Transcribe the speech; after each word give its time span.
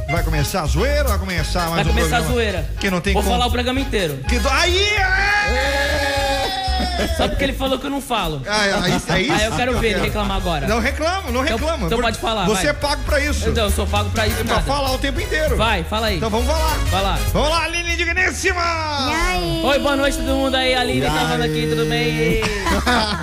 Vai 0.09 0.23
começar 0.23 0.61
a 0.61 0.65
zoeira 0.65 1.03
vai 1.03 1.19
começar 1.19 1.69
mais 1.69 1.83
Vai 1.83 1.83
um 1.83 1.87
começar 1.89 2.17
a 2.17 2.21
programa? 2.21 2.33
zoeira. 2.33 2.69
Que 2.79 2.89
não 2.89 2.99
tem 2.99 3.13
Vou 3.13 3.21
como. 3.21 3.35
falar 3.35 3.45
o 3.47 3.51
programa 3.51 3.79
inteiro. 3.79 4.17
Que 4.27 4.39
do... 4.39 4.49
Aí! 4.49 4.79
é! 4.87 5.78
Só 7.17 7.27
porque 7.27 7.43
ele 7.43 7.53
falou 7.53 7.77
que 7.79 7.85
eu 7.85 7.89
não 7.89 8.01
falo. 8.01 8.41
Ah, 8.47 8.65
é, 8.65 8.69
é 8.69 8.95
isso, 8.95 9.11
é 9.11 9.21
isso 9.21 9.33
Aí 9.33 9.45
eu 9.45 9.51
quero 9.53 9.73
que 9.75 9.79
ver 9.79 9.87
ele 9.91 10.01
reclamar 10.01 10.37
agora. 10.37 10.67
Não 10.67 10.79
reclamo, 10.79 11.31
não 11.31 11.43
Então- 11.43 11.57
reclama. 11.57 11.85
então 11.85 11.97
Por- 11.97 12.03
pode 12.03 12.17
falar, 12.19 12.45
Você 12.45 12.63
vai. 12.63 12.67
é 12.67 12.73
pago 12.73 13.03
pra 13.03 13.19
isso. 13.19 13.49
Então, 13.49 13.65
eu 13.65 13.71
sou 13.71 13.85
pago 13.87 14.09
pra 14.09 14.27
isso 14.27 14.37
pra 14.37 14.55
nada. 14.55 14.61
falar 14.61 14.91
o 14.91 14.97
tempo 14.97 15.19
inteiro. 15.21 15.55
Vai, 15.57 15.83
fala 15.83 16.07
aí. 16.07 16.17
Então 16.17 16.29
vamos 16.29 16.47
falar. 16.47 16.77
Vai 16.89 17.01
lá. 17.03 17.19
Vamos 17.33 17.49
lá, 17.49 17.63
Aline 17.63 17.95
Digníssima! 17.95 18.61
E 18.61 19.13
aí? 19.13 19.61
Oi, 19.63 19.79
boa 19.79 19.95
noite 19.95 20.17
todo 20.17 20.27
mundo 20.35 20.55
aí, 20.55 20.73
Aline 20.75 21.05
falando 21.05 21.41
aqui, 21.43 21.67
tudo 21.69 21.85
bem? 21.85 22.41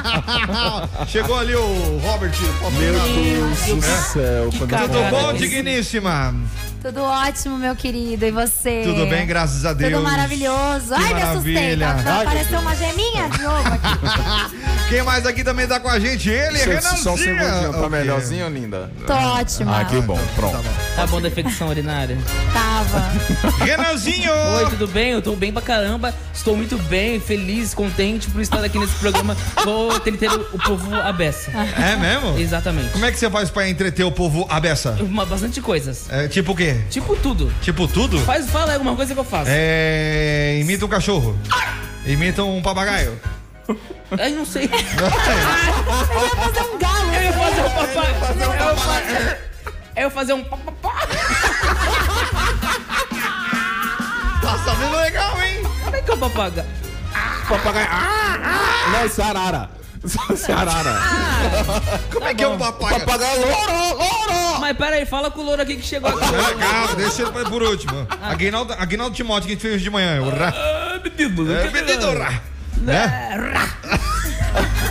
Chegou 1.09 1.39
ali 1.39 1.55
o 1.55 1.99
Robert. 2.03 2.33
Meu 2.79 2.93
Deus 2.93 3.77
do 3.77 3.83
céu. 4.13 4.51
Tudo 4.51 5.11
bom, 5.11 5.33
digníssima? 5.35 6.35
Tudo 6.87 7.03
ótimo, 7.03 7.59
meu 7.59 7.75
querido. 7.75 8.25
E 8.27 8.31
você? 8.31 8.83
Tudo 8.85 9.07
bem, 9.07 9.27
graças 9.27 9.67
a 9.67 9.73
Deus. 9.73 9.93
Tudo 9.93 10.05
maravilhoso. 10.05 10.95
Ai, 10.95 11.15
me 11.15 11.23
assustei. 11.23 11.77
maravilha. 11.77 12.05
Tá, 12.05 12.21
apareceu 12.23 12.61
uma 12.61 12.77
geminha 12.77 13.29
de 13.29 13.43
novo 13.43 13.69
aqui. 13.69 14.57
Quem 14.89 15.03
mais 15.03 15.27
aqui 15.27 15.43
também 15.43 15.67
tá 15.67 15.81
com 15.81 15.89
a 15.89 15.99
gente? 15.99 16.31
Ele, 16.31 16.57
Só- 16.59 16.65
Renanzinho. 16.67 17.03
Só 17.03 17.15
um 17.15 17.17
segundinho, 17.17 17.73
tá 17.73 17.89
melhorzinho, 17.91 18.49
linda? 18.49 18.89
Tô 19.05 19.13
ótima. 19.15 19.81
Ah, 19.81 19.85
que 19.85 20.01
bom, 20.01 20.17
pronto. 20.37 20.63
Tá 20.95 21.07
bom 21.09 21.21
da 21.21 21.27
infecção 21.27 21.69
urinária? 21.69 22.17
Tava. 22.53 23.11
Renanzinho! 23.67 24.31
Oi, 24.31 24.71
tudo 24.71 24.87
bem? 24.87 25.11
Eu 25.11 25.21
tô 25.21 25.35
bem 25.35 25.53
pra 25.53 25.61
caramba. 25.61 26.15
Estou 26.33 26.57
muito 26.57 26.79
bem, 26.79 27.19
feliz, 27.19 27.75
contente 27.75 28.31
por 28.31 28.41
estar 28.41 28.63
aqui 28.63 28.79
nesse 28.79 28.95
programa. 28.95 29.37
Vou 29.65 29.99
ter 29.99 30.13
o 30.31 30.59
povo 30.59 30.95
a 30.95 31.13
beça. 31.13 31.51
É 31.51 31.97
mesmo? 31.97 32.39
Exatamente. 32.39 32.91
Como 32.93 33.05
é 33.05 33.11
que 33.11 33.19
você 33.19 33.29
faz 33.29 33.51
pra 33.51 33.69
entreter 33.69 34.07
o 34.07 34.13
povo 34.13 34.47
a 34.49 34.61
beça? 34.61 34.97
Uma, 35.01 35.27
bastante 35.27 35.61
coisas. 35.61 36.09
É, 36.09 36.29
tipo 36.29 36.53
o 36.53 36.57
quê? 36.57 36.76
Tipo 36.91 37.17
tudo. 37.17 37.53
Tipo 37.61 37.87
tudo? 37.89 38.19
Faz, 38.21 38.49
fala 38.51 38.75
alguma 38.75 38.95
coisa 38.97 39.15
que 39.15 39.21
eu 39.21 39.25
faço. 39.25 39.51
É. 39.53 40.59
Imita 40.61 40.85
um 40.85 40.89
cachorro. 40.89 41.39
Imita 42.07 42.43
um 42.45 42.63
papagaio. 42.63 43.19
Aí 44.19 44.33
não 44.35 44.45
sei. 44.47 44.65
Eu 44.65 44.71
ia 44.71 46.31
fazer 46.31 46.61
um 46.63 46.79
galo. 46.79 47.15
Eu 47.15 47.23
ia 47.23 47.33
fazer 47.33 47.61
um 47.61 47.71
papai. 47.71 48.15
Eu 48.31 48.53
ia 48.55 48.77
fazer, 48.77 49.39
eu 49.97 50.03
ia 50.03 50.11
fazer 50.11 50.33
um 50.35 50.45
papapá. 50.45 51.07
Tá 54.41 54.59
sabendo 54.65 54.97
legal, 54.97 55.43
hein? 55.43 55.63
Como 55.85 55.97
é 55.97 56.03
que 56.03 56.11
é 56.11 56.15
o 56.15 56.19
papaga? 56.19 56.67
Papagaio. 57.49 57.89
Ah, 57.91 58.39
ah. 58.45 58.91
Não, 58.93 59.07
isso 59.07 59.21
é 59.21 59.25
arara. 60.07 60.41
É 60.49 60.53
arara. 60.53 62.03
Como 62.13 62.27
é 62.27 62.35
que 62.35 62.45
é 62.45 62.49
um 62.49 62.59
papagaio? 62.59 63.01
Papagaio 63.05 63.41
loro, 63.41 63.99
loro. 63.99 64.61
Mas 64.61 64.77
pera 64.77 64.97
aí, 64.97 65.07
fala 65.07 65.31
com 65.31 65.41
o 65.41 65.45
louro 65.45 65.63
aqui 65.63 65.77
que 65.77 65.83
chegou 65.87 66.11
aqui. 66.11 66.21
Ah, 66.25 66.55
Calma, 66.59 66.95
deixa 66.97 67.23
ele 67.23 67.31
por 67.51 67.63
último. 67.63 68.07
Aguinaldo, 68.23 68.73
Aguinaldo 68.75 69.15
Timóteo 69.15 69.47
que 69.47 69.53
a 69.53 69.55
gente 69.55 69.63
fez 69.63 69.75
hoje 69.75 69.85
de 69.85 69.91
manhã. 69.91 70.21
O 70.23 70.31
ra- 70.31 70.53
Ah, 70.57 71.01
menino. 71.03 71.53
É, 71.53 71.71
menino, 71.71 72.19
ra- 72.19 72.41
né? 72.79 73.69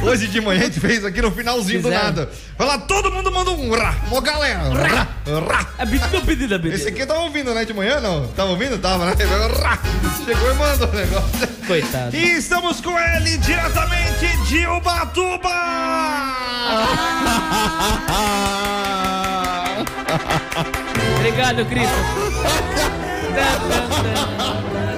Hoje 0.05 0.27
de 0.27 0.39
manhã 0.39 0.61
a 0.61 0.63
gente 0.65 0.79
fez 0.79 1.03
aqui 1.03 1.21
no 1.21 1.31
finalzinho 1.31 1.81
do 1.81 1.89
Fizeram. 1.89 2.05
nada. 2.05 2.29
Vai 2.57 2.67
lá, 2.67 2.77
todo 2.77 3.11
mundo 3.11 3.31
manda 3.31 3.51
um 3.51 3.71
ra. 3.73 3.95
Ô 4.11 4.21
galera, 4.21 4.59
ra, 4.69 5.07
ra. 5.25 5.67
É 5.79 5.85
menino, 5.85 6.07
menino, 6.25 6.57
menino. 6.59 6.75
Esse 6.75 6.89
aqui 6.89 7.05
tava 7.05 7.21
ouvindo, 7.21 7.53
né, 7.53 7.65
de 7.65 7.73
manhã, 7.73 7.99
não? 7.99 8.27
Tava 8.29 8.51
ouvindo? 8.51 8.77
Tava, 8.77 9.05
né? 9.05 9.13
Ra. 9.61 9.79
Chegou 10.23 10.51
e 10.51 10.53
mandou 10.53 10.87
o 10.87 10.95
negócio. 10.95 11.47
Coitado. 11.65 12.15
E 12.15 12.37
estamos 12.37 12.79
com 12.81 12.97
ele 12.97 13.37
diretamente 13.39 14.37
de 14.47 14.67
Ubatuba! 14.67 15.49
Obrigado, 21.17 21.65
Cristo. 21.65 21.95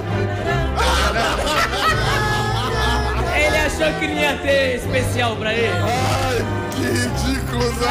Ele 3.77 3.85
achou 3.85 3.99
que 3.99 4.07
não 4.07 4.15
ia 4.15 4.35
ter 4.37 4.75
especial 4.77 5.35
pra 5.35 5.53
ele. 5.53 5.67
Ai, 5.67 6.43
que 6.71 6.81
ridículo, 6.81 7.63
Zé. 7.75 7.85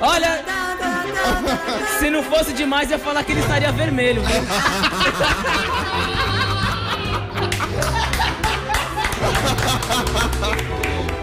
Olha, 0.02 0.44
se 2.00 2.10
não 2.10 2.24
fosse 2.24 2.52
demais, 2.52 2.90
ia 2.90 2.98
falar 2.98 3.22
que 3.22 3.30
ele 3.30 3.40
estaria 3.40 3.70
vermelho. 3.70 4.20
viu? 4.24 4.42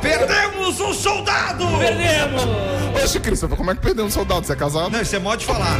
Perdemos 0.01 0.79
um 0.79 0.93
soldado! 0.93 1.65
Perdemos! 1.77 2.43
Oxe, 3.03 3.19
Christopher, 3.19 3.57
como 3.57 3.71
é 3.71 3.75
que 3.75 3.81
perdeu 3.81 4.05
um 4.05 4.09
soldado? 4.09 4.45
Você 4.45 4.53
é 4.53 4.55
casado? 4.55 4.89
Não, 4.89 5.01
isso 5.01 5.13
é 5.15 5.19
modo 5.19 5.39
de 5.39 5.45
falar. 5.45 5.77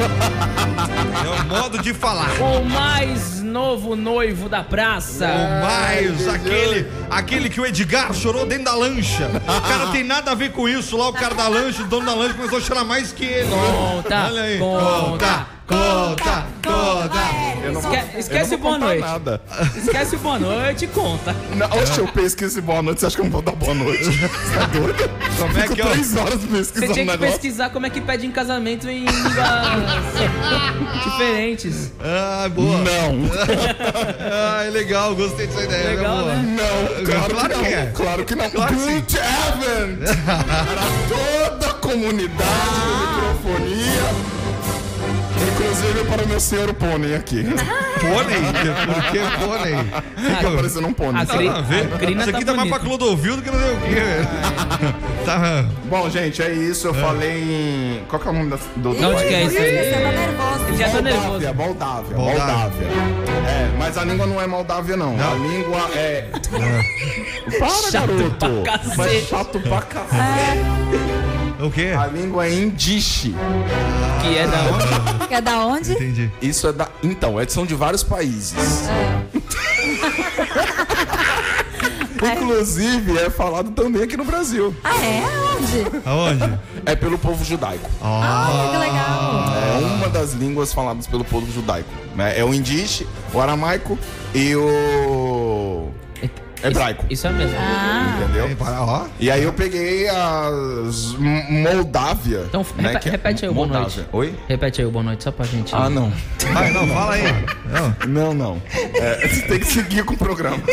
É 1.25 1.41
o 1.41 1.45
modo 1.45 1.79
de 1.79 1.93
falar. 1.93 2.29
O 2.41 2.65
mais 2.65 3.38
novo 3.49 3.95
noivo 3.95 4.47
da 4.47 4.63
praça. 4.63 5.25
O 5.27 5.61
mais, 5.65 6.27
aquele, 6.27 6.87
aquele 7.09 7.49
que 7.49 7.59
o 7.59 7.65
Edgar 7.65 8.13
chorou 8.13 8.45
dentro 8.45 8.65
da 8.65 8.75
lancha. 8.75 9.29
O 9.45 9.61
cara 9.67 9.87
tem 9.87 10.03
nada 10.03 10.31
a 10.31 10.35
ver 10.35 10.51
com 10.51 10.69
isso. 10.69 10.95
Lá 10.95 11.09
o 11.09 11.13
cara 11.13 11.35
da 11.35 11.47
lancha, 11.47 11.83
o 11.83 11.87
dono 11.87 12.05
da 12.05 12.13
lancha, 12.13 12.35
começou 12.35 12.59
a 12.59 12.61
chorar 12.61 12.83
mais 12.83 13.11
que 13.11 13.25
ele. 13.25 13.49
Conta, 13.49 14.25
Olha 14.27 14.41
aí. 14.43 14.57
conta, 14.59 15.09
conta, 15.09 15.47
conta. 15.69 16.45
Eu 17.63 17.73
não 17.73 17.81
Esque- 17.81 17.95
vou- 18.11 18.19
esquece 18.19 18.53
eu 18.53 18.57
o 18.57 18.61
não 18.61 18.67
boa 18.69 18.77
noite. 18.79 19.01
Nada. 19.01 19.41
Esquece 19.75 20.15
o 20.15 20.19
boa 20.19 20.39
noite 20.39 20.85
e 20.85 20.87
conta. 20.87 21.35
Não, 21.55 21.67
oxe, 21.77 21.99
eu 21.99 22.07
pesquiso 22.07 22.61
boa 22.61 22.81
noite, 22.81 22.99
você 23.01 23.05
acha 23.07 23.15
que 23.15 23.21
eu 23.21 23.25
não 23.25 23.31
vou 23.31 23.41
dar 23.41 23.51
boa 23.53 23.73
noite? 23.73 24.03
Você 24.05 24.13
é 24.57 24.67
doido? 24.79 25.09
Como 25.37 25.57
é 25.57 25.61
Fico 25.61 25.75
que 25.75 25.81
é 25.81 25.85
três 25.85 26.15
horas 26.17 26.33
Você 26.41 26.47
pesquisando 26.47 26.93
tinha 26.93 27.03
um 27.03 27.07
que 27.07 27.11
negócio. 27.13 27.31
pesquisar 27.33 27.69
como 27.69 27.85
é 27.85 27.89
que 27.89 28.01
pede 28.01 28.25
em 28.27 28.31
casamento 28.31 28.89
em 28.89 29.05
línguas 29.05 29.33
diferentes. 31.03 31.91
Ah, 32.03 32.49
boa. 32.49 32.77
Não, 32.79 33.29
Ah, 34.31 34.63
é 34.65 34.69
legal, 34.69 35.15
gostei 35.15 35.47
dessa 35.47 35.63
ideia. 35.63 35.89
Legal, 35.89 36.19
é 36.19 36.21
boa. 36.21 36.35
né? 36.35 36.57
não, 36.57 37.05
claro, 37.05 37.29
Claro 37.35 37.49
que 37.49 37.55
que 37.55 37.61
não. 37.61 37.65
é. 37.79 37.85
Claro 37.93 38.25
que 38.25 38.35
não. 38.35 38.49
Claro 38.49 38.75
que 38.75 38.81
sim. 38.81 38.93
Good 38.99 39.17
heaven! 39.17 39.97
Para 40.25 41.49
toda 41.49 41.67
a 41.69 41.73
comunidade 41.75 42.49
de 42.73 43.51
microfonia. 43.55 44.38
Inclusive 45.47 46.03
para 46.05 46.23
o 46.23 46.27
meu 46.27 46.39
senhor 46.39 46.73
pônei 46.73 47.15
aqui. 47.15 47.43
Pônei? 47.99 48.39
Por 48.85 49.03
que 49.11 49.19
pônei? 49.45 49.75
Fica 50.37 50.51
parecendo 50.51 50.87
um 50.87 50.93
pônei. 50.93 51.25
Cri- 51.25 51.97
crina 51.99 52.21
Isso 52.21 52.29
aqui 52.29 52.45
tá, 52.45 52.51
tá 52.51 52.57
mais 52.57 52.69
pra. 52.69 52.79
Clodovil 52.79 53.35
do 53.35 53.41
que 53.41 53.51
não 53.51 53.59
sei 53.59 53.73
o 53.73 53.77
quê. 53.81 55.25
Tá. 55.25 55.65
Bom, 55.85 56.09
gente, 56.09 56.41
é 56.41 56.51
isso. 56.53 56.87
Eu 56.87 56.93
falei 56.93 57.41
em. 57.99 58.05
Qual 58.07 58.21
que 58.21 58.27
é 58.27 58.31
o 58.31 58.33
nome 58.33 58.49
da, 58.51 58.57
do. 58.77 58.95
De 58.95 59.03
onde 59.03 59.23
que 59.25 59.33
é 59.33 59.43
isso 59.43 59.57
aí? 59.57 59.91
tá 59.91 60.73
já 60.77 60.89
tá 60.89 61.01
nervoso. 61.01 61.29
Moldávia, 61.29 61.53
Moldávia, 61.53 62.17
Moldávia. 62.17 62.87
É, 63.47 63.69
mas 63.77 63.97
a 63.97 64.05
língua 64.05 64.25
não 64.25 64.41
é 64.41 64.47
Moldávia, 64.47 64.95
não. 64.95 65.15
A 65.19 65.33
língua 65.35 65.89
é. 65.93 66.25
Para, 67.59 67.69
Chato 67.69 67.91
garoto! 67.91 68.61
pra 68.63 68.71
cacete. 68.77 68.97
Mas 68.97 69.27
chato 69.27 69.59
pra 69.59 69.81
cacete. 69.81 71.18
O 71.59 71.69
quê? 71.69 71.93
A 71.97 72.05
língua 72.07 72.47
é 72.47 72.53
indiche. 72.53 73.35
Que 74.21 74.37
é 74.37 74.47
da 74.47 74.57
onde? 74.61 75.27
Que 75.27 75.33
é 75.35 75.41
da 75.41 75.65
onde? 75.65 75.91
Entendi. 75.91 76.31
Isso 76.41 76.67
é 76.67 76.73
da. 76.73 76.87
Então, 77.03 77.39
é, 77.39 77.45
são 77.47 77.65
de 77.65 77.75
vários 77.75 78.03
países. 78.03 78.87
Inclusive, 82.21 83.17
é 83.17 83.29
falado 83.29 83.71
também 83.71 84.03
aqui 84.03 84.17
no 84.17 84.25
Brasil. 84.25 84.75
Ah, 84.83 84.95
é? 85.03 85.23
Onde? 85.57 85.85
Aonde? 86.05 86.59
É 86.85 86.95
pelo 86.95 87.17
povo 87.17 87.43
judaico. 87.45 87.89
Ah, 88.01 88.69
que 88.71 88.77
legal. 88.77 89.45
É 89.55 89.95
uma 89.95 90.09
das 90.09 90.33
línguas 90.33 90.73
faladas 90.73 91.07
pelo 91.07 91.23
povo 91.23 91.49
judaico. 91.51 91.89
né? 92.15 92.37
É 92.37 92.43
o 92.43 92.53
indiche, 92.53 93.07
o 93.33 93.39
aramaico 93.39 93.97
e 94.33 94.53
o 94.55 95.28
hebraico. 96.63 97.05
Isso 97.09 97.27
é 97.27 97.31
mesmo. 97.31 97.55
Ah, 97.59 98.19
Entendeu? 98.23 98.57
Ó. 98.59 99.05
E 99.19 99.29
aí 99.31 99.43
eu 99.43 99.53
peguei 99.53 100.07
as 100.09 101.13
M- 101.19 101.63
Moldávia. 101.63 102.43
Então, 102.47 102.65
né, 102.77 102.99
é- 103.03 103.09
repete 103.09 103.45
aí 103.45 103.51
o 103.51 103.53
boa 103.53 103.67
Moldávia. 103.67 103.95
noite. 103.95 104.09
Oi? 104.11 104.35
Repete 104.47 104.81
aí 104.81 104.87
o 104.87 104.91
boa 104.91 105.03
noite, 105.03 105.23
só 105.23 105.31
pra 105.31 105.45
gente. 105.45 105.73
Ah, 105.75 105.89
não. 105.89 106.11
Vai, 106.53 106.71
não, 106.71 106.87
fala 106.87 107.13
aí. 107.13 107.23
Não. 107.69 107.89
Não, 108.09 108.33
não. 108.33 108.61
É, 108.95 109.27
você 109.27 109.41
tem 109.43 109.59
que 109.59 109.65
seguir 109.67 110.03
com 110.03 110.13
o 110.13 110.17
programa. 110.17 110.57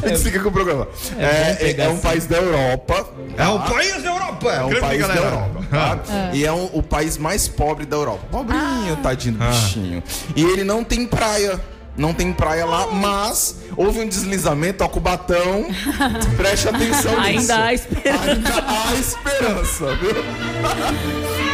tem 0.00 0.10
que 0.12 0.16
seguir 0.18 0.42
com 0.42 0.48
o 0.48 0.52
programa. 0.52 0.88
É, 1.18 1.56
é- 1.70 1.74
é 1.80 1.88
um 1.88 1.92
assim. 1.92 2.00
país 2.02 2.26
da 2.26 2.36
Europa. 2.38 3.08
É 3.36 3.46
um 3.48 3.60
país 3.60 4.02
da 4.02 4.10
Europa. 4.10 4.50
É 4.52 4.62
um 4.64 4.68
Grande 4.68 4.86
país 4.86 5.06
da. 5.08 5.14
Europa. 5.14 5.60
tá? 5.70 5.98
E 6.32 6.44
é 6.44 6.52
um- 6.52 6.70
o 6.72 6.82
país 6.82 7.16
mais 7.16 7.46
pobre 7.48 7.86
da 7.86 7.96
Europa. 7.96 8.26
Pobrinho, 8.30 8.96
tadinho 9.02 9.36
Ah. 9.40 9.46
do 9.46 9.50
bichinho. 9.52 10.02
E 10.34 10.42
ele 10.42 10.64
não 10.64 10.82
tem 10.84 11.06
praia. 11.06 11.58
Não 11.96 12.14
tem 12.14 12.32
praia 12.32 12.64
lá, 12.64 12.86
mas 12.86 13.56
houve 13.76 14.00
um 14.00 14.08
deslizamento, 14.08 14.82
ó, 14.84 14.88
Cubatão. 14.88 15.66
Preste 16.36 16.68
atenção 16.68 17.20
nisso. 17.20 17.52
Ainda 17.52 17.64
há 17.64 17.74
esperança. 17.74 18.30
Ainda 18.30 18.64
há 18.66 18.94
esperança, 18.94 19.96
viu? 19.96 20.14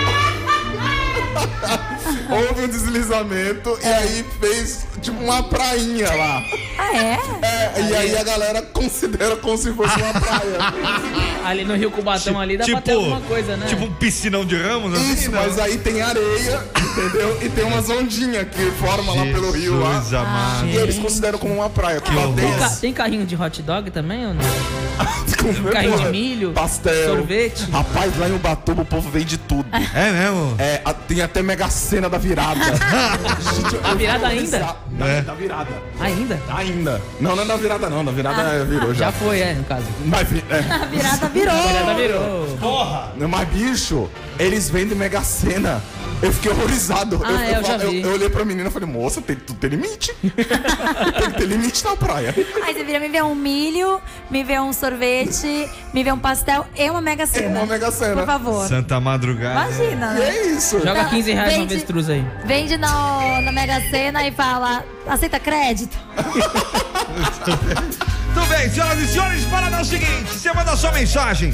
Houve 2.30 2.64
um 2.64 2.68
deslizamento 2.68 3.78
e 3.82 3.86
aí 3.86 4.24
fez 4.40 4.86
tipo 5.06 5.22
uma 5.24 5.42
prainha 5.42 6.12
lá. 6.14 6.42
ah 6.78 6.96
é? 6.96 7.18
É, 7.42 7.80
e 7.90 7.96
aí 7.96 8.16
a 8.16 8.22
galera 8.24 8.62
considera 8.62 9.36
como 9.36 9.56
se 9.56 9.72
fosse 9.72 9.96
uma 10.00 10.12
praia. 10.12 10.58
Ali 11.46 11.64
no 11.64 11.76
Rio 11.76 11.92
Cubatão 11.92 12.40
ali 12.40 12.56
dá 12.58 12.64
tipo, 12.64 12.76
pra 12.78 12.82
ter 12.92 12.98
alguma 12.98 13.20
coisa, 13.20 13.56
né? 13.56 13.66
Tipo 13.66 13.84
um 13.84 13.92
piscinão 13.92 14.44
de 14.44 14.56
ramos, 14.60 14.92
assim, 14.94 15.12
Isso, 15.12 15.30
não? 15.30 15.40
mas 15.40 15.58
aí 15.60 15.78
tem 15.78 16.02
areia, 16.02 16.60
entendeu? 16.76 17.38
E 17.40 17.48
tem 17.48 17.64
umas 17.64 17.88
ondinhas 17.88 18.48
que 18.48 18.68
formam 18.72 19.14
lá 19.14 19.22
pelo 19.26 19.52
rio 19.52 19.78
lá. 19.78 19.98
Amado. 20.12 20.66
E 20.66 20.76
eles 20.76 20.98
consideram 20.98 21.38
como 21.38 21.54
uma 21.54 21.70
praia. 21.70 22.00
Que 22.00 22.10
horror. 22.16 22.34
Tem, 22.34 22.52
ca- 22.58 22.68
tem 22.70 22.92
carrinho 22.92 23.24
de 23.24 23.36
hot 23.40 23.62
dog 23.62 23.90
também 23.92 24.26
ou 24.26 24.34
não? 24.34 24.42
carrinho 25.72 25.98
de 25.98 26.04
milho, 26.06 26.52
pastel, 26.52 27.14
sorvete. 27.16 27.70
Rapaz, 27.70 28.18
lá 28.18 28.28
em 28.28 28.34
Ubatuba 28.34 28.82
o 28.82 28.84
povo 28.84 29.08
vende 29.08 29.38
tudo. 29.38 29.66
É 29.94 30.10
mesmo? 30.10 30.56
É, 30.58 30.80
a- 30.84 30.92
tem 30.94 31.22
até 31.22 31.42
mega 31.42 31.68
cena 31.70 32.08
da 32.10 32.18
virada. 32.18 32.58
Gente, 32.64 33.76
A 33.86 33.94
virada 33.94 34.26
ainda? 34.26 34.76
Horrorizado. 34.96 34.98
Da, 34.98 35.06
É. 35.06 35.22
da 35.22 35.34
virada. 35.34 35.70
Ainda? 36.00 36.40
Ainda. 36.48 37.02
Não, 37.20 37.36
não 37.36 37.42
é 37.42 37.46
da 37.46 37.56
virada 37.56 37.90
não. 37.90 38.04
Da 38.04 38.12
virada 38.12 38.42
é, 38.42 38.64
virou 38.64 38.94
já. 38.94 39.06
Já 39.06 39.12
foi, 39.12 39.40
é, 39.40 39.54
no 39.54 39.64
caso. 39.64 39.84
Mas, 40.04 40.32
é. 40.32 40.64
A 40.72 40.86
virada 40.86 41.28
virou. 41.28 41.54
A 41.54 41.62
virada 41.66 41.94
virou. 41.94 42.46
Porra! 42.58 43.12
Mas, 43.28 43.48
bicho, 43.48 44.08
eles 44.38 44.68
vendem 44.70 44.96
mega 44.96 45.22
cena. 45.22 45.82
Eu 46.22 46.32
fiquei 46.32 46.50
horrorizado. 46.50 47.20
Ah, 47.22 47.44
é, 47.44 47.58
eu 47.58 47.62
já 47.64 47.76
eu, 47.76 47.90
vi. 47.90 48.00
eu 48.00 48.12
olhei 48.12 48.30
pra 48.30 48.42
menina 48.42 48.70
e 48.70 48.72
falei, 48.72 48.88
moça, 48.88 49.20
tem, 49.20 49.36
tu 49.36 49.52
tem 49.52 49.68
limite. 49.68 50.14
tem 50.22 51.30
que 51.30 51.36
ter 51.38 51.44
limite 51.44 51.84
na 51.84 51.94
praia. 51.94 52.34
Aí 52.64 52.72
você 52.72 52.82
vira 52.84 52.98
me 52.98 53.08
vê 53.08 53.20
um 53.20 53.34
milho, 53.34 54.00
me 54.30 54.42
vê 54.42 54.58
um 54.58 54.72
sorvete, 54.72 55.68
me 55.92 56.02
vê 56.02 56.10
um 56.10 56.18
pastel 56.18 56.66
e 56.74 56.88
uma 56.88 57.02
mega 57.02 57.24
É 57.24 57.26
cena. 57.26 57.60
uma 57.60 57.66
mega 57.66 57.90
cena. 57.92 58.16
Por 58.16 58.26
favor. 58.26 58.66
Santa 58.66 58.98
madrugada. 58.98 59.60
Imagina, 59.70 60.14
E 60.16 60.18
né? 60.20 60.28
é 60.38 60.46
isso. 60.46 60.78
Joga 60.80 61.04
15 61.04 61.32
reais 61.32 61.52
no 61.52 61.58
Vende- 61.60 61.74
avestruz 61.74 62.08
aí. 62.08 62.24
Vende 62.46 62.76
no, 62.78 63.40
na 63.42 63.52
Mega 63.52 63.78
Sena 63.90 64.26
e 64.26 64.32
fala, 64.32 64.82
aceita 65.06 65.38
crédito? 65.38 65.98
Tudo 68.34 68.46
bem, 68.48 68.70
senhoras 68.70 68.98
e 68.98 69.08
senhores, 69.08 69.44
parada 69.44 69.76
é 69.76 69.80
o 69.80 69.84
seguinte: 69.84 70.30
você 70.30 70.52
manda 70.52 70.76
sua 70.76 70.92
mensagem 70.92 71.52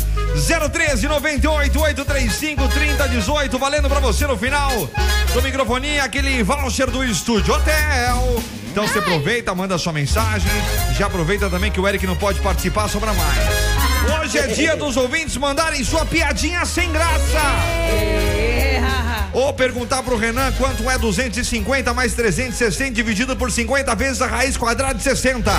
013 0.72 1.06
98 1.06 1.80
835 1.80 2.68
3018, 2.68 3.58
valendo 3.58 3.88
pra 3.88 4.00
você 4.00 4.26
no 4.26 4.36
final 4.36 4.70
do 5.32 5.42
microfone 5.42 6.00
aquele 6.00 6.42
voucher 6.42 6.90
do 6.90 7.04
Estúdio 7.04 7.54
Hotel. 7.54 8.42
Então 8.70 8.86
você 8.86 8.98
aproveita, 8.98 9.54
manda 9.54 9.76
sua 9.76 9.92
mensagem. 9.92 10.50
Já 10.98 11.06
aproveita 11.06 11.50
também 11.50 11.70
que 11.70 11.78
o 11.78 11.86
Eric 11.86 12.06
não 12.06 12.16
pode 12.16 12.40
participar, 12.40 12.88
sobra 12.88 13.12
mais. 13.12 14.20
Hoje 14.20 14.38
é 14.38 14.46
dia 14.46 14.76
dos 14.76 14.96
ouvintes 14.96 15.36
mandarem 15.36 15.84
sua 15.84 16.06
piadinha 16.06 16.64
sem 16.64 16.90
graça. 16.90 17.40
Ou 19.32 19.52
perguntar 19.54 20.02
pro 20.02 20.16
Renan 20.16 20.52
quanto 20.52 20.88
é 20.90 20.98
250 20.98 21.94
mais 21.94 22.12
360 22.14 22.90
dividido 22.92 23.34
por 23.36 23.50
50 23.50 23.94
vezes 23.94 24.20
a 24.20 24.26
raiz 24.26 24.56
quadrada 24.56 24.94
de 24.94 25.02
60. 25.02 25.50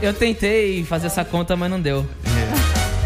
Eu 0.00 0.14
tentei 0.14 0.84
fazer 0.84 1.08
essa 1.08 1.24
conta, 1.24 1.56
mas 1.56 1.68
não 1.70 1.80
deu. 1.80 2.06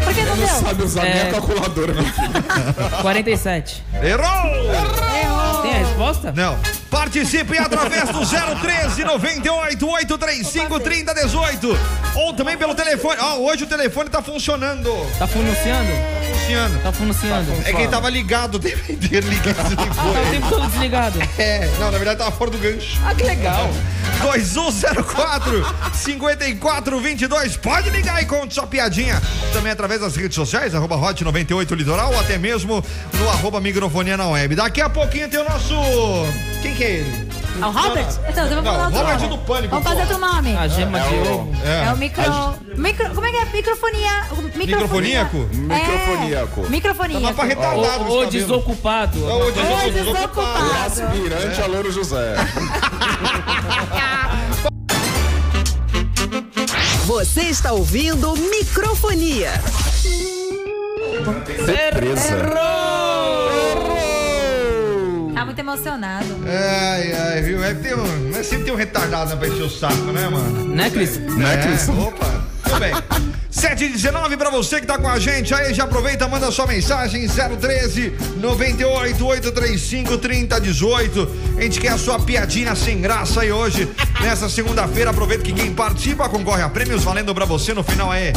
Por 0.03 0.13
que 0.13 0.21
não 0.21 0.37
deu? 0.37 0.47
Sabe 0.47 0.83
usar 0.83 1.05
É. 1.07 1.13
minha 1.13 1.31
calculadora, 1.31 1.93
meu 1.93 2.03
filho. 2.03 3.01
47. 3.01 3.83
Errou! 4.03 5.61
Tem 5.63 5.73
a 5.73 5.77
resposta? 5.79 6.31
Não. 6.35 6.57
Participe 6.95 7.57
através 7.57 8.07
do 8.07 8.21
013 8.25 9.03
98 9.03 9.85
835 9.85 10.79
3018. 10.79 11.77
Ou 12.15 12.33
também 12.33 12.57
pelo 12.57 12.73
telefone. 12.73 13.17
Ó, 13.19 13.39
hoje 13.39 13.65
o 13.65 13.67
telefone 13.67 14.09
tá 14.09 14.21
funcionando. 14.21 14.89
Tá 15.19 15.27
fununciando? 15.27 15.91
Funcionando. 16.31 16.81
Tá 16.83 16.91
fununciando. 16.93 17.51
É 17.65 17.73
que 17.73 17.81
ele 17.81 17.87
tava 17.89 18.09
ligado 18.09 18.55
o 18.55 18.59
tempo 18.59 18.89
inteiro, 18.89 19.27
ligado 19.27 19.73
e 19.73 19.75
Tá 19.75 19.83
o 19.83 20.31
tempo 20.31 20.49
todo 20.49 20.67
desligado. 20.69 21.19
É, 21.37 21.69
não, 21.79 21.91
na 21.91 21.97
verdade 21.97 22.19
tava 22.19 22.31
fora 22.31 22.49
do 22.49 22.57
gancho. 22.57 22.97
Ah, 23.05 23.13
que 23.13 23.23
legal. 23.23 23.69
2104 24.21 25.65
5422. 25.93 27.57
Pode 27.57 27.89
ligar 27.89 28.21
e 28.21 28.25
conte 28.25 28.53
sua 28.53 28.67
piadinha. 28.67 29.21
Também 29.53 29.71
através 29.71 30.01
das 30.01 30.15
redes 30.15 30.35
sociais, 30.35 30.73
arroba 30.73 30.95
Hot 30.95 31.23
98 31.23 31.75
Litoral, 31.75 32.11
ou 32.13 32.19
até 32.19 32.37
mesmo 32.37 32.83
no 33.13 33.29
arroba 33.29 33.59
microfonia 33.59 34.17
na 34.17 34.27
web. 34.27 34.55
Daqui 34.55 34.81
a 34.81 34.89
pouquinho 34.89 35.29
tem 35.29 35.39
o 35.39 35.43
nosso. 35.43 35.75
Quem 36.61 36.73
que 36.73 36.83
é 36.83 36.91
ele? 36.91 37.34
É 37.61 37.65
o 37.65 37.71
Robert? 37.71 38.07
Então, 38.27 38.43
eu 38.45 38.49
vou 38.55 38.61
Não, 38.63 38.71
falar 38.73 38.85
outro 38.85 38.99
Robert 38.99 39.15
nome. 39.21 39.27
do 39.29 39.37
Pânico, 39.39 39.69
Vamos 39.69 39.87
fazer 39.87 40.01
outro 40.01 40.17
nome. 40.17 40.57
A 40.57 40.67
gema 40.67 40.99
de 40.99 41.05
É 41.05 41.09
o- 41.17 41.33
ovo. 41.33 41.51
É 41.65 41.91
o 41.93 41.97
micro... 41.97 42.23
micro... 42.75 43.09
Como 43.15 43.25
é 43.27 43.31
que 43.31 43.37
é? 43.37 43.45
Microfonia... 43.45 44.27
o 44.31 44.57
Microfoníaco? 44.57 45.37
Microfoníaco. 45.53 46.65
É, 46.65 46.69
microfonia. 46.69 47.21
Tava 47.21 47.33
pra 47.33 47.45
retardado 47.45 48.05
Ou, 48.11 48.25
desocupado. 48.27 49.23
Ou 49.25 49.51
desocupado. 49.51 49.91
desocupado. 49.91 50.71
Aspirante 50.85 51.61
a 51.61 51.65
Louro 51.67 51.91
José. 51.91 52.35
Você 57.05 57.41
está 57.41 57.71
ouvindo 57.71 58.35
Microfonia. 58.35 59.51
Surpresa. 61.57 62.74
Tá 65.45 65.53
muito 65.53 65.59
emocionado. 65.59 66.25
Ai, 66.43 67.13
ai, 67.13 67.41
viu? 67.43 67.63
É, 67.63 67.75
tem 67.75 67.93
um, 67.93 68.31
não 68.31 68.39
é 68.39 68.41
sempre 68.41 68.65
tem 68.65 68.73
um 68.73 68.77
retardado 68.77 69.37
pra 69.37 69.47
encher 69.47 69.61
o 69.61 69.69
saco, 69.69 70.11
né, 70.11 70.27
mano? 70.27 70.65
Né, 70.65 70.89
Cris? 70.89 71.19
Né, 71.19 71.57
Cris? 71.57 71.87
Opa, 71.87 72.43
tudo 72.63 72.79
bem. 72.79 72.91
719 73.51 74.37
pra 74.37 74.49
você 74.49 74.81
que 74.81 74.87
tá 74.87 74.97
com 74.97 75.07
a 75.07 75.19
gente 75.19 75.53
aí, 75.53 75.71
já 75.73 75.83
aproveita, 75.83 76.27
manda 76.27 76.51
sua 76.51 76.65
mensagem 76.65 77.27
013 77.27 78.13
98 78.37 79.25
835 79.25 80.17
3018. 80.17 81.31
A 81.57 81.61
gente 81.61 81.79
quer 81.79 81.89
a 81.89 81.97
sua 81.97 82.19
piadinha 82.19 82.75
sem 82.75 82.99
graça 82.99 83.41
aí 83.41 83.51
hoje, 83.51 83.87
nessa 84.21 84.49
segunda-feira. 84.49 85.11
Aproveita 85.11 85.43
que 85.43 85.53
quem 85.53 85.71
participa 85.73 86.27
concorre 86.27 86.63
a 86.63 86.69
prêmios 86.69 87.03
valendo 87.03 87.33
pra 87.35 87.45
você 87.45 87.71
no 87.71 87.83
final 87.83 88.11
aí 88.11 88.33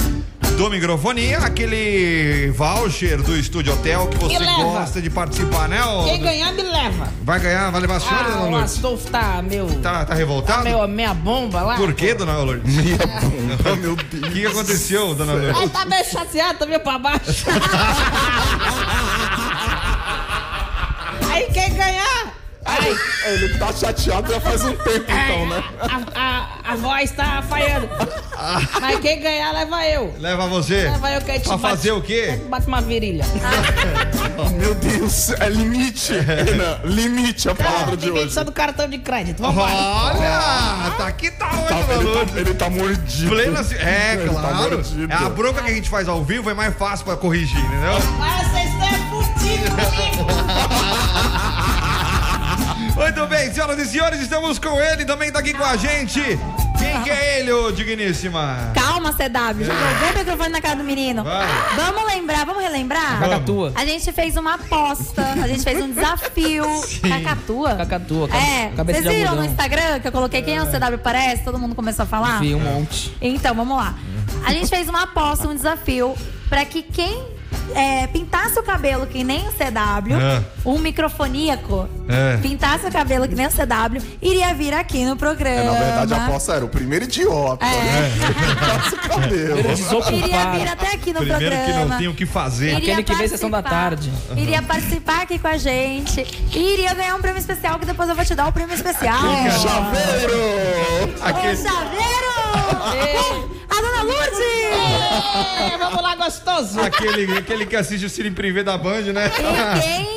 do 0.58 0.68
microfonia, 0.68 1.38
aquele 1.38 2.50
voucher 2.50 3.22
do 3.22 3.36
Estúdio 3.38 3.72
Hotel 3.74 4.08
que 4.08 4.16
você 4.18 4.44
gosta 4.44 5.00
de 5.00 5.08
participar, 5.08 5.68
né? 5.68 5.80
ô- 5.84 6.02
Quem 6.04 6.20
ganhar, 6.20 6.52
me 6.52 6.62
leva. 6.62 7.08
Vai 7.22 7.38
ganhar, 7.38 7.70
vai 7.70 7.80
levar 7.80 7.96
a 7.96 8.00
senhora, 8.00 8.24
Ah, 8.24 8.30
dona 8.30 8.40
o 8.46 8.50
Lourdes? 8.50 8.72
Astolfo 8.74 9.08
tá, 9.08 9.40
meu... 9.40 9.66
Tá, 9.80 10.04
tá 10.04 10.14
revoltado? 10.14 10.64
meu, 10.64 10.88
minha 10.88 11.14
bomba 11.14 11.62
lá. 11.62 11.76
Por 11.76 11.94
quê, 11.94 12.12
dona 12.12 12.36
Lourdes? 12.38 12.74
Minha 12.74 12.96
bunda, 12.98 13.76
meu 13.76 13.94
Deus. 14.10 14.22
O 14.24 14.30
que, 14.32 14.40
que 14.40 14.46
aconteceu, 14.46 15.14
dona 15.14 15.32
Lourdes? 15.34 15.56
Ai, 15.60 15.68
tá 15.68 15.84
meio 15.84 16.04
chateado, 16.04 16.58
tá 16.58 16.66
meio 16.66 16.80
pra 16.80 16.98
baixo. 16.98 17.46
Aí 21.30 21.46
quem 21.52 21.72
ganhar... 21.74 22.37
Ai, 22.64 22.94
Ele 23.26 23.58
tá 23.58 23.72
chateado 23.72 24.30
já 24.32 24.40
faz 24.40 24.62
um 24.64 24.74
tempo, 24.76 25.06
então, 25.10 25.46
né? 25.48 25.64
a, 25.80 26.20
a, 26.20 26.72
a 26.72 26.76
voz 26.76 27.10
tá 27.12 27.42
falhando. 27.48 27.88
Mas 28.80 29.00
quem 29.00 29.20
ganhar, 29.20 29.52
leva 29.52 29.86
eu. 29.86 30.14
Leva 30.18 30.46
você? 30.48 30.82
Leva 30.90 31.10
eu 31.12 31.20
que 31.22 31.30
a 31.30 31.34
gente 31.34 31.44
Pra 31.48 31.56
bate- 31.56 31.76
fazer 31.76 31.92
o 31.92 32.02
quê? 32.02 32.40
Bate 32.48 32.66
uma 32.66 32.80
virilha. 32.82 33.24
Meu 34.58 34.74
Deus, 34.74 35.30
é 35.30 35.48
limite. 35.48 36.12
Renan, 36.12 36.80
limite 36.84 37.48
a 37.48 37.54
palavra 37.54 37.96
de 37.96 38.06
Limite 38.06 38.24
hoje. 38.26 38.34
só 38.34 38.44
do 38.44 38.52
cartão 38.52 38.88
de 38.88 38.98
crédito. 38.98 39.40
Vambora. 39.42 39.72
Olha, 39.72 40.94
tá 40.96 41.06
aqui 41.06 41.30
tá 41.30 41.48
hoje, 41.52 41.68
Tá- 41.68 41.82
Dona 41.94 41.94
ele, 42.20 42.26
tá, 42.32 42.40
ele 42.40 42.54
tá 42.54 42.70
mordido. 42.70 43.28
Plena, 43.30 43.60
é, 43.78 44.12
Ele 44.14 44.28
tá 44.30 44.40
claro. 44.40 44.70
mordido. 44.76 45.12
É 45.12 45.16
a 45.16 45.28
bronca 45.30 45.62
que 45.62 45.70
a 45.70 45.74
gente 45.74 45.88
faz 45.88 46.08
ao 46.08 46.22
vivo 46.24 46.50
é 46.50 46.54
mais 46.54 46.74
fácil 46.76 47.04
pra 47.06 47.16
corrigir, 47.16 47.58
entendeu? 47.58 47.94
Mas 48.18 48.46
vocês 48.48 48.68
estão 48.72 49.22
fudidos 49.22 49.68
comigo. 49.70 50.26
Muito 52.98 53.26
bem, 53.26 53.52
senhoras 53.52 53.78
e 53.78 53.86
senhores, 53.86 54.20
estamos 54.20 54.58
com 54.58 54.78
ele, 54.80 55.04
também 55.04 55.30
tá 55.30 55.38
aqui 55.38 55.54
com 55.54 55.64
a 55.64 55.76
gente. 55.76 56.20
Quem 56.78 57.02
que 57.02 57.10
é 57.10 57.40
ele, 57.40 57.52
ô 57.52 57.70
digníssima? 57.72 58.70
Calma, 58.74 59.12
CW. 59.12 59.64
Já 59.64 59.74
jogou 59.74 60.14
o 60.14 60.18
microfone 60.18 60.48
na 60.50 60.60
cara 60.60 60.76
do 60.76 60.84
menino. 60.84 61.22
Vai. 61.24 61.46
Vamos 61.76 62.04
lembrar, 62.12 62.44
vamos 62.44 62.62
relembrar? 62.62 63.18
Cacatua. 63.20 63.72
A 63.74 63.84
gente 63.84 64.12
fez 64.12 64.36
uma 64.36 64.54
aposta, 64.54 65.22
a 65.42 65.46
gente 65.48 65.62
fez 65.62 65.80
um 65.82 65.90
desafio. 65.92 66.64
Cacatua? 67.08 67.74
Cacatua, 67.76 68.28
ca- 68.28 68.36
É, 68.36 68.72
cabeça 68.76 69.00
vocês 69.00 69.10
de 69.12 69.16
viram 69.16 69.34
no 69.34 69.40
algodão. 69.42 69.50
Instagram 69.52 70.00
que 70.00 70.08
eu 70.08 70.12
coloquei 70.12 70.42
quem 70.42 70.56
é 70.56 70.62
o 70.62 70.66
CW 70.66 70.98
parece? 71.02 71.42
Todo 71.44 71.58
mundo 71.58 71.74
começou 71.74 72.02
a 72.02 72.06
falar? 72.06 72.40
Vi 72.40 72.54
um 72.54 72.60
monte. 72.60 73.16
Então, 73.20 73.54
vamos 73.54 73.76
lá. 73.76 73.94
A 74.44 74.52
gente 74.52 74.68
fez 74.68 74.88
uma 74.88 75.02
aposta, 75.04 75.48
um 75.48 75.54
desafio, 75.54 76.14
pra 76.48 76.64
que 76.64 76.82
quem 76.82 77.24
é, 77.74 78.06
pintasse 78.06 78.58
o 78.58 78.62
cabelo 78.62 79.06
que 79.06 79.22
nem 79.24 79.46
o 79.48 79.52
CW, 79.52 80.14
É. 80.20 80.42
um 80.64 80.78
microfoníaco, 80.78 81.88
É. 82.08 82.36
pintasse 82.38 82.86
o 82.86 82.92
cabelo 82.92 83.26
que 83.28 83.34
nem 83.34 83.46
o 83.46 83.50
CW, 83.50 84.00
iria 84.22 84.54
vir 84.54 84.72
aqui 84.74 85.04
no 85.04 85.16
programa. 85.16 85.60
É, 85.60 85.64
na 85.64 85.72
verdade, 85.78 86.14
a 86.14 86.26
aposta 86.26 86.52
era 86.54 86.64
o 86.64 86.68
primeiro 86.68 87.04
idiota. 87.04 87.64
É. 87.64 87.68
Né? 87.68 88.10
O 88.92 89.08
cabelo. 89.20 89.58
Iria 90.16 90.50
vir 90.52 90.68
até 90.68 90.92
aqui 90.92 91.12
no 91.12 91.20
Primeiro 91.20 91.44
que 91.44 91.50
programa. 91.62 91.84
não 91.86 91.98
tem 91.98 92.08
o 92.08 92.14
que 92.14 92.26
fazer. 92.26 92.66
Iria 92.74 92.78
Aquele 92.78 93.02
que 93.02 93.14
vê 93.14 93.28
sessão 93.28 93.50
da 93.50 93.62
tarde. 93.62 94.10
Iria 94.36 94.62
participar 94.62 95.22
aqui 95.22 95.38
com 95.38 95.48
a 95.48 95.56
gente. 95.56 96.26
E 96.52 96.72
iria 96.74 96.94
ganhar 96.94 97.14
um 97.14 97.20
prêmio 97.20 97.38
especial, 97.38 97.78
que 97.78 97.86
depois 97.86 98.08
eu 98.08 98.14
vou 98.14 98.24
te 98.24 98.34
dar 98.34 98.48
o 98.48 98.52
prêmio 98.52 98.74
especial. 98.74 99.20
Chaveiro! 99.60 100.34
Ô, 101.22 101.56
chaveiro! 101.56 103.57
A 103.70 103.80
dona 103.80 104.02
Lourdes! 104.02 104.38
É, 105.72 105.78
vamos 105.78 106.02
lá, 106.02 106.14
gostoso. 106.16 106.80
Aquele, 106.80 107.36
aquele 107.38 107.66
que 107.66 107.76
assiste 107.76 108.06
o 108.06 108.10
Cine 108.10 108.30
Privé 108.30 108.62
da 108.62 108.76
Band, 108.78 109.02
né? 109.12 109.30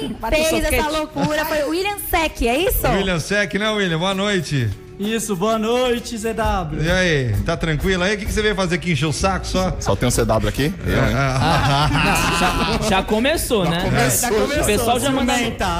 E 0.02 0.08
quem 0.08 0.18
fez 0.50 0.64
essa 0.74 0.90
loucura 0.90 1.46
foi 1.46 1.64
o 1.64 1.70
William 1.70 1.98
Sec, 2.10 2.42
é 2.44 2.58
isso? 2.58 2.88
William 2.88 3.20
Sec, 3.20 3.54
né, 3.56 3.70
William? 3.70 4.00
Boa 4.00 4.14
noite. 4.14 4.70
Isso, 5.00 5.36
boa 5.36 5.58
noite, 5.58 6.16
ZW. 6.16 6.80
E 6.84 6.92
aí, 6.92 7.36
tá 7.44 7.58
tranquilo 7.58 8.04
aí? 8.04 8.14
O 8.16 8.20
que, 8.20 8.26
que 8.28 8.32
você 8.32 8.42
veio 8.42 8.54
fazer 8.56 8.76
aqui? 8.76 8.92
Encher 8.92 9.08
o 9.08 9.14
saco 9.14 9.48
só? 9.48 9.76
Só 9.80 9.96
tem 9.96 10.08
um 10.08 10.12
CW 10.12 10.48
aqui? 10.48 10.72
Eu, 10.86 10.94
hein? 10.94 11.12
Já, 11.12 12.80
já 12.88 13.04
começou, 13.04 13.68
né? 13.68 13.82
Começou, 13.84 14.62
O 14.62 14.66
pessoal 14.66 15.00
já 15.00 15.10
manda, 15.10 15.34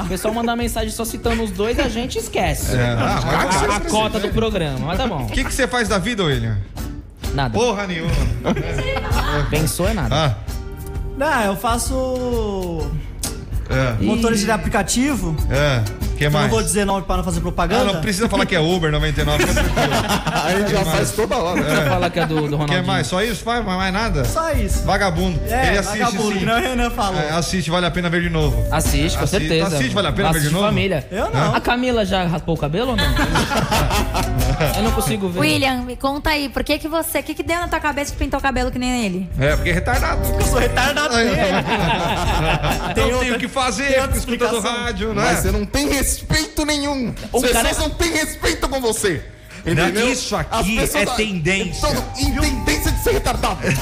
o 0.04 0.08
pessoal 0.08 0.34
manda 0.34 0.56
mensagem 0.56 0.90
só 0.90 1.04
citando 1.04 1.44
os 1.44 1.52
dois, 1.52 1.78
a 1.78 1.88
gente 1.88 2.18
esquece. 2.18 2.74
É, 2.76 2.96
ah, 2.98 3.20
mas- 3.24 3.70
A, 3.70 3.76
a 3.76 3.80
cota 3.80 4.18
do 4.18 4.28
programa, 4.30 4.78
mas 4.86 4.98
tá 4.98 5.06
bom. 5.06 5.22
O 5.22 5.26
que, 5.28 5.44
que 5.44 5.54
você 5.54 5.68
faz 5.68 5.86
da 5.88 5.98
vida, 5.98 6.24
William? 6.24 6.58
Nada. 7.34 7.54
Porra 7.58 7.86
nenhuma. 7.86 8.10
Pensou 9.50 9.88
é 9.88 9.94
nada. 9.94 10.14
Ah, 10.14 10.34
Não, 11.16 11.40
eu 11.44 11.56
faço 11.56 12.86
é, 13.70 14.02
motorista 14.04 14.46
de 14.46 14.50
aplicativo. 14.52 15.34
é. 15.50 15.82
Que 16.22 16.26
Eu 16.28 16.30
mais? 16.32 16.44
não 16.44 16.50
vou 16.50 16.62
dizer 16.62 16.84
nome 16.84 17.02
para 17.02 17.16
não 17.18 17.24
fazer 17.24 17.38
Ah, 17.38 17.42
propaganda. 17.42 17.84
não 17.92 18.00
precisa 18.00 18.28
falar 18.28 18.46
que 18.46 18.54
é 18.54 18.60
Uber 18.60 18.90
99. 18.90 19.46
fica 19.46 19.62
tranquilo. 19.62 19.92
A 20.44 20.50
gente 20.58 20.70
já 20.72 20.84
faz 20.84 21.10
toda 21.12 21.36
hora. 21.36 21.62
Pra 21.62 21.86
falar 21.90 22.10
que 22.10 22.20
é 22.20 22.26
do, 22.26 22.34
do 22.36 22.42
Quer 22.42 22.52
Ronaldinho. 22.56 22.86
mais? 22.86 23.06
Só 23.06 23.22
isso? 23.22 23.42
Faz 23.44 23.64
mais 23.64 23.92
nada? 23.92 24.24
Só 24.24 24.50
isso. 24.52 24.82
Vagabundo. 24.84 25.40
É, 25.48 25.68
Ele 25.68 25.78
assiste 25.78 25.98
vagabundo, 25.98 26.32
sim. 26.32 26.38
que 26.40 26.44
não 26.44 26.60
Renan 26.60 26.90
falou. 26.90 27.20
É, 27.20 27.30
assiste, 27.30 27.70
vale 27.70 27.86
a 27.86 27.90
pena 27.90 28.08
ver 28.10 28.22
de 28.22 28.30
novo. 28.30 28.64
Assiste, 28.70 29.16
com 29.18 29.24
Assiste- 29.24 29.48
certeza. 29.48 29.76
assiste, 29.76 29.94
vale 29.94 30.08
a 30.08 30.12
pena 30.12 30.28
ver 30.28 30.32
de 30.34 30.46
Assiste 30.46 30.52
novo? 30.54 30.66
família. 30.66 31.06
Eu 31.10 31.30
não. 31.30 31.54
A 31.54 31.60
Camila 31.60 32.04
já 32.04 32.24
raspou 32.24 32.54
o 32.54 32.58
cabelo 32.58 32.90
ou 32.90 32.96
não? 32.96 33.04
Eu 34.76 34.82
não 34.84 34.92
consigo 34.92 35.28
ver. 35.28 35.40
William, 35.40 35.78
me 35.82 35.96
conta 35.96 36.30
aí, 36.30 36.48
por 36.48 36.62
que 36.62 36.78
que 36.78 36.86
você, 36.86 37.18
o 37.18 37.22
que 37.22 37.34
que 37.34 37.42
deu 37.42 37.58
na 37.58 37.66
tua 37.66 37.80
cabeça 37.80 38.12
que 38.12 38.18
pintou 38.18 38.38
o 38.38 38.42
cabelo 38.42 38.70
que 38.70 38.78
nem 38.78 39.04
ele? 39.06 39.28
É, 39.38 39.56
porque 39.56 39.70
é 39.70 39.72
retardado. 39.72 40.20
Eu 40.38 40.46
sou 40.46 40.58
retardado 40.58 41.14
mesmo. 41.16 41.32
Não 42.86 42.94
tem 42.94 43.12
outra- 43.12 43.34
o 43.36 43.38
que 43.38 43.48
fazer, 43.48 44.00
fica 44.02 44.18
escutando 44.18 44.60
rádio, 44.60 45.12
Mas 45.14 45.24
né? 45.24 45.40
você 45.42 45.50
não 45.50 45.64
tem 45.64 45.88
respeito 46.12 46.64
nenhum. 46.66 47.14
O 47.32 47.38
As 47.44 47.50
cara- 47.52 47.68
pessoas 47.68 47.88
não 47.88 47.94
têm 47.96 48.12
respeito 48.12 48.68
com 48.68 48.80
você. 48.80 49.22
Entendeu? 49.64 50.12
isso 50.12 50.34
aqui 50.34 50.76
é 50.80 51.06
tendência. 51.14 51.86
Todo- 51.88 52.04
em 52.18 52.32
tendência 52.34 52.90
de 52.90 53.02
ser 53.02 53.12
retardado. 53.12 53.58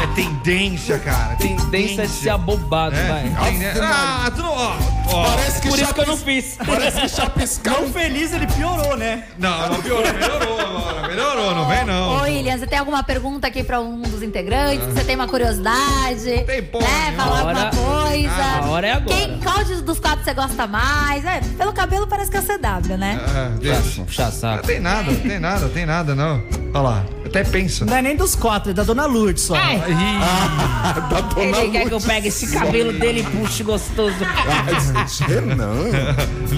É 0.00 0.06
tendência, 0.14 0.98
cara. 1.00 1.34
Tendência 1.36 2.02
é 2.02 2.08
ser 2.08 2.30
abobado, 2.30 2.94
É, 2.94 3.08
vai. 3.08 3.50
tendência. 3.50 3.82
Ah, 3.82 4.30
tu 4.34 4.42
não. 4.42 4.52
Ó, 4.52 4.76
ó. 5.08 5.24
Parece 5.30 5.60
que 5.60 5.68
Por 5.68 5.78
isso 5.78 5.94
que 5.94 6.00
eu 6.00 6.06
não 6.06 6.16
fiz. 6.16 6.56
Parece 6.64 7.00
que 7.00 7.08
chapiscar 7.08 7.74
Não 7.82 7.92
feliz, 7.92 8.32
ele 8.32 8.46
piorou, 8.46 8.96
né? 8.96 9.24
Não, 9.38 9.68
não 9.70 9.82
piorou, 9.82 10.12
melhorou 10.12 10.60
agora. 10.60 10.97
Melhorou, 11.18 11.54
não 11.54 11.66
vem 11.66 11.82
Ô, 11.82 11.86
não. 11.86 12.22
William, 12.22 12.56
você 12.58 12.66
tem 12.66 12.78
alguma 12.78 13.02
pergunta 13.02 13.46
aqui 13.48 13.62
pra 13.64 13.80
um 13.80 14.00
dos 14.02 14.22
integrantes? 14.22 14.86
Você 14.86 15.04
tem 15.04 15.14
uma 15.16 15.26
curiosidade? 15.26 16.44
Tem 16.46 16.62
porra 16.62 16.84
né? 16.86 17.04
nenhuma. 17.10 17.24
Falar 17.24 17.36
A 17.36 17.40
alguma 17.40 17.70
coisa? 17.70 18.44
a 18.62 18.66
hora 18.68 18.86
é 18.86 18.92
agora. 18.92 19.16
Quem, 19.16 19.38
qual 19.40 19.64
de- 19.64 19.82
dos 19.82 19.98
quatro 19.98 20.24
você 20.24 20.32
gosta 20.34 20.66
mais? 20.66 21.24
É, 21.24 21.40
pelo 21.56 21.72
cabelo 21.72 22.06
parece 22.06 22.30
que 22.30 22.36
é 22.36 22.40
CW, 22.42 22.96
né? 22.96 23.20
Ah, 23.34 23.50
deixa. 23.58 24.02
Puxa 24.02 24.24
Não 24.26 24.32
saco. 24.32 24.66
tem 24.66 24.78
nada, 24.80 25.10
não 25.10 25.20
tem 25.20 25.38
nada, 25.40 25.60
não 25.60 25.68
tem 25.70 25.86
nada, 25.86 26.14
não. 26.14 26.42
Olha 26.74 26.80
lá, 26.82 27.04
até 27.24 27.42
pensa. 27.44 27.84
Não 27.84 27.96
é 27.96 28.02
nem 28.02 28.14
dos 28.14 28.34
quatro, 28.34 28.70
é 28.70 28.74
da 28.74 28.82
Dona 28.84 29.06
Lourdes 29.06 29.42
só. 29.42 29.54
da 29.54 31.20
dona 31.20 31.42
Ele 31.42 31.70
quer 31.70 31.80
que 31.80 31.86
eu 31.86 31.90
Lourdes. 31.90 32.06
pegue 32.06 32.28
esse 32.28 32.46
cabelo 32.52 32.92
dele 32.92 33.20
e 33.20 33.22
puxe 33.24 33.62
gostoso. 33.62 34.14
Ah, 34.22 35.24
Renan. 35.26 35.90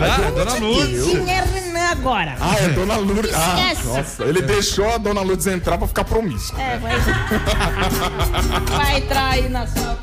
Ah, 0.02 0.30
dona 0.30 0.54
Lourdes. 0.54 1.06
É 1.28 1.44
Renan 1.44 1.59
agora? 1.90 2.36
Ah, 2.40 2.56
é 2.56 2.68
Dona 2.68 2.96
Lourdes. 2.96 3.32
Ah, 3.34 3.72
Esquece. 3.72 3.86
nossa, 3.88 4.24
ele 4.24 4.42
deixou 4.42 4.92
a 4.92 4.98
Dona 4.98 5.20
Lourdes 5.22 5.46
entrar 5.46 5.76
pra 5.78 5.86
ficar 5.88 6.04
promíscuo. 6.04 6.58
É, 6.60 6.78
vai. 6.78 6.92
Vai 8.76 9.00
trair 9.02 9.50
na 9.50 9.66
sua. 9.66 9.98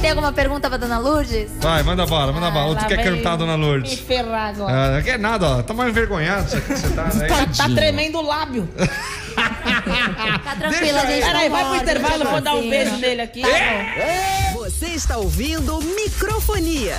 Tem, 0.00 0.10
alguma 0.10 0.32
pergunta 0.32 0.68
pra 0.68 0.76
Dona 0.78 0.98
Lourdes? 0.98 1.50
Vai, 1.60 1.82
manda 1.82 2.06
bala, 2.06 2.32
manda 2.32 2.50
bala. 2.50 2.66
Ou 2.66 2.76
tu 2.76 2.82
Lá 2.82 2.88
quer 2.88 3.02
cantar, 3.02 3.36
dona 3.36 3.56
Me 3.56 3.64
Lourdes? 3.64 3.98
ferrar 4.00 4.50
agora. 4.50 4.72
Ah, 4.72 4.90
não 4.96 5.02
quer 5.02 5.18
nada, 5.18 5.48
ó. 5.58 5.62
Tá 5.62 5.72
mais 5.74 5.90
envergonhado 5.90 6.46
isso 6.46 6.56
aqui 6.56 6.66
que 6.74 6.78
você 6.78 6.88
tá, 6.90 7.04
né? 7.14 7.28
Tá 7.56 7.68
tremendo 7.74 8.18
o 8.18 8.22
lábio. 8.22 8.68
Tá 9.34 10.54
tranquila, 10.56 11.00
Deixa 11.00 11.06
gente. 11.06 11.24
Peraí, 11.24 11.48
vai 11.48 11.64
pro 11.64 11.76
intervalo, 11.76 12.24
vou 12.24 12.40
dar 12.40 12.54
um 12.54 12.58
assim. 12.58 12.70
beijo 12.70 12.96
nele 12.98 13.20
aqui. 13.22 13.42
Tá 13.42 13.48
bom. 14.52 14.60
Você 14.64 14.86
está 14.86 15.16
ouvindo 15.16 15.80
Microfonia. 15.80 16.96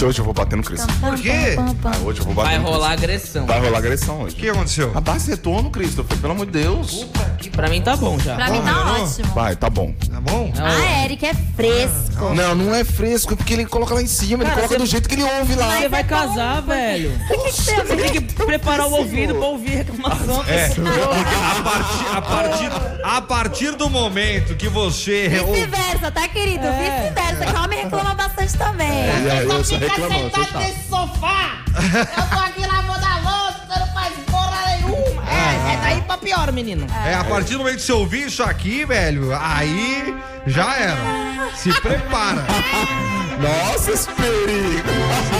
Gente, 0.00 0.08
hoje 0.08 0.18
eu 0.20 0.24
vou 0.24 0.32
bater 0.32 0.56
no 0.56 0.62
Cristo. 0.62 0.86
Por 0.94 1.14
quê? 1.20 1.56
Ah, 1.84 1.98
hoje 2.02 2.20
eu 2.20 2.24
vou 2.24 2.32
bater 2.32 2.48
Vai 2.52 2.58
no 2.58 2.64
rolar 2.70 2.92
agressão. 2.92 3.44
Vai 3.44 3.60
rolar 3.60 3.78
agressão 3.78 4.20
O 4.20 4.22
hoje. 4.22 4.34
que 4.34 4.48
aconteceu? 4.48 4.90
Ah, 4.94 5.00
dá 5.00 5.14
esse 5.16 5.28
retorno, 5.30 5.70
Christopher, 5.70 6.16
pelo 6.16 6.32
amor 6.32 6.46
de 6.46 6.52
Deus. 6.52 7.06
Pra 7.52 7.68
mim 7.68 7.82
tá 7.82 7.96
bom 7.96 8.18
já. 8.18 8.34
Pra 8.34 8.48
mim 8.50 8.62
tá 8.62 8.72
melhorou? 8.72 9.02
ótimo. 9.04 9.34
Vai, 9.34 9.56
tá 9.56 9.68
bom. 9.68 9.92
Tá 10.10 10.20
bom? 10.22 10.50
Ah, 10.58 11.04
Eric 11.04 11.26
é 11.26 11.34
fresco. 11.34 12.34
Não, 12.34 12.54
não 12.54 12.74
é 12.74 12.82
fresco, 12.82 13.34
é 13.34 13.36
porque 13.36 13.52
ele 13.52 13.66
coloca 13.66 13.92
lá 13.92 14.00
em 14.00 14.06
cima, 14.06 14.42
ele 14.42 14.50
Cara, 14.50 14.54
coloca 14.54 14.74
você- 14.74 14.78
do 14.78 14.86
jeito 14.86 15.06
que 15.06 15.16
ele 15.16 15.22
ouve 15.24 15.54
lá. 15.54 15.76
Você 15.76 15.88
vai 15.90 16.04
casar, 16.04 16.62
velho. 16.62 17.12
Você 17.44 17.74
tem 17.82 18.10
que 18.10 18.20
preparar 18.22 18.86
o 18.86 18.92
ouvido 18.92 19.34
pra 19.34 19.44
ouvir 19.48 19.70
reclamação. 19.84 20.42
É, 20.48 20.66
a 21.52 21.62
partir, 21.62 22.06
a, 22.16 22.22
partir, 22.22 22.70
a 23.04 23.20
partir 23.20 23.76
do 23.76 23.90
momento 23.90 24.54
que 24.56 24.68
você. 24.68 25.28
Vice-versa, 25.28 26.10
tá, 26.10 26.26
querido? 26.28 26.64
Vice-versa, 26.64 27.44
que 27.52 27.58
o 27.58 27.62
homem 27.64 27.82
reclama 27.84 28.14
bastante 28.14 28.56
também. 28.56 28.88
E 28.88 29.30
aí, 29.30 29.44
eu 29.44 29.64
Fica 29.64 29.89
reclamando, 29.90 30.30
você 30.30 30.36
sentado 30.36 30.52
tá. 30.52 30.58
nesse 30.58 30.88
sofá. 30.88 31.58
Eu 32.18 32.26
tô 32.28 32.44
aqui 32.44 32.66
lavando 32.66 33.06
a 33.06 33.16
louça, 33.18 33.60
você 33.66 33.78
não 33.78 33.86
faz 33.92 34.14
porra 34.30 34.66
nenhuma. 34.66 35.22
É, 35.30 35.74
é 35.74 35.76
daí 35.80 36.02
pra 36.02 36.18
pior, 36.18 36.52
menino. 36.52 36.86
É, 37.06 37.14
a 37.14 37.24
partir 37.24 37.52
do 37.52 37.58
momento 37.58 37.76
que 37.76 37.82
você 37.82 37.92
ouvir 37.92 38.26
isso 38.26 38.42
aqui, 38.42 38.84
velho, 38.84 39.34
aí 39.34 40.14
já 40.46 40.76
era. 40.76 41.50
Se 41.54 41.72
prepara. 41.80 42.46
Nossa, 43.40 43.92
esse 43.92 44.08
perigo. 44.12 45.39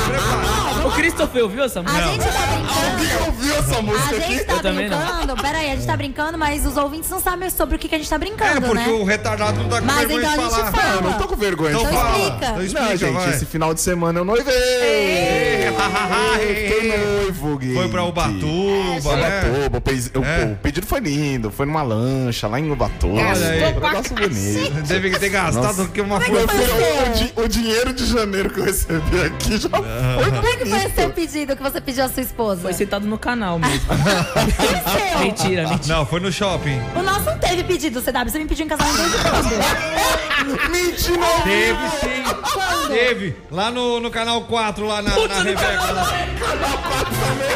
O 0.85 0.91
Christopher 0.93 1.43
ouviu 1.45 1.65
essa 1.65 1.81
A 1.81 1.83
música? 1.83 2.03
gente 2.03 2.25
tá 2.25 2.47
brincando. 2.47 2.91
Alguém 2.91 3.27
ouviu 3.27 3.55
essa 3.55 3.83
música 3.83 4.17
A 4.17 4.21
gente 4.21 4.45
tá 4.45 4.53
Eu 4.55 4.63
não. 4.63 4.75
brincando. 4.75 5.37
Pera 5.43 5.59
aí, 5.59 5.71
a 5.71 5.75
gente 5.77 5.87
tá 5.87 5.97
brincando, 5.97 6.39
mas 6.39 6.67
os 6.67 6.77
ouvintes 6.77 7.09
não 7.11 7.21
sabem 7.21 7.49
sobre 7.51 7.77
o 7.77 7.79
que, 7.79 7.89
que 7.89 7.95
a 7.95 7.99
gente 7.99 8.09
tá 8.11 8.17
É, 8.17 8.19
brincando, 8.19 8.61
porque 8.63 8.75
né? 8.87 8.89
o 8.89 9.05
retardado 9.05 9.61
não 9.63 9.69
tá 9.69 9.81
com 9.81 9.87
Mas 9.87 9.99
vergonha 10.09 10.21
então 10.33 10.35
de 10.37 10.41
a 10.41 10.57
gente 10.57 10.71
falar. 10.71 10.73
fala. 10.73 10.95
Eu 10.95 11.03
não 11.03 11.13
tô 11.19 11.29
com 11.29 11.37
vergonha 11.37 11.71
Então 11.71 11.83
de 11.83 11.89
Então 11.89 12.01
fala. 12.03 12.19
explica. 12.19 12.47
Então 12.47 12.63
explica, 12.63 12.81
Não, 12.89 12.97
gente, 12.97 13.13
vai. 13.13 13.31
esse 13.31 13.47
final 13.47 13.75
de 13.75 13.81
semana 13.81 14.19
eu 14.21 14.25
noivei. 14.25 14.55
Fiquei 16.41 16.97
noivo, 16.99 17.59
Gui. 17.59 17.75
Foi 17.75 17.89
pra 17.89 18.05
Ubatuba, 18.05 19.01
Foi 19.03 19.17
né? 19.17 19.41
Ubatuba. 19.67 19.79
O, 19.79 19.81
pe- 19.81 20.19
o- 20.19 20.25
É. 20.25 20.45
o 20.53 20.57
pedido 20.57 20.87
foi 20.87 21.01
lindo. 21.01 21.51
Foi 21.51 21.67
numa 21.67 21.83
lancha 21.83 22.49
lá 22.49 22.59
em 22.59 22.71
Ubatuba. 22.71 23.15
Olha 23.21 23.49
aí. 23.49 23.61
Um 23.63 23.81
negócio 23.81 24.15
bonito. 24.15 25.11
Que 25.11 25.19
ter 25.19 25.29
gastado 25.29 25.89
que 25.89 26.01
uma 26.01 26.21
Como 26.21 26.39
é 26.39 26.43
o 27.37 27.49
dinheiro 27.49 27.93
de 27.93 28.07
janeiro 28.07 28.51
que 28.51 28.61
eu 28.61 28.65
recebi 28.65 29.23
aqui 29.25 29.57
já 29.59 29.69
foi 29.69 29.81
Como 30.01 30.47
é 30.49 30.57
que 30.57 30.67
foi 30.67 30.79
o 30.79 30.81
bonito. 30.83 30.95
seu 30.95 31.11
pedido 31.11 31.57
que 31.57 31.63
você 31.63 31.81
pediu 31.81 32.05
à 32.05 32.09
sua 32.09 32.23
esposa? 32.23 32.63
Foi 32.63 32.73
sentado 32.73 33.07
no 33.07 33.19
canal 33.19 33.59
mesmo. 33.59 33.81
E 33.93 33.95
o 33.95 35.11
seu? 35.11 35.19
mentira, 35.21 35.69
mentira. 35.69 35.95
Não, 35.97 36.07
foi 36.07 36.21
no 36.21 36.33
shopping. 36.33 36.81
O 36.97 37.03
nosso 37.03 37.25
não 37.27 37.39
teve 37.39 37.65
pedido, 37.65 38.01
CW. 38.01 38.31
Você 38.31 38.39
me 38.39 38.47
pediu 38.47 38.67
em 38.67 38.69
casamento 38.69 38.97
desde 38.97 39.19
quando? 39.19 39.51
Mentira! 40.71 41.27
Teve 41.45 41.89
sim. 42.01 42.89
Teve. 42.89 43.37
Lá 43.51 43.71
no, 43.71 44.01
no 44.01 44.11
canal 44.11 44.43
4, 44.43 44.87
lá 44.87 45.03
na, 45.03 45.11
na 45.29 45.43
Rebeca. 45.43 45.93
Lá. 45.93 46.13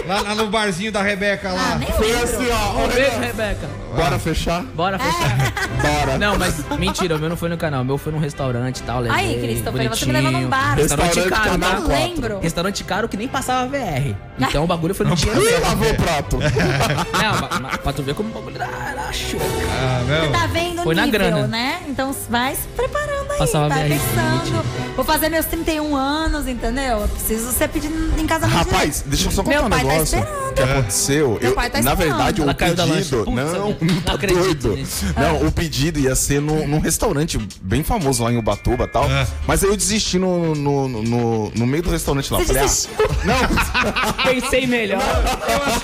Lá, 0.07 0.21
lá 0.21 0.35
no 0.35 0.49
barzinho 0.49 0.93
da 0.93 1.03
Rebeca 1.03 1.51
lá. 1.51 1.73
Ah, 1.73 1.75
nem 1.77 1.89
Foi 1.93 2.07
lembro. 2.07 2.25
assim, 2.25 2.47
ó. 2.51 2.85
Um 2.85 2.89
beijo, 2.89 3.19
Rebeca. 3.19 3.69
Bora 3.97 4.19
fechar? 4.19 4.63
Bora 4.63 4.99
fechar. 4.99 5.53
Bora. 5.81 6.19
Não, 6.19 6.37
mas 6.39 6.57
mentira, 6.79 7.17
o 7.17 7.19
meu 7.19 7.29
não 7.31 7.37
foi 7.37 7.49
no 7.49 7.57
canal. 7.57 7.83
O 7.83 7.85
meu 7.85 7.97
foi 7.97 8.13
num 8.13 8.19
restaurante 8.19 8.79
e 8.79 8.83
tal. 8.83 9.01
Levei, 9.01 9.19
Aí, 9.19 9.41
Christopher, 9.41 9.89
você 9.89 10.07
me 10.07 10.13
levou 10.13 10.31
num 10.33 10.49
bar. 10.49 10.75
Restaurante 10.75 11.15
Restaurante 11.15 11.31
caro, 11.31 11.51
Canal 11.51 11.71
tá? 11.71 11.81
Não 11.81 11.89
lembro. 11.89 12.34
Restaurante 12.41 12.85
caro 12.85 13.09
que 13.09 13.17
nem 13.17 13.29
passava 13.29 13.67
VR. 13.69 14.15
Então 14.39 14.65
o 14.65 14.67
bagulho 14.67 14.95
foi 14.95 15.07
no 15.07 15.15
dinheiro 15.15 15.41
Ih, 15.43 15.59
lavou 15.61 15.91
o 15.91 15.95
prato. 15.95 16.39
Não, 17.21 17.79
pra 17.79 17.93
tu 17.93 18.03
ver 18.03 18.15
como 18.15 18.31
o 18.31 18.33
bagulho 18.33 18.57
era, 18.63 19.13
show. 19.13 19.41
Ah, 19.71 20.03
meu. 20.07 20.33
Tá 20.33 20.47
vendo 20.47 20.81
o 20.81 20.85
Foi 20.85 20.95
na 20.95 21.07
nível, 21.07 21.21
grana. 21.21 21.47
né? 21.47 21.81
Então 21.89 22.15
vai 22.29 22.55
se 22.55 22.67
preparando 22.69 23.29
aí, 23.35 23.39
Passava 23.39 23.69
tá 23.69 23.75
pensando. 23.77 24.65
Vou 24.97 25.05
fazer 25.05 25.29
meus 25.29 25.45
31 25.47 25.97
anos, 25.97 26.47
entendeu? 26.47 27.01
Eu 27.01 27.09
preciso 27.09 27.51
ser 27.53 27.69
pedido 27.69 27.95
em 28.21 28.27
casamento. 28.27 28.57
Rapaz, 28.57 29.03
deixa 29.05 29.27
eu 29.27 29.33
só 29.33 29.43
contar 29.43 29.57
Meu 29.57 29.67
um 29.67 29.71
pai 29.71 29.81
tá 29.81 29.87
negócio 29.89 30.19
esperando. 30.19 30.55
que 30.55 30.63
aconteceu. 30.63 31.29
Meu 31.41 31.51
Eu, 31.51 31.55
pai 31.55 31.71
tá 31.71 31.83
na 31.83 31.95
verdade, 31.95 32.41
Ela 32.43 32.53
o 32.53 32.55
pedido. 32.55 33.25
Putz, 33.25 33.35
Não, 33.35 33.77
não 33.81 34.01
tá 34.03 34.13
acredito 34.13 34.45
doido. 34.45 34.77
nisso. 34.77 35.05
Não, 35.17 35.47
o 35.49 35.51
pedido 35.53 35.99
ia 35.99 36.15
ser 36.15 36.41
num, 36.41 36.69
num 36.69 36.79
restaurante 36.79 37.39
bem 37.61 37.83
famoso 37.83 38.23
lá 38.23 38.33
em 38.33 38.37
Ubatuba 38.39 38.85
e 38.85 38.89
tal. 38.89 39.11
É. 39.11 39.27
Mas 39.49 39.65
aí 39.65 39.71
eu 39.71 39.77
desisti 39.77 40.17
no, 40.19 40.55
no, 40.55 40.89
no, 40.89 41.51
no 41.51 41.67
meio 41.67 41.83
do 41.83 41.91
restaurante 41.91 42.33
lá. 42.33 42.39
Você 42.39 42.55
Falei, 42.55 42.63
ah, 42.63 43.25
não, 43.27 44.25
Pensei 44.33 44.67
melhor. 44.67 45.03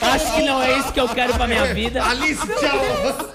Acho 0.00 0.34
que 0.34 0.42
não 0.42 0.62
é 0.62 0.78
isso 0.78 0.92
que 0.92 1.00
eu 1.00 1.08
quero 1.08 1.34
pra 1.34 1.48
minha 1.48 1.74
vida. 1.74 2.00
Alice, 2.06 2.40
tchau. 2.46 3.28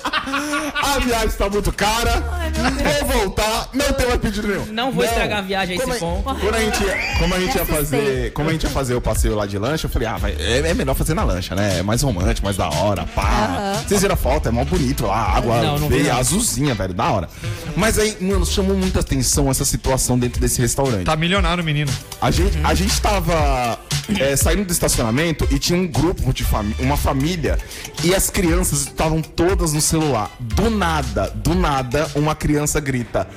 a 0.74 1.00
viagem 1.00 1.38
tá 1.38 1.50
muito 1.50 1.72
cara. 1.74 2.24
Vou 3.02 3.20
voltar. 3.20 3.70
Não 3.74 3.92
tem 3.94 4.05
mais 4.08 4.20
pedido 4.22 4.48
nenhum. 4.48 4.66
Não 4.68 4.92
vou 4.92 5.04
estragar 5.04 5.40
a 5.40 5.42
viagem 5.42 5.76
a 5.76 5.78
esse 5.78 6.00
Como 6.00 6.20
a- 6.20 6.24
ponto. 6.24 6.40
Quando 6.40 6.56
a 6.56 6.60
gente, 6.60 6.80
como 7.20 7.34
a 7.36 7.40
gente 7.40 7.56
ia 7.58 7.66
fazer, 7.66 8.34
como 8.34 8.50
a 8.50 8.52
gente 8.54 8.64
ia 8.64 8.70
fazer 8.70 8.96
o 8.96 9.02
passeio 9.02 9.36
lá 9.36 9.46
de 9.46 9.58
lancha, 9.58 9.86
eu 9.88 9.90
falei, 9.90 10.08
ah, 10.08 10.18
vai, 10.18 10.36
é, 10.40 10.60
é 10.70 10.74
melhor 10.74 10.94
fazer 10.96 11.14
na 11.14 11.24
lancha, 11.24 11.56
né? 11.56 11.80
É 11.80 11.84
mais 11.84 12.02
romântico, 12.02 12.46
mais 12.46 12.58
da 12.58 12.70
hora, 12.70 13.04
pá. 13.16 13.82
Vocês 13.88 14.02
viram 14.02 14.14
a 14.14 14.18
foto, 14.18 14.48
é 14.48 14.52
mó 14.52 14.64
bonito 14.66 15.06
lá, 15.06 15.16
a 15.16 15.38
água 15.38 15.62
Não, 15.62 15.80
não 15.80 15.90
veia 15.90 16.14
não. 16.14 16.20
azulzinha, 16.20 16.74
velho, 16.74 16.94
da 16.94 17.10
hora. 17.12 17.30
Mas 17.76 17.98
aí, 18.00 18.18
mano, 18.22 18.46
chamou 18.46 18.76
muita 18.76 19.00
atenção 19.00 19.50
essa 19.50 19.66
situação 19.66 20.18
dentro 20.18 20.40
desse 20.40 20.62
restaurante. 20.62 21.06
Tá 21.06 21.16
milionário, 21.16 21.64
menino. 21.64 21.92
A 22.22 22.32
gente, 22.32 22.58
a 22.64 22.74
gente 22.74 23.00
tava 23.02 23.80
é, 24.20 24.36
saindo 24.36 24.66
do 24.66 24.72
estacionamento 24.72 25.48
e 25.52 25.60
tinha 25.60 25.78
um 25.80 25.88
grupo 25.88 26.34
de 26.34 26.44
família, 26.44 26.76
uma 26.84 26.98
família, 26.98 27.58
e 28.04 28.14
as 28.14 28.30
crianças 28.30 28.82
estavam 28.82 29.22
todas 29.22 29.74
no 29.74 29.82
celular. 29.82 30.32
Do 30.40 30.70
nada, 30.70 31.30
do 31.36 31.54
nada, 31.56 32.10
uma 32.16 32.36
criança 32.36 32.80
grita: 32.80 33.28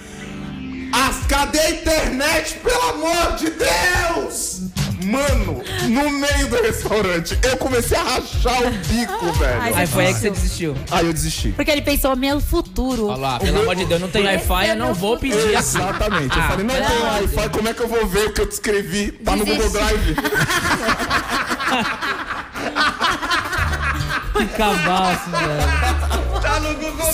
As, 0.92 1.26
cadê 1.26 1.58
a 1.58 1.70
internet, 1.70 2.54
pelo 2.62 2.82
amor 2.90 3.36
de 3.36 3.50
Deus? 3.50 4.58
Mano, 5.00 5.62
no 5.88 6.10
meio 6.10 6.48
do 6.48 6.60
restaurante, 6.60 7.38
eu 7.42 7.56
comecei 7.56 7.96
a 7.96 8.02
rachar 8.02 8.62
o 8.62 8.70
bico, 8.70 9.32
velho. 9.32 9.62
Aí 9.62 9.86
foi 9.86 10.06
aí 10.06 10.14
que 10.14 10.20
você 10.20 10.30
desistiu. 10.30 10.74
Aí 10.90 11.06
eu 11.06 11.12
desisti. 11.12 11.50
Porque 11.52 11.70
ele 11.70 11.82
pensou, 11.82 12.14
meu 12.16 12.40
futuro. 12.40 13.06
Olha 13.06 13.16
lá, 13.16 13.38
pelo 13.38 13.60
amor 13.62 13.76
de 13.76 13.84
Deus, 13.84 14.00
não 14.00 14.08
tem 14.08 14.24
Wi-Fi, 14.24 14.68
eu 14.70 14.76
não 14.76 14.92
vou 14.92 15.16
pedir. 15.16 15.54
Exatamente. 15.56 16.36
Eu 16.36 16.42
Ah, 16.42 16.48
falei, 16.48 16.66
não 16.66 16.74
pelo 16.74 16.86
tem 16.86 17.02
Wi-Fi, 17.02 17.48
como 17.50 17.68
é 17.68 17.74
que 17.74 17.80
eu 17.82 17.88
vou 17.88 18.06
ver 18.06 18.26
o 18.26 18.32
que 18.32 18.40
eu 18.40 18.46
descrevi? 18.46 19.12
Tá 19.12 19.36
no 19.36 19.46
Google. 19.46 19.70
Drive. 19.70 20.16
Que 24.38 24.46
cabaço, 24.56 25.30
velho. 25.30 26.27
Tá 26.40 26.60
no 26.60 26.74
Google. 26.74 27.06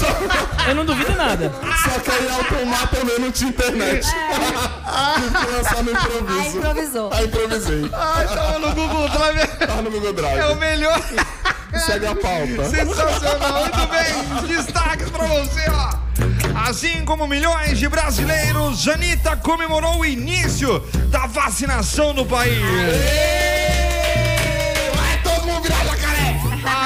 Eu 0.68 0.74
não 0.74 0.84
duvido 0.84 1.12
nada. 1.16 1.52
Só 1.82 1.98
que 2.00 2.10
aí 2.10 2.28
Altomar 2.30 2.88
também 2.88 3.18
não 3.18 3.30
tinha 3.30 3.50
internet. 3.50 4.06
Que 4.06 5.52
lançar 5.56 5.82
no 5.82 5.90
Aí 5.90 5.96
improviso. 5.96 6.56
improvisou. 6.58 7.12
Aí 7.12 7.24
improvisei. 7.26 7.90
Ai, 7.92 8.26
tava 8.28 8.58
no 8.58 8.72
Google 8.74 9.08
Drive. 9.08 9.46
Tava 9.58 9.82
no 9.82 9.90
Google 9.90 10.08
É 10.08 10.10
o 10.10 10.14
Drive. 10.14 10.54
melhor. 10.56 11.00
Segue 11.86 12.06
a 12.06 12.14
pauta. 12.14 12.64
Sensacional, 12.70 13.60
muito 13.62 13.86
bem. 13.88 14.56
Destaques 14.56 15.10
pra 15.10 15.26
você, 15.26 15.64
ó. 15.70 16.04
Assim 16.68 17.04
como 17.04 17.26
milhões 17.26 17.78
de 17.78 17.88
brasileiros, 17.88 18.86
Anitta 18.88 19.36
comemorou 19.36 19.98
o 19.98 20.04
início 20.04 20.80
da 21.10 21.26
vacinação 21.26 22.12
no 22.14 22.24
país. 22.24 22.60
Vai 22.60 23.53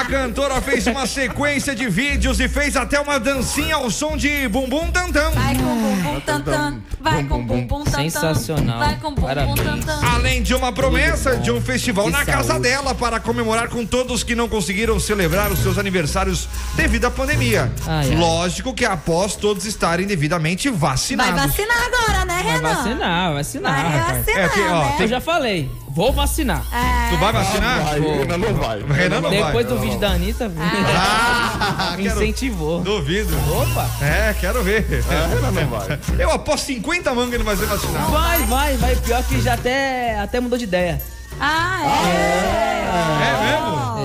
cantora 0.09 0.59
fez 0.61 0.87
uma 0.87 1.05
sequência 1.05 1.75
de 1.75 1.87
vídeos 1.87 2.39
e 2.39 2.47
fez 2.47 2.75
até 2.75 2.99
uma 2.99 3.19
dancinha 3.19 3.75
ao 3.75 3.91
som 3.91 4.17
de 4.17 4.47
bumbum 4.47 4.89
tantam. 4.91 5.31
Vai 5.31 5.55
com 5.55 5.61
bumbum 5.63 6.19
tantam. 6.21 6.81
Vai 6.99 7.23
com 7.25 7.45
bumbum 7.45 7.83
tantam. 7.85 8.03
Sensacional. 8.03 8.79
Vai 8.79 8.95
com 8.97 9.13
bumbum 9.13 9.55
tantam. 9.55 10.09
Além 10.15 10.41
de 10.41 10.55
uma 10.55 10.71
promessa 10.71 11.37
de 11.37 11.51
um 11.51 11.61
festival 11.61 12.05
Que 12.05 12.11
na 12.11 12.25
casa 12.25 12.59
dela 12.59 12.95
para 12.95 13.19
comemorar 13.19 13.69
com 13.69 13.85
todos 13.85 14.23
que 14.23 14.33
não 14.33 14.49
conseguiram 14.49 14.99
celebrar 14.99 15.51
os 15.51 15.59
seus 15.59 15.77
aniversários 15.77 16.49
devido 16.75 17.05
à 17.05 17.11
pandemia. 17.11 17.71
Ai, 17.87 18.09
ai. 18.11 18.15
Lógico 18.17 18.73
que 18.73 18.85
após 18.85 19.35
todos 19.35 19.65
estarem 19.65 20.07
devidamente 20.07 20.69
Vai 20.69 20.89
vacinados. 20.91 21.35
vacinar 21.35 21.77
agora, 21.85 22.25
né, 22.25 22.41
Vai 22.43 22.53
Renan? 22.53 22.73
vacinar, 22.75 23.33
vacinar. 23.33 23.91
Vai 23.91 24.15
vacinar, 24.15 24.39
É 24.45 24.49
que, 24.49 24.59
ó, 24.61 24.83
né? 24.83 24.95
Eu 25.01 25.07
já 25.07 25.21
falei, 25.21 25.69
vou 25.89 26.11
vacinar. 26.13 26.63
É. 26.71 27.09
Tu 27.11 27.17
vai 27.17 27.33
vacinar? 27.33 27.83
Vai, 27.83 27.99
Renan 27.99 28.37
não 28.37 28.53
vai. 28.53 28.79
Renan 28.83 29.21
não 29.21 29.29
Depois 29.29 29.53
vai. 29.53 29.63
do 29.65 29.79
vídeo 29.79 29.99
da 29.99 30.09
Anitta, 30.11 30.51
Ah, 30.59 31.95
me 31.97 32.03
quero- 32.03 32.15
incentivou. 32.23 32.81
Duvido. 32.81 33.35
Opa! 33.51 33.89
É, 34.03 34.33
quero 34.39 34.63
ver. 34.63 34.85
É, 35.09 35.35
Renan 35.35 35.51
não 35.51 35.67
vai. 35.67 35.99
Eu 36.17 36.31
aposto 36.31 36.65
50 36.67 37.13
mangas 37.13 37.33
ele 37.33 37.43
vai 37.43 37.55
ser 37.57 37.65
vacinado. 37.65 38.11
Vai, 38.11 38.39
vai, 38.43 38.77
vai. 38.77 38.95
Pior 38.95 39.23
que 39.23 39.41
já 39.41 39.53
até, 39.55 40.19
até 40.19 40.39
mudou 40.39 40.57
de 40.57 40.63
ideia. 40.65 41.01
Ah, 41.39 41.79
é. 41.85 42.89
É 43.23 43.43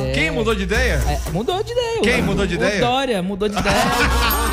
mesmo? 0.04 0.14
Quem 0.14 0.30
mudou 0.30 0.54
de 0.54 0.62
ideia? 0.62 1.02
É, 1.08 1.30
mudou 1.32 1.62
de 1.62 1.72
ideia. 1.72 2.00
Quem 2.02 2.20
o- 2.20 2.24
mudou 2.24 2.46
de 2.46 2.54
o 2.54 2.56
ideia? 2.56 2.80
Dória 2.80 3.22
mudou 3.22 3.48
de 3.48 3.58
ideia. 3.58 3.74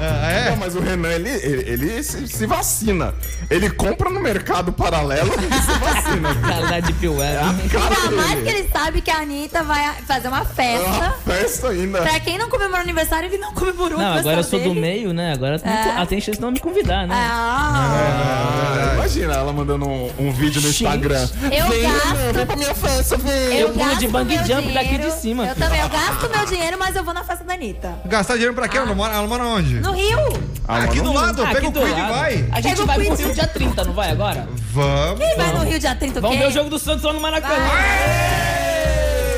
Ah, 0.00 0.30
é? 0.30 0.50
Não, 0.50 0.56
mas 0.56 0.74
o 0.76 0.80
Renan, 0.80 1.08
ele, 1.10 1.28
ele, 1.30 1.70
ele 1.70 2.02
se, 2.02 2.26
se 2.28 2.46
vacina. 2.46 3.14
Ele 3.50 3.70
compra 3.70 4.10
no 4.10 4.20
mercado 4.20 4.72
paralelo 4.72 5.30
e 5.34 5.62
se 5.62 5.78
vacina. 5.78 6.34
Cara 6.46 6.66
da 6.66 6.80
Deep 6.80 7.08
Web. 7.08 7.38
Ainda 7.38 8.10
mais 8.22 8.42
que 8.42 8.48
ele 8.48 8.68
sabe 8.72 9.00
que 9.00 9.10
a 9.10 9.18
Anitta 9.18 9.62
vai 9.62 9.94
fazer 10.06 10.28
uma 10.28 10.40
É 10.42 10.44
festa. 10.44 10.88
uma 10.88 11.10
festa 11.24 11.68
ainda. 11.68 12.02
Pra 12.02 12.20
quem 12.20 12.38
não 12.38 12.48
comemorou 12.48 12.80
aniversário, 12.80 13.28
ele 13.28 13.38
não 13.38 13.52
comemorou 13.54 13.98
o 13.98 14.00
Não, 14.02 14.14
agora 14.18 14.38
eu 14.38 14.44
sou 14.44 14.58
do 14.60 14.68
dele. 14.70 14.80
meio, 14.80 15.12
né? 15.12 15.32
Agora 15.32 15.60
É. 15.64 15.88
ela 15.96 16.06
tem 16.06 16.20
chance 16.20 16.36
de 16.38 16.42
não 16.42 16.50
me 16.50 16.60
convidar, 16.60 17.06
né? 17.06 17.14
Ah, 17.16 18.90
Ah, 18.90 18.94
imagina 18.94 19.34
ela 19.34 19.52
mandando 19.52 19.86
um, 19.86 20.10
um 20.18 20.32
vídeo 20.32 20.60
no 20.60 20.68
Instagram. 20.68 21.28
Eu 21.50 21.68
vem, 21.68 21.82
gasto- 21.82 22.06
Renan, 22.16 22.32
vem 22.32 22.46
pra 22.46 22.56
minha 22.56 22.74
festa, 22.74 23.16
vem. 23.16 23.58
Eu 23.58 23.68
pulo 23.70 23.84
gasto 23.84 23.98
de 24.00 24.08
meu 24.08 24.24
jump 24.46 24.72
daqui 24.72 24.88
dinheiro. 24.90 25.04
de 25.14 25.20
cima. 25.20 25.46
Eu 25.46 25.54
também, 25.54 25.80
eu 25.80 25.88
gasto 25.88 26.30
meu 26.36 26.46
dinheiro, 26.46 26.76
mas 26.78 26.96
eu 26.96 27.04
vou 27.04 27.14
na 27.14 27.24
festa 27.24 27.44
da 27.44 27.54
Anitta. 27.54 27.94
Gastar 28.04 28.34
dinheiro 28.34 28.54
pra 28.54 28.68
quê? 28.68 28.78
Ela 28.78 28.94
mora, 28.94 29.14
ela 29.14 29.26
mora 29.26 29.44
onde? 29.44 29.80
No 29.86 29.92
Rio. 29.92 30.18
Ah, 30.66 30.78
Aqui 30.82 31.00
do 31.00 31.12
lado, 31.12 31.42
Ah, 31.44 31.54
pega 31.54 31.68
o 31.68 31.72
Quid 31.72 31.90
e 31.90 31.94
vai. 31.94 32.48
A 32.50 32.60
gente 32.60 32.74
Pega 32.74 32.86
vai 32.86 32.96
pro. 33.06 33.14
Rio 33.14 33.34
dia 33.34 33.46
30, 33.46 33.84
não 33.84 33.92
vai 33.92 34.10
agora? 34.10 34.48
Vamos. 34.72 35.18
Quem 35.20 35.36
vai 35.36 35.52
no 35.52 35.64
Rio 35.64 35.78
dia 35.78 35.94
30 35.94 36.10
o 36.10 36.14
quê? 36.14 36.20
Vamos 36.28 36.38
ver 36.38 36.46
o 36.46 36.50
jogo 36.50 36.70
do 36.70 36.78
Santos 36.78 37.04
lá 37.04 37.12
no 37.12 37.20
Maracanã. 37.20 37.54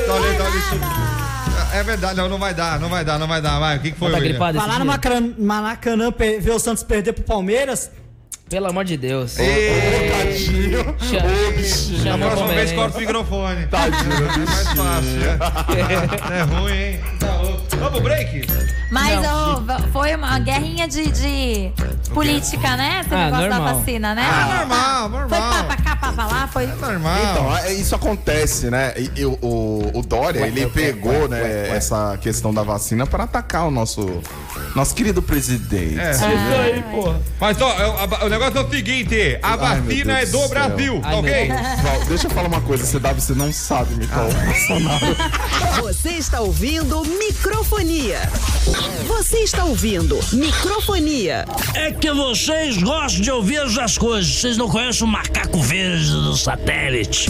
Dá 0.06 0.14
olha 0.14 0.58
isso. 0.58 1.08
É 1.74 1.82
verdade, 1.82 2.16
não, 2.16 2.28
não 2.30 2.38
vai 2.38 2.54
dar, 2.54 2.80
não 2.80 2.88
vai 2.88 3.04
dar, 3.04 3.18
não 3.18 3.28
vai 3.28 3.42
dar. 3.42 3.58
Vai, 3.58 3.76
o 3.76 3.80
que, 3.80 3.92
que 3.92 3.98
foi, 3.98 4.10
Tá 4.10 4.18
gripado 4.18 4.58
Falar 4.58 4.78
no? 4.78 4.86
Maracanã, 5.38 6.10
ver 6.40 6.50
o 6.52 6.58
Santos 6.58 6.82
perder 6.82 7.12
pro 7.12 7.24
Palmeiras. 7.24 7.90
Pelo 8.48 8.66
amor 8.66 8.84
de 8.86 8.96
Deus. 8.96 9.34
Tadinho. 9.36 10.96
Chama, 10.98 11.28
Da 11.28 12.02
chama 12.02 12.16
o 12.16 12.30
próxima 12.30 12.48
vez 12.54 12.72
corta 12.72 12.96
o 12.96 13.00
microfone. 13.00 13.66
Tadinho. 13.66 14.12
É 14.14 14.38
mais 14.38 14.68
fácil. 14.68 15.20
É, 16.32 16.38
é 16.40 16.42
ruim, 16.44 16.72
hein? 16.72 17.00
Tá 17.20 17.26
louco. 17.26 17.37
Vamos 17.80 18.00
break? 18.02 18.46
Mas 18.90 19.18
ô, 19.20 19.90
foi 19.92 20.14
uma 20.14 20.38
guerrinha 20.38 20.88
de, 20.88 21.10
de 21.10 21.72
política, 22.12 22.76
né? 22.76 23.02
Esse 23.04 23.14
Ah, 23.14 23.24
negócio 23.26 23.48
da 23.50 23.56
normal. 23.58 23.74
vacina, 23.76 24.14
né? 24.14 24.26
Ah, 24.28 24.56
normal, 24.58 25.10
Foi 25.10 25.38
normal. 25.38 25.64
pá 25.64 25.64
pra 25.64 25.76
falar, 26.12 26.48
foi. 26.52 26.66
Normal. 26.66 27.18
Então, 27.32 27.56
é- 27.58 27.72
isso 27.74 27.94
acontece, 27.94 28.70
né? 28.70 28.92
E, 28.96 29.20
e 29.20 29.24
o, 29.26 29.38
o, 29.42 29.98
o 29.98 30.02
Dória, 30.02 30.46
ele 30.46 30.66
pegou, 30.68 31.28
né, 31.28 31.68
essa 31.70 32.16
questão 32.20 32.52
da 32.52 32.62
vacina 32.62 33.06
para 33.06 33.24
atacar 33.24 33.66
o 33.66 33.70
nosso, 33.70 34.20
nosso 34.74 34.94
querido 34.94 35.22
presidente. 35.22 35.98
É, 35.98 36.10
isso 36.10 36.24
aí, 36.24 36.82
porra. 36.90 37.20
Mas 37.40 37.60
ó, 37.60 37.70
é- 37.70 38.04
a- 38.20 38.24
o 38.24 38.28
negócio 38.28 38.58
é 38.58 38.62
o 38.64 38.70
seguinte: 38.70 39.38
a 39.42 39.50
Ai, 39.52 39.80
vacina 39.80 40.20
é 40.20 40.26
do. 40.26 40.48
Brasil, 40.48 41.00
tá 41.00 41.08
Ai, 41.08 41.14
ok? 41.16 41.48
Val, 41.82 42.00
deixa 42.08 42.26
eu 42.26 42.30
falar 42.30 42.48
uma 42.48 42.60
coisa, 42.60 42.84
CW, 42.98 43.20
você 43.20 43.34
não 43.34 43.52
sabe 43.52 43.94
o 43.94 43.98
Bolsonaro. 43.98 45.16
Você 45.82 46.10
está 46.10 46.40
ouvindo 46.40 47.02
microfonia. 47.04 48.20
Você 49.06 49.38
está 49.38 49.64
ouvindo 49.64 50.18
microfonia. 50.32 51.44
É 51.74 51.90
que 51.92 52.10
vocês 52.12 52.76
gostam 52.76 53.20
de 53.22 53.30
ouvir 53.30 53.58
as 53.80 53.96
coisas. 53.96 54.30
Vocês 54.40 54.56
não 54.56 54.68
conhecem 54.68 55.04
o 55.04 55.10
macaco 55.10 55.60
verde 55.62 55.97
do 56.06 56.36
satélite. 56.36 57.28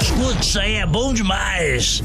Escuta, 0.00 0.40
isso 0.40 0.58
aí 0.60 0.74
é 0.76 0.86
bom 0.86 1.12
demais. 1.14 2.02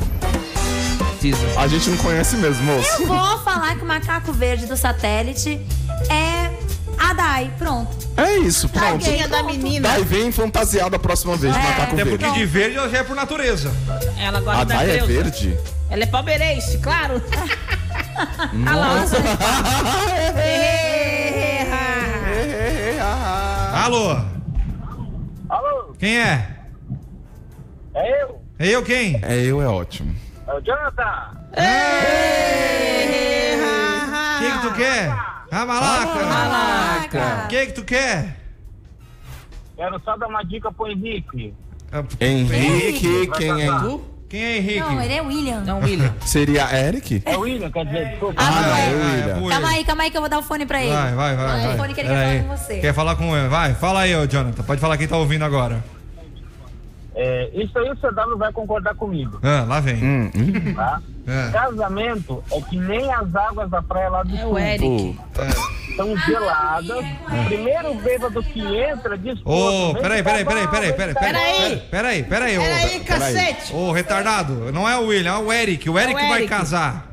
A 1.58 1.68
gente 1.68 1.90
não 1.90 1.98
conhece 1.98 2.38
mesmo, 2.38 2.64
moço. 2.64 3.02
Eu 3.02 3.08
vou 3.08 3.38
falar 3.40 3.76
que 3.76 3.84
o 3.84 3.86
macaco 3.86 4.32
verde 4.32 4.66
do 4.66 4.78
satélite 4.78 5.60
é 6.10 6.50
a 6.98 7.14
Dai. 7.14 7.52
Pronto. 7.58 7.90
É 8.16 8.38
isso, 8.38 8.70
pronto. 8.70 9.04
Tadinha 9.04 9.28
da 9.28 9.44
menina. 9.44 9.90
Daí 9.90 10.04
vem 10.04 10.32
fantasiado 10.32 10.96
a 10.96 11.00
próxima 11.00 11.36
vez 11.36 11.54
É. 11.56 11.60
macaco 11.60 11.82
Até 11.94 12.04
verde. 12.06 12.10
porque 12.26 12.40
de 12.40 12.46
verde 12.46 12.78
ela 12.78 12.90
já 12.90 13.00
é 13.00 13.04
por 13.04 13.16
natureza. 13.16 13.72
Ela 14.18 14.38
A 14.38 14.42
gosta 14.42 14.66
da 14.66 14.76
Dai 14.76 14.90
é 14.92 14.94
Creuza. 15.00 15.08
verde? 15.14 15.58
Ela 15.90 16.04
é 16.04 16.06
palmeirense, 16.08 16.78
claro. 16.78 17.22
Nossa. 18.54 19.18
Alô? 23.84 24.16
Alô, 24.16 24.22
Quem 26.00 26.18
é? 26.18 26.56
é 27.94 28.24
eu? 28.24 28.42
É 28.58 28.68
eu 28.70 28.84
quem? 28.84 29.20
É 29.22 29.36
eu, 29.44 29.62
é 29.62 29.68
ótimo. 29.68 30.16
É 30.48 30.54
o 30.54 30.62
Jonathan. 30.62 31.38
O 34.32 34.40
que 34.40 34.52
que 34.52 34.62
tu 34.62 34.74
quer? 34.76 35.10
Ah, 35.52 35.66
malaca! 35.66 37.44
O 37.44 37.48
que 37.50 37.66
que 37.66 37.74
tu 37.74 37.84
quer? 37.84 38.38
Quero 39.76 40.00
só 40.00 40.16
dar 40.16 40.28
uma 40.28 40.42
dica 40.44 40.72
pro 40.72 40.88
Henrique. 40.88 41.54
Ah, 41.92 42.06
Henrique, 42.22 43.28
quem 43.36 43.62
é? 43.62 43.68
Quem 44.30 44.44
é 44.44 44.58
Henrique? 44.58 44.80
Não, 44.80 45.02
ele 45.02 45.14
é 45.14 45.22
William. 45.22 45.62
Não, 45.62 45.80
William. 45.80 46.14
Seria 46.24 46.70
Eric? 46.72 47.24
É 47.26 47.36
o 47.36 47.40
William, 47.42 47.72
quer 47.72 47.84
dizer, 47.86 48.10
desculpa. 48.10 48.40
Ah, 48.42 48.48
Ah, 48.48 48.52
não 48.52 48.62
não, 48.62 48.76
é. 48.76 48.80
é 48.80 48.94
o 48.94 49.00
Ah, 49.02 49.10
é 49.10 49.16
William. 49.18 49.40
pro 49.40 49.48
Calma 49.50 49.70
aí, 49.70 49.84
calma 49.84 50.04
aí 50.04 50.12
que 50.12 50.18
eu 50.18 50.22
vou 50.22 50.30
dar 50.30 50.38
o 50.40 50.44
fone 50.44 50.66
pra 50.68 50.82
ele. 50.84 50.94
Vai, 50.94 51.16
vai, 51.16 51.36
vai. 51.36 51.60
É 51.64 51.66
vai. 51.68 51.74
o 51.76 51.78
fone 51.80 51.94
que 51.96 52.00
ele 52.02 52.10
quer 52.10 52.16
aí. 52.16 52.40
falar 52.40 52.44
com 52.50 52.58
você. 52.58 52.80
Quer 52.80 52.94
falar 52.94 53.16
com 53.16 53.36
ele? 53.38 53.48
Vai, 53.48 53.74
fala 53.74 54.00
aí, 54.02 54.16
ô 54.16 54.28
Jonathan. 54.28 54.64
Pode 54.64 54.80
falar 54.80 54.98
quem 54.98 55.08
tá 55.08 55.18
ouvindo 55.18 55.44
agora. 55.44 55.84
É, 57.22 57.50
isso 57.54 57.78
aí 57.78 57.90
o 57.92 57.96
CW 57.98 58.38
vai 58.38 58.50
concordar 58.54 58.96
comigo, 58.96 59.40
Ah, 59.44 59.66
lá 59.68 59.82
vem. 59.82 59.96
Hum, 60.02 60.32
hum. 60.34 60.74
tá? 60.74 61.02
Ah. 61.28 61.50
Casamento 61.52 62.42
é 62.50 62.62
que 62.62 62.78
nem 62.78 63.12
as 63.14 63.36
águas 63.36 63.70
da 63.70 63.82
praia 63.82 64.10
lá 64.10 64.24
do 64.24 64.36
É 64.36 64.40
sul. 64.40 64.54
o 64.54 64.58
Eric. 64.60 65.20
São 65.98 66.16
geladas. 66.18 66.98
O 66.98 67.46
primeiro 67.46 67.94
bêbado 67.96 68.42
que 68.42 68.62
entra 68.62 69.18
diz... 69.18 69.38
Ô, 69.44 69.94
peraí, 70.02 70.24
peraí, 70.24 70.46
peraí, 70.46 70.68
peraí, 70.68 70.94
peraí, 70.94 71.14
Peraí. 71.14 71.78
Peraí, 71.92 72.24
peraí, 72.24 72.58
ô. 72.58 72.62
Peraí, 72.62 73.00
cacete. 73.02 73.76
Ô, 73.76 73.92
retardado, 73.92 74.72
não 74.72 74.88
é 74.88 74.98
o 74.98 75.08
William, 75.08 75.34
é 75.34 75.38
o 75.40 75.52
Eric. 75.52 75.90
O 75.90 76.00
Eric 76.00 76.20
É 76.20 76.26
o 76.26 76.30
vai 76.30 76.38
Eric. 76.40 76.50
casar. 76.50 77.09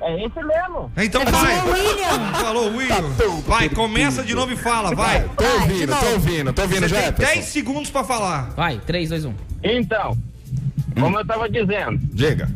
É 0.00 0.24
esse 0.24 0.42
mesmo. 0.42 0.92
Então 0.96 1.24
vai. 1.24 1.70
William. 1.70 2.32
Falou, 2.34 2.76
William. 2.76 3.14
tão 3.16 3.40
Vai, 3.40 3.68
começa 3.68 4.22
de 4.22 4.34
novo 4.34 4.52
e 4.52 4.56
fala, 4.56 4.94
vai. 4.94 5.28
Tô 5.36 5.44
ouvindo, 5.60 5.96
tô 5.96 6.06
ouvindo, 6.12 6.52
tô 6.52 6.62
ouvindo, 6.62 6.88
Você 6.88 6.94
tem 6.94 7.04
Jefferson. 7.04 7.34
10 7.34 7.44
segundos 7.44 7.90
pra 7.90 8.04
falar. 8.04 8.50
Vai, 8.50 8.78
3, 8.78 9.08
2, 9.08 9.24
1. 9.24 9.34
Então, 9.64 10.16
como 10.98 11.18
eu 11.18 11.26
tava 11.26 11.48
dizendo, 11.48 11.98
Diga. 12.12 12.48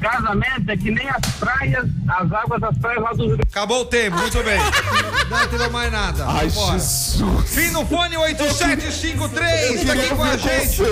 Casamento 0.00 0.70
é 0.70 0.76
que 0.76 0.90
nem 0.90 1.08
as 1.08 1.26
praias, 1.38 1.86
as 2.08 2.32
águas 2.32 2.60
das 2.60 2.76
praias 2.78 3.02
lá 3.02 3.12
do 3.12 3.26
Rio 3.26 3.38
Acabou 3.50 3.82
o 3.82 3.84
tempo, 3.84 4.16
muito 4.16 4.42
bem. 4.42 4.58
Não 5.30 5.46
teve 5.48 5.68
mais 5.68 5.92
nada. 5.92 6.24
Ai, 6.26 6.48
Vambora. 6.48 6.78
Jesus. 6.78 7.50
Fim 7.50 7.70
no 7.70 7.86
fone 7.86 8.16
8753, 8.16 9.84
tá 9.86 9.92
aqui 9.92 10.08
com 10.14 10.22
a 10.22 10.36
gente. 10.36 10.82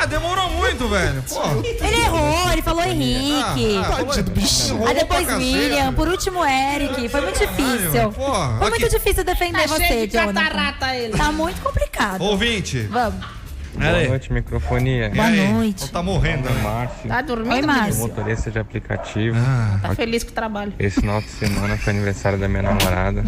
Ah, 0.00 0.06
demorou 0.06 0.50
muito, 0.50 0.88
velho. 0.88 1.22
Pô. 1.28 1.40
Ele 1.64 2.00
errou, 2.02 2.52
ele 2.52 2.62
falou 2.62 2.82
Henrique. 2.84 3.76
Ah, 3.78 3.98
ah, 4.00 4.04
Tadinho. 4.04 4.86
Aí 4.86 4.94
depois. 4.94 5.28
William, 5.28 5.92
por 5.94 6.08
último 6.08 6.44
Eric. 6.44 7.08
Foi 7.08 7.20
muito 7.20 7.38
difícil. 7.38 8.12
Foi 8.12 8.26
aqui- 8.26 8.70
muito 8.80 8.88
difícil 8.90 9.24
defender 9.24 9.62
Tá 9.62 9.66
você, 9.68 9.86
cheio 9.86 10.06
de 10.06 10.12
Jonathan. 10.12 10.40
catarata 10.40 10.94
ele. 10.94 11.16
Tá 11.16 11.32
muito 11.32 11.60
complicado. 11.60 12.20
Ouvinte. 12.22 12.82
Vamos. 12.90 13.37
Aí. 13.86 14.08
noite, 14.08 14.32
microfonia. 14.32 15.06
E 15.06 15.10
Boa 15.10 15.30
noite. 15.30 15.90
Tá 15.90 16.02
morrendo, 16.02 16.48
né? 16.48 16.60
Márcio, 16.62 17.08
Tá 17.08 17.22
dormindo, 17.22 17.52
Oi? 17.54 17.62
Márcio. 17.62 18.00
motorista 18.02 18.50
de 18.50 18.58
aplicativo. 18.58 19.36
Tá 19.82 19.94
feliz 19.94 20.22
com 20.24 20.30
o 20.30 20.34
trabalho. 20.34 20.72
Esse 20.78 21.00
final 21.00 21.20
de 21.20 21.28
semana 21.28 21.76
foi 21.76 21.92
aniversário 21.92 22.38
da 22.38 22.48
minha 22.48 22.62
namorada. 22.62 23.22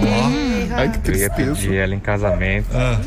Ai, 0.76 0.90
que 0.90 1.10
Eu 1.10 1.14
ia 1.16 1.30
pedir 1.30 1.74
ela 1.76 1.94
em 1.94 2.00
casamento, 2.00 2.68
Ah. 2.74 3.00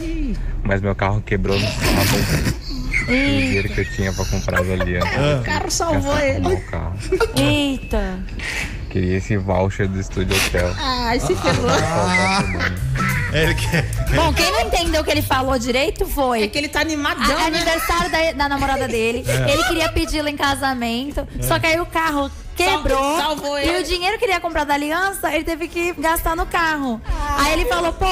mas 0.63 0.81
meu 0.81 0.95
carro 0.95 1.21
quebrou 1.21 1.59
no 1.59 1.65
sábado. 1.67 2.63
O 3.03 3.05
dinheiro 3.07 3.67
que 3.69 3.81
eu 3.81 3.85
tinha 3.91 4.13
pra 4.13 4.23
comprar 4.25 4.61
as 4.61 4.69
alianças. 4.69 5.41
O 5.41 5.43
carro 5.43 5.69
salvou 5.71 6.17
ele. 6.19 6.47
o 6.47 6.61
carro. 6.67 6.93
Eita. 7.35 8.19
Queria 8.93 9.17
esse 9.17 9.35
voucher 9.35 9.87
do 9.87 9.99
estúdio 9.99 10.37
hotel. 10.37 10.71
Ai, 10.79 11.19
se 11.19 11.35
ferrou. 11.35 11.67
A. 11.69 12.43
Ele 13.35 13.55
quer. 13.55 13.83
Bom, 14.15 14.31
quem 14.31 14.51
não 14.51 14.61
entendeu 14.61 15.01
o 15.01 15.03
que 15.03 15.09
ele 15.09 15.23
falou 15.23 15.57
direito 15.57 16.03
É 16.03 16.07
foi. 16.07 16.47
que 16.47 16.55
ele 16.59 16.67
tá 16.69 16.79
A- 16.79 16.81
animadão, 16.83 17.25
né? 17.35 17.45
aniversário 17.47 18.11
da, 18.11 18.31
da 18.33 18.47
namorada 18.49 18.87
dele. 18.87 19.25
Ele 19.51 19.63
queria 19.63 19.89
pedi-la 19.89 20.29
em 20.29 20.37
casamento. 20.37 21.27
Só 21.41 21.57
que 21.57 21.65
aí 21.65 21.79
o 21.79 21.85
carro 21.87 22.29
quebrou. 22.55 23.17
salvou 23.17 23.57
e 23.57 23.63
ele. 23.67 23.79
o 23.79 23.83
dinheiro 23.83 24.19
que 24.19 24.25
ele 24.25 24.33
ia 24.33 24.39
comprar 24.39 24.63
da 24.63 24.75
aliança, 24.75 25.33
ele 25.33 25.43
teve 25.43 25.67
que 25.67 25.93
gastar 25.93 26.35
no 26.35 26.45
carro. 26.45 27.01
Aí 27.39 27.53
ele 27.53 27.65
falou, 27.65 27.91
pô. 27.93 28.05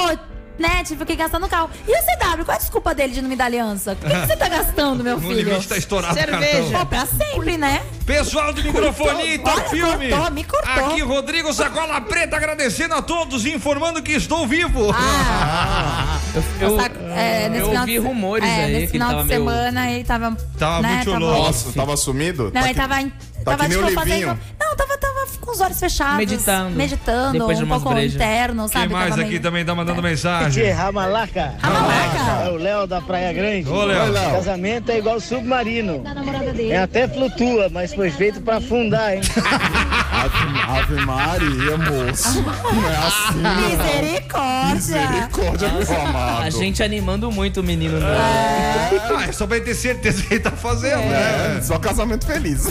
Né, 0.59 0.83
tive 0.83 1.05
que 1.05 1.15
gastar 1.15 1.39
no 1.39 1.47
carro. 1.49 1.69
E 1.87 1.91
o 1.91 1.95
CW, 2.03 2.45
qual 2.45 2.53
é 2.53 2.55
a 2.55 2.59
desculpa 2.59 2.93
dele 2.93 3.13
de 3.13 3.21
não 3.21 3.29
me 3.29 3.35
dar 3.35 3.45
aliança? 3.45 3.95
Por 3.95 4.09
que, 4.09 4.15
que 4.19 4.27
você 4.27 4.35
tá 4.35 4.47
gastando, 4.47 5.03
meu 5.03 5.17
O 5.17 5.21
filho? 5.21 5.49
limite 5.49 5.67
tá 5.67 5.75
estourado 5.77 6.13
o 6.13 6.17
Cerveja. 6.17 6.77
Pô, 6.79 6.85
pra 6.85 7.05
sempre, 7.07 7.57
né? 7.57 7.81
Pessoal 8.05 8.53
do 8.53 8.61
microfone 8.63 9.39
tá 9.39 9.53
Olha, 9.55 9.69
filme. 9.69 10.09
cortou, 10.09 10.31
me 10.31 10.43
cortou. 10.43 10.85
Aqui 10.85 11.01
Rodrigo 11.01 11.51
Sacola 11.53 11.99
Preta 12.01 12.35
agradecendo 12.35 12.93
a 12.93 13.01
todos, 13.01 13.45
informando 13.45 14.03
que 14.03 14.11
estou 14.11 14.45
vivo. 14.45 14.91
Ah, 14.93 16.19
Eu, 16.61 16.79
Saco- 16.79 16.95
é, 17.15 17.49
nesse 17.49 17.61
eu 17.63 17.71
ouvi 17.79 17.91
de- 17.93 17.97
rumores 17.97 18.47
é, 18.47 18.63
aí 18.65 18.73
nesse 18.73 18.91
final 18.91 19.09
tava 19.09 19.21
de 19.23 19.27
meio... 19.29 19.39
semana 19.39 19.91
ele 19.91 20.03
tava. 20.03 20.37
Tava 20.57 20.81
né, 20.81 20.93
muito 20.95 21.11
tava- 21.11 21.19
louco. 21.25 21.41
Nossa, 21.43 21.73
tava 21.73 21.97
sumido? 21.97 22.43
Não, 22.45 22.51
Tá 22.51 22.59
ele 22.61 22.69
que- 22.69 22.75
tava, 22.75 23.01
em- 23.01 23.09
tá 23.09 23.15
tava 23.45 23.63
que 23.63 23.69
nem 23.69 23.77
o 23.77 23.87
tipo, 23.87 23.99
Livinho. 24.03 24.27
fazendo. 24.27 24.39
Não, 24.59 24.75
tava, 24.75 24.97
tava 24.97 25.10
com 25.41 25.51
os 25.51 25.61
olhos 25.61 25.79
fechados. 25.79 26.17
Meditando. 26.17 26.69
Meditando, 26.75 27.33
Depois 27.39 27.57
de 27.57 27.63
um 27.63 27.67
pouco 27.67 27.89
brejas. 27.89 28.15
interno, 28.15 28.63
Quem 28.69 28.81
sabe? 28.81 28.93
mais 28.93 29.09
Tava 29.09 29.21
aqui 29.21 29.29
meio- 29.31 29.41
também 29.41 29.65
tá 29.65 29.73
mandando 29.75 30.01
mensagem? 30.01 30.69
Ramalaca. 30.71 31.55
Ramalaca. 31.61 32.43
É 32.45 32.49
o 32.51 32.55
Léo 32.57 32.87
da 32.87 33.01
Praia 33.01 33.31
Grande. 33.33 33.69
Ô, 33.69 33.83
Léo. 33.83 34.13
Casamento 34.13 34.91
é 34.91 34.97
igual 34.97 35.19
submarino. 35.19 35.99
Da 35.99 36.13
namorada 36.13 36.51
dele. 36.53 36.71
É 36.71 36.81
até 36.81 37.07
flutua, 37.07 37.69
mas 37.69 37.93
foi 37.93 38.09
feito 38.09 38.41
pra 38.41 38.57
afundar, 38.57 39.13
hein? 39.15 39.21
Ave, 40.23 40.93
Ave 40.93 41.05
Maria, 41.05 41.77
moço. 41.77 42.41
Não 42.43 42.89
é 42.89 42.95
assim, 42.97 43.77
Misericórdia. 43.77 44.75
Misericórdia, 44.75 45.69
meu 45.69 46.01
amado. 46.01 46.43
A 46.43 46.49
gente 46.49 46.83
animando 46.83 47.31
muito 47.31 47.61
o 47.61 47.63
menino. 47.63 47.99
Né? 47.99 48.07
Ah, 49.15 49.25
é 49.27 49.31
só 49.31 49.47
pra 49.47 49.57
ele 49.57 49.65
ter 49.65 49.73
certeza 49.75 50.21
que 50.23 50.35
ele 50.35 50.43
tá 50.43 50.51
fazendo, 50.51 51.01
É, 51.01 51.55
né? 51.55 51.61
só 51.61 51.79
casamento 51.79 52.25
feliz. 52.25 52.67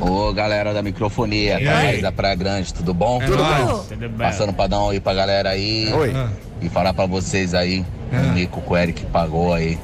Ô 0.00 0.32
galera 0.32 0.72
da 0.72 0.82
microfonia, 0.82 1.56
aí? 1.56 1.64
Thaís 1.64 2.02
da 2.02 2.12
Praia 2.12 2.34
Grande, 2.34 2.72
tudo 2.72 2.92
bom? 2.94 3.20
É 3.22 3.26
nóis. 3.26 3.86
Passando 4.18 4.52
pra 4.52 4.66
dar 4.66 4.78
um 4.80 4.84
oi 4.84 5.00
pra 5.00 5.14
galera 5.14 5.50
aí 5.50 5.92
Oi. 5.92 6.14
E 6.60 6.68
falar 6.68 6.94
pra 6.94 7.06
vocês 7.06 7.52
aí, 7.54 7.84
o 8.12 8.32
Nico 8.32 8.60
que 8.60 8.72
o 8.72 8.76
Eric 8.76 9.04
pagou 9.06 9.52
aí. 9.52 9.78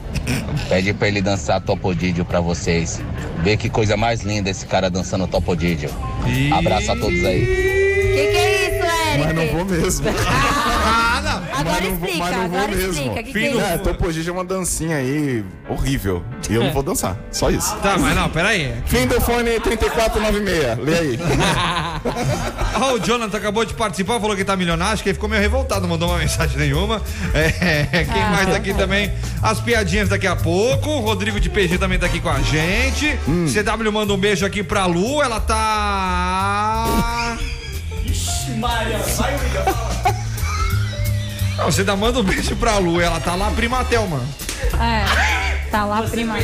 Pede 0.68 0.94
pra 0.94 1.08
ele 1.08 1.20
dançar 1.20 1.60
Topodídio 1.60 2.24
pra 2.24 2.40
vocês. 2.40 3.02
Vê 3.42 3.56
que 3.56 3.68
coisa 3.68 3.96
mais 3.96 4.22
linda 4.22 4.50
esse 4.50 4.66
cara 4.66 4.88
dançando 4.88 5.26
Topodídio. 5.26 5.90
Ih. 6.26 6.52
Abraço 6.52 6.92
a 6.92 6.96
todos 6.96 7.24
aí. 7.24 7.44
Que 7.44 8.26
que 8.26 8.36
é 8.36 8.78
isso, 8.78 8.91
Eric? 9.12 9.24
Mas 9.26 9.34
não 9.36 9.46
vou 9.56 9.64
mesmo. 9.64 10.06
Ah, 10.84 11.20
não. 11.22 11.60
Agora 11.60 11.80
Mas 11.80 11.84
não 11.84 11.96
vou- 11.96 12.08
explica, 12.08 12.18
mas 12.18 12.36
não 12.36 12.48
vou 12.48 12.58
agora 12.58 12.76
mesmo. 12.76 12.92
explica. 12.92 13.14
Que 13.22 13.22
que 13.22 13.32
Fim 13.32 13.44
é 13.46 13.50
do- 13.50 13.58
isso? 13.58 13.66
É, 13.66 13.78
Topogígia 13.78 14.30
é 14.30 14.32
uma 14.32 14.44
dancinha 14.44 14.96
aí 14.96 15.44
horrível. 15.68 16.24
E 16.50 16.54
eu 16.54 16.64
não 16.64 16.72
vou 16.72 16.82
dançar. 16.82 17.16
Só 17.30 17.50
isso. 17.50 17.76
Tá, 17.76 17.96
mas 17.98 18.16
não, 18.16 18.28
peraí. 18.30 18.74
Fim 18.86 19.06
do 19.06 19.20
fone 19.20 19.60
3496. 19.60 20.78
Lê 20.78 20.98
aí. 20.98 21.18
Ó, 22.80 22.94
o 22.94 22.98
Jonathan 23.00 23.36
acabou 23.38 23.64
de 23.64 23.74
participar, 23.74 24.18
falou 24.18 24.34
que 24.34 24.44
tá 24.44 24.56
milionário, 24.56 24.94
acho 24.94 25.02
que 25.04 25.10
ele 25.10 25.14
ficou 25.14 25.28
meio 25.28 25.40
revoltado, 25.40 25.82
não 25.82 25.88
mandou 25.90 26.08
uma 26.08 26.18
mensagem 26.18 26.56
nenhuma. 26.58 27.00
É, 27.34 28.04
quem 28.04 28.22
mais 28.30 28.48
tá 28.48 28.56
aqui 28.56 28.74
também? 28.74 29.12
As 29.42 29.60
piadinhas 29.60 30.08
daqui 30.08 30.26
a 30.26 30.34
pouco. 30.34 30.88
O 30.90 31.00
Rodrigo 31.00 31.38
de 31.38 31.48
PG 31.48 31.78
também 31.78 31.98
tá 31.98 32.06
aqui 32.06 32.18
com 32.20 32.28
a 32.28 32.40
gente. 32.40 33.16
CW 33.52 33.92
manda 33.92 34.12
um 34.12 34.18
beijo 34.18 34.44
aqui 34.44 34.62
pra 34.62 34.86
Lu, 34.86 35.22
ela 35.22 35.38
tá. 35.40 37.38
Não, 41.56 41.64
você 41.70 41.84
dá 41.84 41.94
manda 41.96 42.18
um 42.18 42.22
beijo 42.22 42.56
pra 42.56 42.78
Lu, 42.78 43.00
ela 43.00 43.20
tá 43.20 43.34
lá 43.34 43.50
primatel, 43.50 44.06
mano. 44.06 44.28
É. 44.80 45.62
Tá 45.70 45.86
lá, 45.86 46.02
prima. 46.02 46.34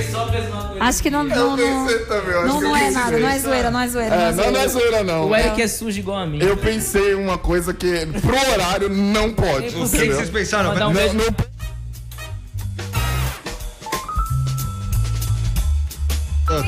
Acho 0.80 1.02
que 1.02 1.10
não. 1.10 1.22
Não, 1.22 1.54
não, 1.54 1.84
pensei 1.86 1.98
também, 2.06 2.30
eu 2.32 2.38
acho 2.40 2.48
não, 2.48 2.58
que 2.58 2.64
eu 2.64 2.68
não 2.70 2.76
é 2.76 2.80
pensei 2.80 2.94
nada, 3.02 3.18
não 3.18 3.28
é 3.28 3.38
zoeira, 3.38 3.70
não 3.70 3.80
é 3.80 3.88
zoeira. 3.88 4.14
É, 4.14 4.32
não, 4.32 4.50
não 4.52 4.60
é 4.60 4.68
zoeira, 4.68 5.04
não. 5.04 5.28
O 5.28 5.36
Eric 5.36 5.60
é 5.62 5.68
sujo 5.68 5.98
igual 5.98 6.18
a 6.18 6.26
mim. 6.26 6.38
Eu 6.40 6.56
pensei 6.56 7.14
uma 7.14 7.36
coisa 7.36 7.74
que 7.74 8.06
pro 8.06 8.52
horário 8.52 8.88
não 8.88 9.30
pode. 9.30 9.50
O 9.50 9.60
que, 9.62 9.70
que 9.72 9.80
entendeu? 9.96 10.16
vocês 10.16 10.30
pensaram? 10.30 10.70
Mandar 10.70 10.88
um 10.88 10.92
Não- 10.94 11.00
beijo. 11.00 11.14
não- 11.14 11.57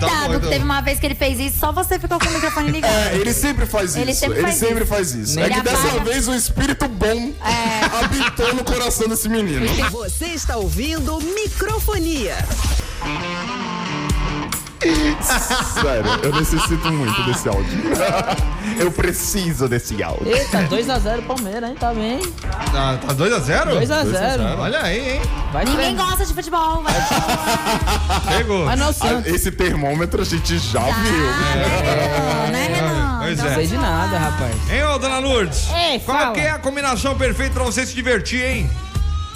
Tá 0.09 0.29
que 0.29 0.37
então. 0.37 0.51
teve 0.51 0.65
uma 0.65 0.81
vez 0.81 0.99
que 0.99 1.07
ele 1.07 1.15
fez 1.15 1.39
isso, 1.39 1.59
só 1.59 1.73
você 1.73 1.99
ficou 1.99 2.19
com 2.19 2.27
o 2.27 2.33
microfone 2.33 2.71
ligado. 2.71 2.93
É, 2.93 3.17
ele 3.17 3.33
sempre 3.33 3.67
faz 3.67 3.91
isso. 3.91 3.99
Ele 3.99 4.15
sempre 4.15 4.37
ele 4.39 4.43
faz 4.43 4.55
sempre 4.57 4.77
isso. 4.85 4.87
faz 4.87 5.13
isso. 5.15 5.41
Ele 5.41 5.53
É 5.53 5.57
que 5.57 5.63
dessa 5.63 5.89
apaga. 5.89 6.05
vez 6.05 6.29
o 6.29 6.35
espírito 6.35 6.89
bom 6.89 7.33
É. 7.45 8.05
habitou 8.05 8.55
no 8.55 8.65
coração 8.65 9.09
desse 9.09 9.29
menino. 9.29 9.67
Você 9.91 10.27
está 10.27 10.57
ouvindo 10.57 11.19
microfonia. 11.21 12.37
Sério, 15.21 16.11
eu 16.23 16.35
necessito 16.35 16.91
muito 16.93 17.23
desse 17.25 17.49
áudio. 17.49 17.79
eu 18.81 18.91
preciso 18.91 19.69
desse 19.69 20.03
áudio. 20.03 20.27
Eita, 20.35 20.63
2x0 20.65 21.23
Palmeiras, 21.27 21.69
hein? 21.71 21.77
Tá 21.79 21.93
bem. 21.93 22.21
Tá, 22.73 22.97
tá 22.97 23.15
2x0? 23.15 23.79
2x0. 23.81 24.59
Olha 24.59 24.81
aí, 24.83 25.17
hein? 25.17 25.21
Vai 25.53 25.65
Ninguém 25.65 25.95
treinar. 25.95 26.07
gosta 26.07 26.25
de 26.27 26.33
futebol, 26.35 26.83
vai. 26.83 26.95
Pegou. 28.39 28.65
Mas 28.65 28.79
não 28.79 28.87
é 28.87 28.89
o 28.89 28.91
Ah, 28.91 28.95
Santos. 28.95 29.33
Esse 29.33 29.51
termômetro 29.51 30.23
a 30.23 30.25
gente 30.25 30.59
já 30.59 30.81
viu. 30.81 32.51
né, 32.53 32.69
Renan? 32.75 33.19
Pois 33.21 33.39
Não 33.39 33.47
é. 33.47 33.55
sei 33.55 33.67
de 33.67 33.77
nada, 33.77 34.19
rapaz. 34.19 34.55
Hein, 34.71 34.85
ô, 34.85 34.99
dona 34.99 35.19
Lourdes? 35.19 35.69
Ei, 35.71 36.01
Qual 36.01 36.17
fala. 36.19 36.33
que 36.35 36.41
é 36.41 36.51
a 36.51 36.59
combinação 36.59 37.17
perfeita 37.19 37.55
pra 37.55 37.65
você 37.65 37.85
se 37.85 37.95
divertir, 37.95 38.43
hein? 38.43 38.71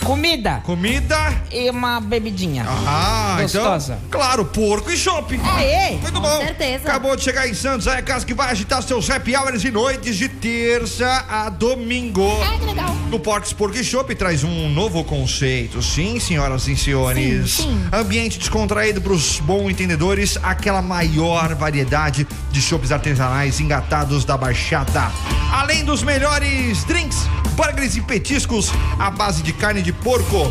Comida 0.05 0.61
Comida. 0.65 1.17
e 1.51 1.71
uma 1.71 2.01
bebidinha. 2.01 2.67
Ah, 2.87 3.39
Gostosa. 3.41 3.95
então. 4.07 4.11
Claro, 4.21 4.45
porco 4.45 4.91
e 4.91 4.97
chopp. 4.97 5.33
Ei, 5.59 5.65
ei. 5.65 5.99
Muito 5.99 6.13
Com 6.13 6.21
bom. 6.21 6.39
certeza. 6.39 6.89
Acabou 6.89 7.17
de 7.17 7.23
chegar 7.23 7.49
em 7.49 7.55
Santos, 7.55 7.89
aí 7.89 7.99
a 7.99 8.03
casa 8.03 8.25
que 8.27 8.35
vai 8.35 8.51
agitar 8.51 8.83
seus 8.83 9.09
happy 9.11 9.35
hours 9.35 9.65
e 9.65 9.71
noites 9.71 10.17
de 10.17 10.29
terça 10.29 11.25
a 11.29 11.49
domingo. 11.49 12.29
Ah, 12.43 12.59
que 12.59 12.65
legal. 12.67 12.95
No 13.11 13.19
Porks 13.19 13.53
Pork 13.53 13.83
Shop 13.83 14.15
traz 14.15 14.45
um 14.45 14.69
novo 14.69 15.03
conceito. 15.05 15.81
Sim, 15.83 16.21
senhoras 16.21 16.69
e 16.69 16.77
senhores. 16.77 17.53
Sim, 17.53 17.63
sim. 17.63 17.89
Ambiente 17.93 18.39
descontraído 18.39 19.01
para 19.01 19.13
os 19.13 19.41
bons 19.41 19.71
entendedores. 19.71 20.39
Aquela 20.43 20.83
maior 20.83 21.55
variedade 21.55 22.27
de 22.51 22.61
chopps 22.61 22.93
artesanais 22.93 23.61
engatados 23.61 24.25
da 24.25 24.37
Baixada. 24.37 25.11
Além 25.53 25.85
dos 25.85 26.03
melhores 26.03 26.85
drinks, 26.85 27.19
burgers 27.55 27.97
e 27.97 28.01
petiscos 28.03 28.73
à 28.99 29.11
base 29.11 29.43
de 29.43 29.53
carne 29.53 29.81
de 29.83 29.93
porco. 30.03 30.51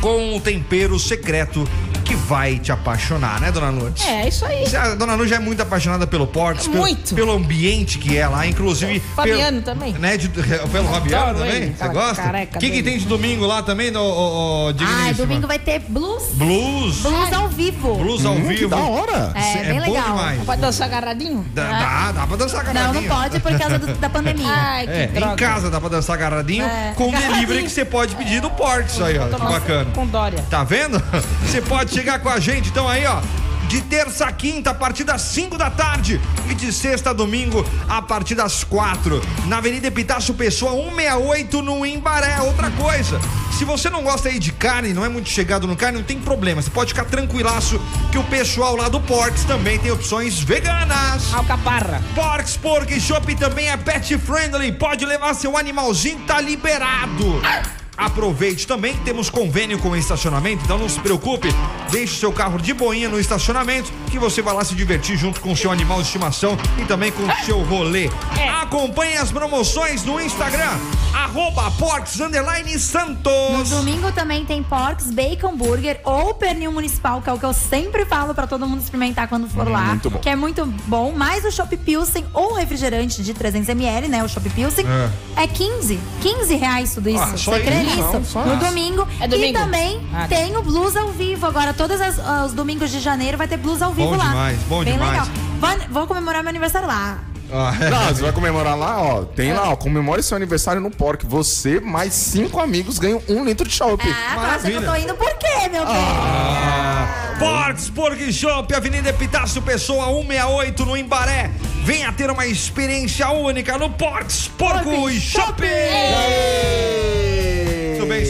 Com 0.00 0.34
um 0.36 0.40
tempero 0.40 0.98
secreto 0.98 1.68
que 2.08 2.14
vai 2.14 2.58
te 2.58 2.72
apaixonar, 2.72 3.38
né, 3.40 3.52
dona 3.52 3.68
Lourdes? 3.70 4.02
É, 4.06 4.26
isso 4.28 4.44
aí. 4.46 4.64
A 4.74 4.94
dona 4.94 5.14
Lu 5.14 5.26
já 5.28 5.36
é 5.36 5.38
muito 5.38 5.60
apaixonada 5.60 6.06
pelo 6.06 6.26
Porks, 6.26 6.66
pelo, 6.66 6.78
Muito. 6.78 7.14
pelo 7.14 7.32
ambiente 7.32 7.98
que 7.98 8.16
é 8.16 8.26
lá, 8.26 8.46
inclusive. 8.46 8.98
Fabiano 9.14 9.60
pelo, 9.60 9.62
também. 9.62 9.92
Né, 9.92 10.16
de- 10.16 10.28
pelo 10.72 10.88
Fabiano 10.88 11.38
também? 11.38 11.54
ele, 11.54 11.74
Você 11.78 11.88
gosta? 11.88 12.22
O 12.54 12.58
que, 12.58 12.70
que 12.70 12.82
tem 12.82 12.98
de 12.98 13.04
domingo 13.04 13.44
lá 13.46 13.62
também, 13.62 13.90
no, 13.90 14.00
o, 14.00 14.68
o, 14.70 14.74
Ai, 14.80 15.12
domingo 15.12 15.46
vai 15.46 15.58
ter 15.58 15.80
blues. 15.80 16.24
Blues. 16.32 17.00
Blues 17.02 17.32
ao 17.32 17.48
vivo. 17.48 17.94
Blues 17.96 18.24
ao 18.24 18.32
Hum, 18.34 18.42
que 18.48 18.54
vivo. 18.54 18.70
da 18.70 18.76
hora. 18.78 19.32
É, 19.34 19.58
É, 19.58 19.64
bem 19.64 19.80
bom 19.80 19.86
legal. 19.92 20.04
demais. 20.06 20.42
Pode 20.44 20.60
dançar 20.62 20.88
agarradinho? 20.88 21.44
Dá, 21.52 21.64
dá, 21.70 22.12
dá 22.12 22.26
pra 22.26 22.36
dançar 22.36 22.64
Não, 22.64 22.72
não 22.72 22.80
agarradinho. 22.80 23.10
pode 23.14 23.40
por 23.40 23.58
causa 23.58 23.78
do- 23.78 23.94
da 23.94 24.08
pandemia. 24.08 24.46
Ai, 24.48 24.86
que 24.86 24.92
É, 24.92 25.06
droga. 25.08 25.32
em 25.32 25.36
casa 25.36 25.70
dá 25.70 25.78
pra 25.80 25.88
dançar 25.90 26.16
agarradinho 26.16 26.64
É, 26.64 26.92
com 26.96 27.08
agarradinho. 27.08 27.34
delivery 27.34 27.62
que 27.64 27.70
você 27.70 27.84
pode 27.84 28.14
pedir 28.16 28.40
do 28.40 28.48
Porks 28.50 28.98
aí, 29.00 29.18
ó. 29.18 29.26
Que 29.28 29.40
bacana. 29.42 29.90
Com 29.94 30.06
Dória. 30.06 30.42
Tá 30.48 30.64
vendo? 30.64 31.02
Você 31.44 31.60
pode 31.60 31.90
chegar 31.98 32.20
com 32.20 32.28
a 32.28 32.38
gente, 32.38 32.68
então 32.68 32.88
aí, 32.88 33.04
ó. 33.06 33.20
De 33.66 33.82
terça 33.82 34.24
a 34.24 34.32
quinta, 34.32 34.70
a 34.70 34.74
partir 34.74 35.02
das 35.02 35.20
5 35.20 35.58
da 35.58 35.68
tarde. 35.68 36.20
E 36.48 36.54
de 36.54 36.72
sexta 36.72 37.10
a 37.10 37.12
domingo, 37.12 37.66
a 37.88 38.00
partir 38.00 38.36
das 38.36 38.62
4. 38.62 39.20
Na 39.46 39.58
Avenida 39.58 39.88
Epitácio 39.88 40.32
Pessoa, 40.32 40.72
168, 40.72 41.60
no 41.60 41.84
Imbaré. 41.84 42.40
Outra 42.40 42.70
coisa, 42.70 43.20
se 43.50 43.64
você 43.64 43.90
não 43.90 44.04
gosta 44.04 44.28
aí 44.28 44.38
de 44.38 44.52
carne, 44.52 44.94
não 44.94 45.04
é 45.04 45.08
muito 45.08 45.28
chegado 45.28 45.66
no 45.66 45.76
carne, 45.76 45.98
não 45.98 46.04
tem 46.04 46.20
problema. 46.20 46.62
Você 46.62 46.70
pode 46.70 46.94
ficar 46.94 47.04
tranquilaço 47.04 47.80
que 48.12 48.16
o 48.16 48.24
pessoal 48.24 48.76
lá 48.76 48.88
do 48.88 49.00
Porks 49.00 49.42
também 49.42 49.76
tem 49.78 49.90
opções 49.90 50.38
veganas. 50.38 51.34
Alcaparra. 51.34 52.00
Porks 52.14 52.56
Pork 52.56 53.00
Shop 53.00 53.34
também 53.34 53.68
é 53.68 53.76
pet 53.76 54.16
friendly. 54.18 54.70
Pode 54.70 55.04
levar 55.04 55.34
seu 55.34 55.58
animalzinho, 55.58 56.20
tá 56.20 56.40
liberado. 56.40 57.40
Aproveite 57.98 58.64
também, 58.64 58.94
temos 58.98 59.28
convênio 59.28 59.76
com 59.80 59.88
o 59.90 59.96
estacionamento, 59.96 60.62
então 60.64 60.78
não 60.78 60.88
se 60.88 61.00
preocupe. 61.00 61.48
Deixe 61.90 62.14
seu 62.20 62.32
carro 62.32 62.56
de 62.56 62.72
boinha 62.72 63.08
no 63.08 63.18
estacionamento 63.18 63.92
que 64.08 64.20
você 64.20 64.40
vai 64.40 64.54
lá 64.54 64.64
se 64.64 64.76
divertir 64.76 65.16
junto 65.16 65.40
com 65.40 65.50
o 65.50 65.56
seu 65.56 65.72
animal 65.72 66.00
de 66.00 66.06
estimação 66.06 66.56
e 66.80 66.84
também 66.84 67.10
com 67.10 67.24
o 67.24 67.44
seu 67.44 67.60
rolê. 67.64 68.08
Acompanhe 68.62 69.16
as 69.16 69.32
promoções 69.32 70.04
no 70.04 70.20
Instagram, 70.20 70.78
arroba 71.12 71.70
Porks 71.72 72.20
Underline 72.20 72.72
No 72.74 72.78
Santos. 72.78 73.70
domingo 73.70 74.12
também 74.12 74.44
tem 74.44 74.62
porks, 74.62 75.10
bacon 75.10 75.56
burger 75.56 76.00
ou 76.04 76.34
pernil 76.34 76.70
municipal, 76.70 77.20
que 77.20 77.28
é 77.28 77.32
o 77.32 77.38
que 77.38 77.46
eu 77.46 77.52
sempre 77.52 78.04
falo 78.04 78.32
pra 78.34 78.46
todo 78.46 78.66
mundo 78.66 78.80
experimentar 78.80 79.26
quando 79.26 79.48
for 79.48 79.66
lá. 79.66 79.86
muito 79.86 80.10
bom. 80.10 80.18
Que 80.18 80.28
é 80.28 80.36
muito 80.36 80.66
bom. 80.86 81.10
Mais 81.12 81.44
o 81.44 81.50
Shop 81.50 81.74
Pilsen 81.78 82.24
ou 82.32 82.54
refrigerante 82.54 83.22
de 83.22 83.34
300ml, 83.34 84.06
né? 84.08 84.22
O 84.22 84.28
Shop 84.28 84.48
Pilsen. 84.50 84.84
É, 85.36 85.46
15. 85.46 85.98
15 86.20 86.54
reais 86.54 86.94
tudo 86.94 87.08
isso. 87.08 87.18
Ah, 87.22 87.36
só 87.36 87.52
Você 87.52 87.60
crê 87.60 87.87
isso? 87.88 88.38
no 88.38 88.56
domingo. 88.56 89.06
É 89.20 89.28
domingo? 89.28 89.58
E 89.58 89.60
também 89.62 90.00
Ah, 90.12 90.20
tá. 90.22 90.28
tem 90.28 90.56
o 90.56 90.62
blues 90.62 90.96
ao 90.96 91.08
vivo. 91.08 91.46
Agora, 91.46 91.72
todos 91.74 92.00
as- 92.00 92.18
os 92.46 92.52
domingos 92.52 92.90
de 92.90 93.00
janeiro 93.00 93.36
vai 93.38 93.48
ter 93.48 93.56
blues 93.56 93.82
ao 93.82 93.92
vivo 93.92 94.14
lá. 94.16 94.28
demais, 94.28 94.58
bom 94.68 94.84
Bem 94.84 94.94
demais. 94.94 95.10
legal. 95.12 95.26
Vou, 95.60 95.70
vou 95.90 96.06
comemorar 96.06 96.42
meu 96.42 96.50
aniversário 96.50 96.86
lá. 96.86 97.18
Ah, 97.50 97.72
Não, 97.90 98.14
você 98.14 98.20
vai 98.22 98.32
comemorar 98.32 98.76
lá, 98.76 99.00
ó. 99.02 99.24
Tem 99.24 99.54
lá, 99.54 99.70
ó. 99.70 99.76
Comemore 99.76 100.22
seu 100.22 100.36
aniversário 100.36 100.82
no 100.82 100.90
Pork. 100.90 101.24
Você 101.24 101.80
mais 101.80 102.12
cinco 102.12 102.60
amigos 102.60 102.98
ganham 102.98 103.22
um 103.26 103.42
litro 103.42 103.66
de 103.66 103.74
chopp. 103.74 104.02
Ah, 104.06 104.10
acha 104.10 104.18
que 104.68 104.74
eu 104.76 104.80
Maravilha. 104.82 104.82
tô 104.82 104.96
indo 104.96 105.14
por 105.14 105.34
quê, 105.38 105.66
meu 105.72 105.86
bem? 105.86 105.94
Ah, 105.96 107.36
Porks 107.38 107.88
Pork 107.88 108.32
Shop, 108.34 108.74
Avenida 108.74 109.08
Epitácio 109.08 109.62
Pessoa 109.62 110.06
168 110.08 110.84
no 110.84 110.94
Imbaré. 110.94 111.50
Venha 111.84 112.12
ter 112.12 112.30
uma 112.30 112.44
experiência 112.44 113.30
única 113.30 113.78
no 113.78 113.88
Porks 113.88 114.48
Porco 114.48 114.84
Pork 114.84 115.18
Shop. 115.18 115.46
Shop. 115.46 115.62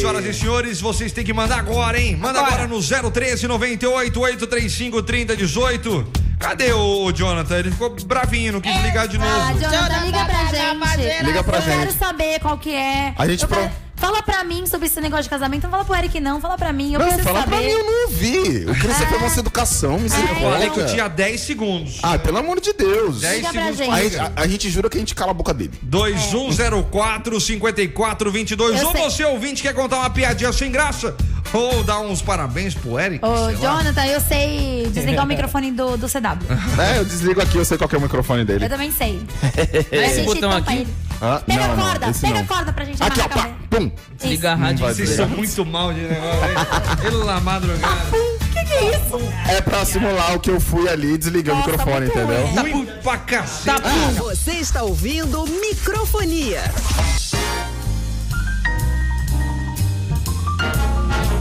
Senhoras 0.01 0.25
e 0.25 0.33
senhores, 0.35 0.81
vocês 0.81 1.13
têm 1.13 1.25
que 1.25 1.33
mandar 1.33 1.59
agora, 1.59 2.01
hein? 2.01 2.17
Manda 2.17 2.41
agora, 2.41 2.67
no 2.67 2.81
013 2.81 3.47
98 3.49 4.21
835 4.21 5.03
3018. 5.03 6.07
Cadê 6.39 6.73
o 6.73 7.11
Jonathan? 7.13 7.59
Ele 7.59 7.71
ficou 7.73 7.91
bravinho, 8.07 8.53
não 8.53 8.61
quis 8.61 8.75
ligar 8.83 9.09
de 9.09 9.19
novo. 9.19 9.31
Ah, 9.31 9.53
Jonathan, 9.53 10.05
liga 10.07 10.25
pra 10.25 10.45
gente. 10.45 11.25
Liga 11.25 11.43
pra 11.45 11.59
eu 11.59 11.63
gente. 11.63 11.79
quero 11.79 11.93
saber 11.93 12.39
qual 12.41 12.57
que 12.59 12.73
é. 12.73 13.13
A 13.19 13.27
gente 13.27 13.43
Eu 13.43 13.49
pro- 13.49 13.59
quero- 13.59 13.73
Fala 13.99 14.23
pra 14.23 14.45
mim 14.45 14.65
sobre 14.67 14.87
esse 14.87 15.01
negócio 15.01 15.25
de 15.25 15.31
casamento. 15.31 15.65
Não 15.65 15.71
fala 15.71 15.85
pro 15.85 15.95
Eric, 15.97 16.21
não. 16.21 16.41
Fala 16.41 16.57
pra 16.57 16.73
mim. 16.73 16.93
Eu 16.93 17.01
Não, 17.01 17.07
preciso 17.07 17.25
fala 17.27 17.41
saber. 17.41 17.51
pra 17.57 17.61
mim, 17.65 17.71
eu 17.73 17.85
não 17.85 18.03
ouvi. 18.05 18.67
O 18.71 18.75
Cris 18.79 18.97
foi 18.97 19.19
nossa 19.19 19.41
educação, 19.41 19.93
Eu 19.95 19.99
falei 19.99 20.09
que 20.31 20.37
eu 20.37 20.41
misericórdia. 20.51 20.87
tinha 20.87 21.09
10 21.09 21.41
segundos. 21.41 21.99
Ah, 22.03 22.19
pelo 22.19 22.39
amor 22.39 22.61
de 22.61 22.73
Deus. 22.73 23.21
10 23.21 23.37
Liga 23.37 23.53
pra 23.53 23.61
segundos 23.63 23.77
gente. 23.79 23.89
pra 23.89 23.97
A 23.97 24.03
gente, 24.03 24.17
a, 24.19 24.33
a 24.37 24.47
gente 24.47 24.71
jura 24.71 24.89
que 24.89 24.97
a 24.97 25.01
gente 25.01 25.15
cala 25.15 25.33
a 25.33 25.35
boca 25.35 25.53
dele. 25.53 25.73
2104 25.83 27.41
5422. 27.41 28.81
Eu 28.81 28.87
Ou 28.87 28.93
sei. 28.93 29.03
você, 29.03 29.25
ouvinte, 29.25 29.63
quer 29.63 29.75
contar 29.75 29.97
uma 29.99 30.11
piadinha 30.11 30.53
sem 30.53 30.71
graça? 30.71 31.15
Ou 31.53 31.83
dar 31.83 32.01
uns 32.01 32.21
parabéns 32.21 32.75
pro 32.75 32.99
Eric? 33.01 33.25
Ô, 33.25 33.35
sei 33.47 33.57
lá. 33.57 33.61
Jonathan, 33.81 34.07
eu 34.07 34.21
sei 34.21 34.87
desligar 34.93 35.25
o 35.25 35.29
microfone 35.29 35.73
do, 35.73 35.97
do 35.97 36.07
CW. 36.07 36.47
É, 36.95 36.99
eu 36.99 37.05
desligo 37.05 37.41
aqui, 37.41 37.57
eu 37.57 37.65
sei 37.65 37.79
qual 37.79 37.89
que 37.89 37.95
é 37.97 37.99
o 37.99 38.03
microfone 38.03 38.41
Eu 38.41 38.47
dele. 38.47 38.69
também 38.69 38.93
sei. 38.93 39.23
Esse 39.91 40.23
botão 40.23 40.51
aqui? 40.53 40.73
ele. 40.75 41.08
Ah, 41.20 41.42
Pega 41.44 41.59
não, 41.66 41.72
a 41.72 41.76
não, 41.76 41.85
corda, 41.85 42.11
esse 42.11 42.20
pega 42.20 42.35
não. 42.35 42.40
a 42.40 42.44
corda 42.44 42.72
pra 42.72 42.85
gente 42.85 43.02
Aqui, 43.02 43.20
ó, 43.20 43.28
pá, 43.28 43.50
pum. 43.70 43.90
Liga 44.24 44.52
a 44.52 44.54
rádio. 44.54 44.87
Vocês 44.87 44.96
desligar. 45.09 45.28
são 45.28 45.37
muito 45.37 45.66
mal 45.66 45.92
de 45.92 46.00
negócio, 46.00 46.44
hein? 46.44 46.96
Pela 47.02 47.40
madrugada. 47.40 47.94
O 48.16 48.38
que, 48.52 48.64
que 48.64 48.72
é 48.72 48.90
isso? 48.96 49.18
É 49.48 49.61
pra 49.61 49.85
simular 49.85 50.35
o 50.37 50.40
que 50.40 50.50
eu 50.50 50.61
fui 50.61 50.88
ali 50.88 51.18
desliguei 51.18 51.52
o 51.52 51.57
microfone, 51.57 52.07
entendeu? 52.07 52.46
ruim. 52.46 52.72
Ruim 52.72 52.88
pra 53.02 53.18
cacete. 53.18 53.83
Você 54.16 54.52
está 54.52 54.83
ouvindo 54.85 55.44
microfonia. 55.46 56.62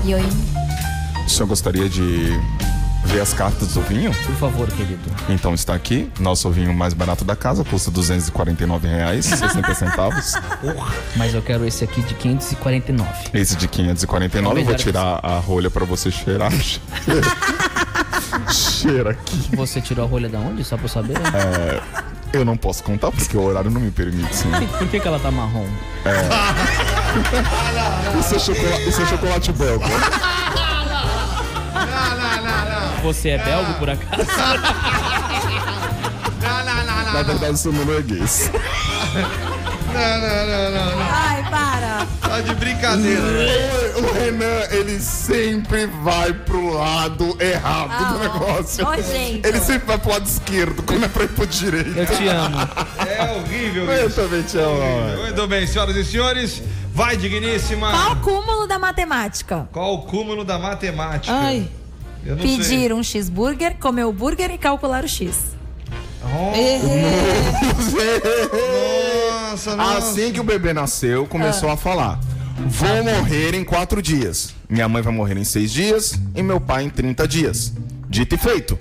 E 0.05 0.13
oi. 0.15 0.23
O 1.25 1.29
senhor 1.29 1.47
gostaria 1.47 1.89
de 1.89 2.39
ver 3.05 3.21
as 3.21 3.33
cartas 3.33 3.73
do 3.73 3.81
vinho? 3.81 4.13
Por 4.25 4.35
favor, 4.35 4.67
querido. 4.71 4.99
Então 5.29 5.53
está 5.53 5.73
aqui, 5.73 6.11
nosso 6.19 6.49
vinho 6.49 6.73
mais 6.73 6.93
barato 6.93 7.23
da 7.23 7.35
casa, 7.35 7.63
custa 7.63 7.89
249 7.91 8.87
reais, 8.87 9.25
60 9.27 9.73
centavos. 9.75 10.33
Mas 11.15 11.33
eu 11.33 11.41
quero 11.41 11.65
esse 11.65 11.83
aqui 11.83 12.01
de 12.01 12.13
549. 12.13 13.09
Esse 13.33 13.55
de 13.55 13.67
549, 13.67 14.59
eu 14.61 14.65
vou 14.65 14.75
tirar 14.75 15.19
a 15.23 15.37
rolha 15.39 15.69
pra 15.69 15.85
você 15.85 16.11
cheirar. 16.11 16.51
Cheira 18.51 19.11
aqui. 19.11 19.55
Você 19.55 19.81
tirou 19.81 20.05
a 20.05 20.07
rolha 20.07 20.29
da 20.29 20.39
onde? 20.39 20.63
Só 20.63 20.75
pra 20.75 20.85
eu 20.85 20.89
saber? 20.89 21.15
Eu 22.33 22.43
não 22.43 22.57
posso 22.57 22.83
contar 22.83 23.11
porque 23.11 23.37
o 23.37 23.41
horário 23.41 23.71
não 23.71 23.79
me 23.79 23.89
permite, 23.91 24.35
sim. 24.35 24.49
Por 24.77 24.87
que, 24.87 24.99
que 24.99 25.07
ela 25.07 25.19
tá 25.19 25.31
marrom? 25.31 25.65
Isso 28.19 28.35
é 28.35 28.39
chocolate, 28.39 28.89
isso 28.89 29.01
é 29.01 29.05
chocolate 29.05 29.51
belga. 29.53 29.85
Você 33.07 33.29
é 33.29 33.37
belgo, 33.37 33.73
por 33.75 33.89
acaso? 33.89 34.21
Na 37.13 37.23
verdade, 37.23 37.45
eu 37.53 37.57
sou 37.57 37.71
norueguês. 37.71 38.51
Não, 39.93 40.19
não, 40.19 40.45
não, 40.45 40.71
não, 40.71 40.97
não. 40.97 41.07
Ai, 41.09 41.41
para. 41.49 42.05
Tá 42.21 42.41
de 42.41 42.53
brincadeira. 42.55 43.21
O 43.95 44.13
Renan, 44.13 44.61
ele 44.71 44.99
sempre 44.99 45.85
vai 46.03 46.33
pro 46.33 46.73
lado 46.73 47.35
errado 47.39 47.89
Ah, 47.91 48.11
do 48.11 48.19
negócio. 48.19 48.83
nojento. 48.83 49.47
Ele 49.47 49.59
sempre 49.61 49.87
vai 49.87 49.97
pro 49.97 50.11
lado 50.11 50.25
esquerdo, 50.25 50.83
quando 50.83 51.05
é 51.05 51.07
pra 51.07 51.23
ir 51.23 51.29
pro 51.29 51.47
direito. 51.47 51.97
Eu 51.97 52.05
te 52.05 52.27
amo. 52.27 52.57
É 53.07 53.31
horrível 53.31 53.89
Eu 53.89 54.07
isso. 54.07 54.21
também 54.21 54.41
te 54.43 54.57
amo. 54.57 55.17
Muito 55.21 55.47
bem, 55.47 55.65
senhoras 55.65 55.95
e 55.95 56.03
senhores. 56.03 56.61
Vai, 56.93 57.15
digníssima. 57.15 57.89
Qual 57.91 58.11
o 58.11 58.15
cúmulo 58.17 58.67
da 58.67 58.77
matemática? 58.77 59.69
Qual 59.71 59.93
o 59.95 60.01
cúmulo 60.03 60.43
da 60.43 60.59
matemática? 60.59 61.33
Ai. 61.33 61.69
Eu 62.25 62.35
não 62.35 62.41
sei. 62.43 62.57
Pedir 62.57 62.93
um 62.93 63.03
cheeseburger, 63.03 63.77
comer 63.77 64.05
o 64.05 64.11
burger 64.13 64.51
e 64.51 64.57
calcular 64.57 65.03
o 65.03 65.07
X. 65.07 65.55
Nossa, 69.51 69.75
nossa. 69.75 69.97
Assim 69.97 70.31
que 70.31 70.39
o 70.39 70.43
bebê 70.43 70.73
nasceu, 70.73 71.25
começou 71.25 71.69
a 71.69 71.77
falar: 71.77 72.19
Vou 72.67 73.03
morrer 73.03 73.53
em 73.55 73.63
quatro 73.63 74.01
dias. 74.01 74.53
Minha 74.69 74.87
mãe 74.89 75.01
vai 75.01 75.13
morrer 75.13 75.37
em 75.37 75.43
seis 75.43 75.71
dias 75.71 76.19
e 76.35 76.43
meu 76.43 76.59
pai 76.59 76.83
em 76.83 76.89
30 76.89 77.27
dias. 77.27 77.73
Dito 78.09 78.35
e 78.35 78.37
feito. 78.37 78.77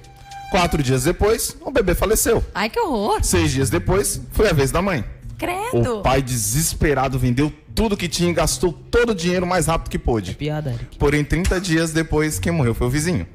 Quatro 0.50 0.82
dias 0.82 1.04
depois, 1.04 1.56
o 1.60 1.70
bebê 1.70 1.94
faleceu. 1.94 2.42
Ai, 2.54 2.68
que 2.70 2.78
horror. 2.80 3.22
Seis 3.22 3.50
dias 3.50 3.68
depois, 3.70 4.20
foi 4.32 4.48
a 4.48 4.52
vez 4.52 4.70
da 4.70 4.80
mãe. 4.80 5.04
Credo. 5.38 5.98
O 5.98 6.02
pai, 6.02 6.22
desesperado, 6.22 7.18
vendeu 7.18 7.52
tudo 7.74 7.96
que 7.96 8.08
tinha 8.08 8.30
e 8.30 8.32
gastou 8.32 8.72
todo 8.72 9.10
o 9.10 9.14
dinheiro 9.14 9.46
mais 9.46 9.66
rápido 9.66 9.90
que 9.90 9.98
pôde. 9.98 10.34
Piada, 10.34 10.70
Eric. 10.70 10.96
Porém, 10.98 11.22
30 11.24 11.60
dias 11.60 11.92
depois, 11.92 12.38
quem 12.38 12.50
morreu 12.52 12.74
foi 12.74 12.86
o 12.86 12.90
vizinho. 12.90 13.26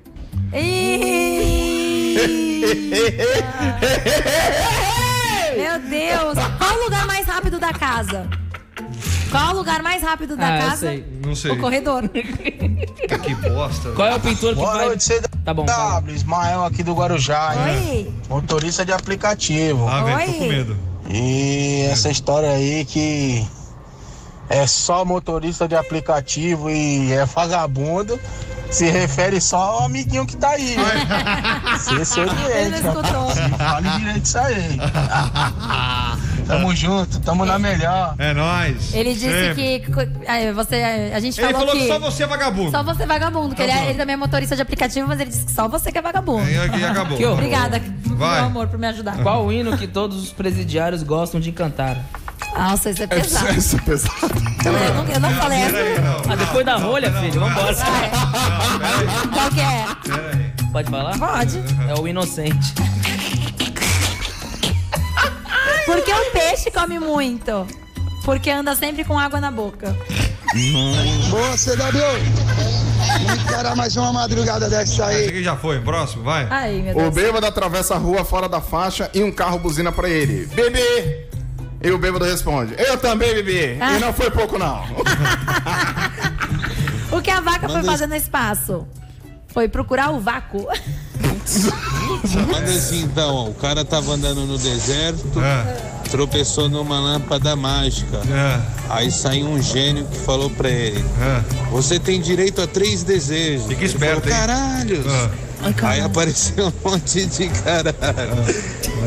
Meu 5.55 5.79
Deus. 5.79 6.37
Qual 6.57 6.79
o 6.79 6.83
lugar 6.83 7.05
mais 7.05 7.27
rápido 7.27 7.59
da 7.59 7.73
casa? 7.73 8.27
Qual 9.29 9.53
o 9.53 9.57
lugar 9.57 9.81
mais 9.81 10.01
rápido 10.03 10.35
da 10.35 10.45
Ah, 10.47 10.57
eu 10.57 10.61
casa? 10.69 10.77
sei. 10.87 11.05
Não 11.25 11.35
sei. 11.35 11.51
O 11.51 11.59
corredor. 11.59 12.09
Que 12.09 13.35
bosta. 13.49 13.91
Qual 13.91 14.07
é 14.07 14.15
o 14.15 14.19
pintor 14.19 14.49
que 14.49 14.55
Boa 14.55 14.73
vai... 14.73 14.85
noite, 14.87 15.05
CW. 15.07 15.43
Tá 15.45 15.53
bom, 15.53 15.65
fala. 15.65 16.11
Ismael 16.11 16.65
aqui 16.65 16.83
do 16.83 16.93
Guarujá, 16.93 17.53
hein? 17.55 18.07
Oi. 18.07 18.13
Motorista 18.29 18.85
de 18.85 18.91
aplicativo. 18.91 19.87
Ah, 19.87 20.03
velho, 20.03 20.17
tô 20.25 20.31
Oi. 20.33 20.37
com 20.39 20.47
medo. 20.47 20.77
E 21.13 21.87
essa 21.91 22.09
história 22.09 22.49
aí 22.51 22.85
que 22.85 23.45
é 24.49 24.65
só 24.67 25.03
motorista 25.05 25.67
de 25.67 25.75
aplicativo 25.75 26.69
e 26.69 27.11
é 27.11 27.25
vagabundo, 27.25 28.19
se 28.69 28.89
refere 28.89 29.39
só 29.41 29.57
ao 29.57 29.83
amiguinho 29.85 30.25
que 30.25 30.37
tá 30.37 30.49
aí. 30.51 30.75
né? 30.77 31.77
Se 31.79 32.05
seu 32.05 32.23
Ele 32.23 32.35
direito, 32.35 32.83
não 32.83 32.91
escutou. 33.01 33.27
rapaz. 33.27 33.57
Fale 33.57 33.89
direito 33.99 34.25
isso 34.25 34.37
aí. 34.37 34.79
tamo 36.41 36.75
junto, 36.75 37.19
tamo 37.19 37.45
na 37.45 37.57
melhor. 37.59 38.15
É 38.17 38.33
nóis. 38.33 38.93
Ele 38.93 39.13
disse 39.13 39.29
Sempre. 39.31 39.79
que 39.79 40.27
aí, 40.27 40.51
você, 40.51 41.11
a 41.13 41.19
gente 41.19 41.39
Ele 41.39 41.51
falou, 41.53 41.67
falou 41.67 41.75
que 41.75 41.87
que 41.87 41.93
só 41.93 41.99
você 41.99 42.23
é 42.23 42.27
vagabundo. 42.27 42.71
só 42.71 42.83
você 42.83 43.03
é 43.03 43.05
vagabundo, 43.05 43.55
que 43.55 43.61
ele, 43.61 43.71
é- 43.71 43.85
ele 43.89 43.97
também 43.97 44.13
é 44.13 44.17
motorista 44.17 44.55
de 44.55 44.61
aplicativo, 44.61 45.07
mas 45.07 45.19
ele 45.19 45.29
disse 45.29 45.45
que 45.45 45.51
só 45.51 45.67
você 45.67 45.91
que 45.91 45.97
é 45.97 46.01
vagabundo. 46.01 46.43
Aí 46.43 46.57
aqui 46.59 46.83
acabou. 46.83 47.17
Que 47.17 47.25
horror. 47.25 47.37
Obrigada, 47.37 47.81
Vai. 48.05 48.37
meu 48.37 48.45
amor, 48.47 48.67
por 48.67 48.77
me 48.79 48.87
ajudar. 48.87 49.17
Qual 49.23 49.45
o 49.45 49.51
hino 49.53 49.77
que 49.77 49.87
todos 49.87 50.21
os 50.23 50.31
presidiários 50.31 51.03
gostam 51.03 51.39
de 51.39 51.51
cantar? 51.51 51.97
Nossa, 52.57 52.89
isso 52.89 53.03
é 53.03 53.07
pesado. 53.07 53.53
Isso 53.53 53.77
é 53.77 53.79
pesado. 53.81 54.15
Eu 54.65 54.93
não, 54.93 55.05
eu 55.07 55.19
não 55.19 55.29
falei 55.31 55.59
essa. 55.59 55.71
Peraí, 55.73 56.01
não. 56.01 56.31
Ah, 56.31 56.35
depois 56.35 56.65
da 56.65 56.75
rolha, 56.77 57.11
filho, 57.13 57.39
vambora. 57.39 57.73
Qual 59.33 59.49
que 59.51 59.61
é? 59.61 59.85
Pode 60.71 60.89
falar? 60.89 61.17
Pode. 61.17 61.59
É 61.87 61.99
o 61.99 62.07
inocente. 62.07 62.73
Porque 65.91 66.13
o 66.13 66.31
peixe 66.31 66.71
come 66.71 66.99
muito. 66.99 67.67
Porque 68.23 68.49
anda 68.49 68.75
sempre 68.75 69.03
com 69.03 69.17
água 69.17 69.39
na 69.41 69.51
boca. 69.51 69.95
Boa, 71.29 71.57
CW! 71.57 72.01
Encarar 73.41 73.75
mais 73.75 73.95
uma 73.97 74.13
madrugada 74.13 74.69
dessa 74.69 74.83
Esse 74.93 75.01
aí. 75.01 75.27
aqui 75.27 75.43
já 75.43 75.55
foi. 75.55 75.79
Próximo, 75.81 76.23
vai. 76.23 76.47
Ai, 76.49 76.81
meu 76.81 76.95
O 76.95 77.01
Deus. 77.01 77.13
bêbado 77.15 77.45
atravessa 77.45 77.95
a 77.95 77.97
rua 77.97 78.23
fora 78.23 78.47
da 78.47 78.61
faixa 78.61 79.09
e 79.13 79.23
um 79.23 79.31
carro 79.31 79.57
buzina 79.59 79.91
pra 79.91 80.07
ele. 80.09 80.45
Bebê! 80.47 81.27
E 81.83 81.89
o 81.91 81.97
bêbado 81.97 82.25
responde: 82.25 82.75
Eu 82.77 82.97
também, 82.97 83.33
bebê. 83.33 83.77
Ah. 83.81 83.93
E 83.97 83.99
não 83.99 84.13
foi 84.13 84.29
pouco, 84.31 84.57
não. 84.57 84.83
O 87.11 87.21
que 87.21 87.29
a 87.29 87.41
vaca 87.41 87.67
foi 87.67 87.83
fazer 87.83 88.07
no 88.07 88.15
espaço? 88.15 88.87
Foi 89.49 89.67
procurar 89.67 90.11
o 90.11 90.19
vácuo. 90.21 90.65
Manda 92.47 92.71
assim 92.71 93.03
então, 93.03 93.33
ó, 93.35 93.45
o 93.49 93.53
cara 93.53 93.83
tava 93.83 94.13
andando 94.13 94.45
no 94.45 94.57
deserto, 94.57 95.39
É, 95.41 95.91
tropeçou 96.09 96.69
numa 96.69 96.99
lâmpada 96.99 97.55
mágica. 97.55 98.17
é, 98.29 98.59
Aí 98.89 99.11
saiu 99.11 99.47
um 99.47 99.61
gênio 99.61 100.05
que 100.05 100.17
falou 100.19 100.49
pra 100.49 100.69
ele: 100.69 101.03
é. 101.21 101.41
Você 101.71 101.99
tem 101.99 102.19
direito 102.21 102.61
a 102.61 102.67
três 102.67 103.03
desejos. 103.03 103.67
Fica 103.67 103.85
esperto, 103.85 104.21
falou? 104.29 104.37
Caralhos! 104.37 105.05
É. 105.05 105.51
Aí 105.83 106.01
apareceu 106.01 106.67
um 106.67 106.89
monte 106.89 107.23
de 107.27 107.47
caralho. 107.49 107.93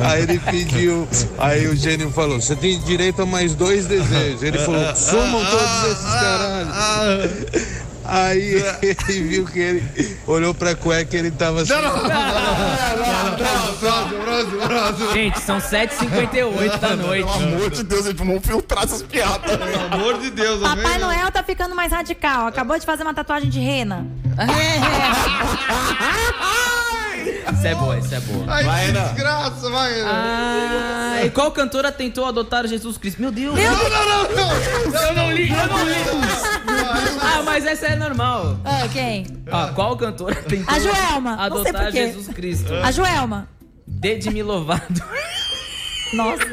Aí 0.03 0.23
ele 0.23 0.39
pediu. 0.39 1.09
Aí 1.37 1.67
o 1.67 1.75
gênio 1.77 2.11
falou: 2.13 2.41
Você 2.41 2.55
tem 2.55 2.79
direito 2.81 3.23
a 3.23 3.27
mais 3.27 3.55
dois 3.57 3.87
desejos. 3.87 4.41
Ele 4.43 4.59
falou: 4.59 4.95
Sumam 4.95 5.45
todos 5.45 5.91
esses 5.91 6.05
caralhos. 6.05 7.33
Aí 8.05 8.63
ele 8.83 9.23
viu 9.23 9.45
que 9.47 9.59
ele 9.59 10.19
olhou 10.27 10.53
pra 10.55 10.75
cueca 10.75 11.17
e 11.17 11.19
ele 11.19 11.31
tava 11.31 11.63
assim. 11.63 11.73
Próximo, 11.73 12.03
próximo, 14.23 14.61
próximo. 14.61 15.13
Gente, 15.13 15.41
são 15.41 15.59
7h58 15.59 16.79
da 16.79 16.97
noite. 16.97 17.33
Pelo 17.33 17.45
amor 17.55 17.71
de 17.71 17.83
Deus, 17.83 18.05
eles 18.07 18.19
vão 18.21 18.39
filtrar 18.41 18.85
essas 18.85 19.03
piadas. 19.03 19.57
Pelo 19.57 19.95
amor 19.95 20.19
de 20.19 20.31
Deus, 20.31 20.61
Papai? 20.61 20.99
Noel 20.99 21.31
tá 21.33 21.43
ficando 21.43 21.75
mais 21.75 21.91
radical. 21.93 22.47
Acabou 22.47 22.79
de 22.79 22.85
fazer 22.85 23.03
uma 23.03 23.15
tatuagem 23.15 23.49
de 23.49 23.59
rena. 23.61 24.07
Isso 27.53 27.67
é 27.67 27.75
boa, 27.75 27.99
isso 27.99 28.15
é 28.15 28.21
boa. 28.21 28.45
Ai, 28.49 28.65
Vai, 28.65 28.87
que 28.87 28.93
desgraça, 28.93 29.71
vai. 29.71 29.95
Renan. 29.95 30.11
Ah, 30.11 31.21
e 31.25 31.31
qual 31.31 31.51
cantora 31.51 31.91
tentou 31.91 32.27
adotar 32.27 32.67
Jesus 32.67 32.99
Cristo? 32.99 33.19
Meu 33.21 33.31
Deus! 33.31 33.55
Não, 33.55 33.63
não, 33.65 34.07
não, 34.07 34.23
não. 34.37 34.53
Eu 35.01 35.15
não 35.15 35.33
li, 35.33 35.49
eu 35.51 35.67
não 35.67 35.85
li. 35.85 35.95
Ah, 37.21 37.43
mas 37.45 37.65
essa 37.67 37.87
é 37.87 37.97
normal. 37.97 38.59
Ah, 38.65 38.87
quem? 38.93 39.27
Ah, 39.51 39.73
qual 39.75 39.97
cantora 39.97 40.35
tentou 40.37 40.73
A 40.75 40.79
Joelma. 40.79 41.31
Não 41.31 41.39
sei 41.39 41.47
adotar 41.47 41.85
por 41.85 41.93
quê. 41.93 42.07
Jesus 42.07 42.29
Cristo? 42.29 42.75
A 42.75 42.91
Joelma. 42.91 43.49
Dede-me 43.87 44.43
louvado. 44.43 45.03
Nossa. 46.15 46.45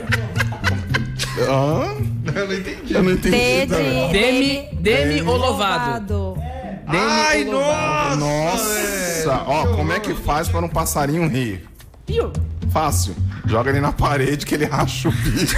Hã? 1.40 1.96
Eu 2.36 2.48
não 2.48 2.54
entendi. 2.54 2.94
Eu 2.94 3.04
não 3.04 3.12
entendi. 3.12 3.32
Dede. 3.32 4.12
Demi, 4.12 4.70
Demi 4.74 5.22
ou 5.22 5.38
louvado? 5.38 6.14
Louvado. 6.14 6.42
Demi 6.90 6.98
Ai, 6.98 7.44
nossa. 7.46 8.16
Nossa, 8.16 9.44
ó, 9.48 9.68
como 9.76 9.92
é 9.94 10.00
que 10.00 10.14
faz 10.14 10.50
para 10.50 10.66
um 10.66 10.70
passarinho 10.70 11.28
rir? 11.28 11.64
Piu. 12.06 12.32
Fácil. 12.72 13.16
Joga 13.46 13.70
ele 13.70 13.82
na 13.82 13.92
parede 13.92 14.46
que 14.46 14.56
ele 14.56 14.66
racha 14.66 15.10
o 15.10 15.12
bico. 15.12 15.54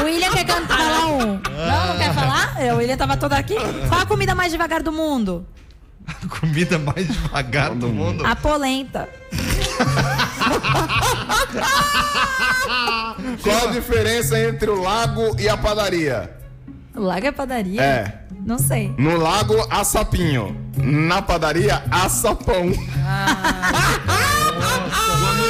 O 0.00 0.04
William 0.04 0.30
quer 0.30 0.44
cantar 0.44 0.76
falar 0.76 1.06
um. 1.06 1.18
Não, 1.18 1.86
não 1.88 1.98
quer 1.98 2.12
falar? 2.14 2.56
É, 2.60 2.74
O 2.74 2.78
William 2.78 2.96
tava 2.96 3.16
todo 3.16 3.32
aqui. 3.34 3.54
Qual 3.88 4.00
a 4.00 4.06
comida 4.06 4.34
mais 4.34 4.50
devagar 4.52 4.82
do 4.82 4.90
mundo? 4.90 5.46
Comida 6.40 6.78
mais 6.78 7.06
devagar 7.06 7.74
do 7.74 7.88
mundo. 7.88 8.26
A 8.26 8.34
polenta. 8.34 9.08
Qual 13.42 13.68
a 13.68 13.72
diferença 13.72 14.38
entre 14.38 14.70
o 14.70 14.80
lago 14.80 15.36
e 15.38 15.48
a 15.48 15.56
padaria? 15.56 16.30
O 16.94 17.00
lago 17.02 17.26
é 17.26 17.32
padaria? 17.32 17.82
É. 17.82 18.18
Não 18.44 18.58
sei. 18.58 18.94
No 18.98 19.16
lago, 19.18 19.54
há 19.70 19.84
sapinho. 19.84 20.56
Na 20.76 21.20
padaria, 21.20 21.82
há 21.90 22.08
sapão. 22.08 22.70
Boa 22.70 24.28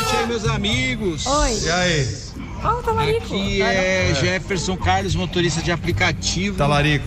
noite 0.09 0.17
aí, 0.17 0.27
meus 0.27 0.45
amigos. 0.47 1.27
Oi. 1.27 1.59
E 1.65 1.71
aí? 1.71 2.09
Talarico? 2.85 3.25
Aqui 3.27 3.63
é 3.63 4.15
Jefferson 4.19 4.77
Carlos, 4.77 5.15
motorista 5.15 5.63
de 5.63 5.71
aplicativo. 5.71 6.57
Talarico. 6.57 7.07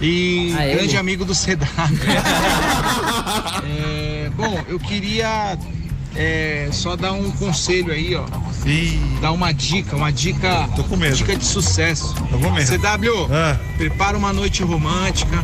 E 0.00 0.54
Ah, 0.56 0.66
ele? 0.66 0.76
grande 0.76 0.96
amigo 0.96 1.24
do 1.24 1.32
CW. 1.34 1.64
É, 3.64 4.30
bom, 4.36 4.62
eu 4.68 4.78
queria 4.78 5.58
é, 6.14 6.68
só 6.72 6.94
dar 6.96 7.12
um 7.12 7.30
conselho 7.32 7.92
aí, 7.92 8.14
ó. 8.14 8.24
Ih, 8.66 9.00
Dar 9.20 9.32
uma 9.32 9.52
dica, 9.52 9.96
uma 9.96 10.10
dica. 10.12 10.68
Tô 10.76 10.84
com 10.84 10.96
medo. 10.96 11.16
Dica 11.16 11.36
de 11.36 11.44
sucesso. 11.44 12.14
Tô 12.30 12.38
com 12.38 12.50
medo. 12.50 12.66
CW, 12.70 13.28
Ah. 13.32 13.56
prepara 13.76 14.16
uma 14.16 14.32
noite 14.32 14.62
romântica. 14.62 15.36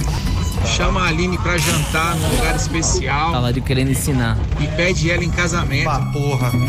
Chama 0.67 1.03
a 1.03 1.09
Aline 1.09 1.37
pra 1.39 1.57
jantar 1.59 2.15
num 2.17 2.29
lugar 2.37 2.57
especial 2.57 3.33
Tava 3.33 3.53
de 3.53 3.61
querendo 3.61 3.91
ensinar. 3.91 4.37
e 4.61 4.67
pede 4.69 5.11
ela 5.11 5.23
em 5.25 5.31
casamento. 5.31 5.85
Pá, 5.85 6.01
porra. 6.13 6.51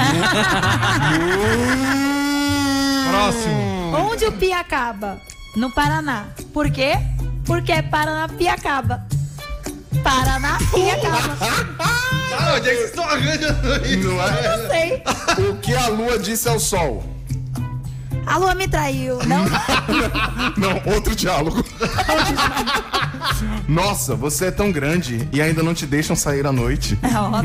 Próximo. 3.10 3.96
Onde 4.12 4.26
o 4.26 4.32
pia 4.32 4.60
acaba? 4.60 5.20
No 5.56 5.70
Paraná. 5.72 6.26
Por 6.54 6.70
quê? 6.72 6.98
Porque 7.46 7.72
é 7.72 7.82
Paranapiacaba. 7.82 9.06
Paranapiacaba. 10.04 11.38
Cara, 12.32 12.56
onde 12.56 12.70
é 12.70 12.72
que 12.72 12.78
vocês 12.78 12.90
estão 12.90 13.04
arranjando 13.04 13.86
isso? 13.86 14.08
Não 14.08 14.22
é? 14.22 14.46
Eu 14.46 14.58
não 14.58 14.70
sei. 14.70 15.04
O 15.50 15.56
que 15.58 15.74
a 15.76 15.88
lua 15.90 16.18
disse 16.18 16.48
ao 16.48 16.60
sol? 16.60 17.04
A 18.26 18.38
lua 18.38 18.56
me 18.56 18.68
traiu. 18.68 19.18
Não? 19.26 19.44
Não, 20.56 20.94
outro 20.94 21.14
diálogo. 21.16 21.66
Nossa, 23.68 24.16
você 24.16 24.46
é 24.46 24.52
tão 24.52 24.72
grande 24.72 25.28
e 25.32 25.42
ainda 25.42 25.62
não 25.64 25.74
te 25.74 25.86
deixam 25.86 26.16
sair 26.16 26.46
à 26.46 26.52
noite. 26.52 26.98
Nossa. 27.02 27.42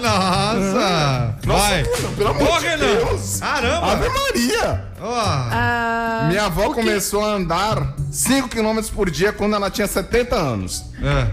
Nossa! 0.00 1.36
Vai! 1.44 1.84
Pelo 2.16 2.30
amor 2.30 2.48
Ô, 2.56 2.58
de 2.58 2.66
Renan! 2.66 2.86
Deus! 2.86 3.38
Caramba! 3.40 3.92
Ave 3.92 4.08
Maria! 4.08 4.84
Ó, 5.00 5.14
Ah, 5.18 6.24
Minha 6.28 6.44
avó 6.46 6.72
começou 6.74 7.24
a 7.24 7.28
andar 7.34 7.94
5 8.10 8.48
km 8.48 8.80
por 8.94 9.10
dia 9.10 9.32
quando 9.32 9.54
ela 9.56 9.70
tinha 9.70 9.86
70 9.86 10.36
anos. 10.36 10.84
é. 11.02 11.26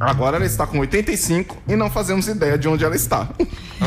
Agora 0.00 0.36
ela 0.38 0.46
está 0.46 0.66
com 0.66 0.78
85 0.80 1.56
e 1.68 1.76
não 1.76 1.88
fazemos 1.88 2.26
ideia 2.26 2.58
de 2.58 2.66
onde 2.66 2.84
ela 2.84 2.96
está. 2.96 3.28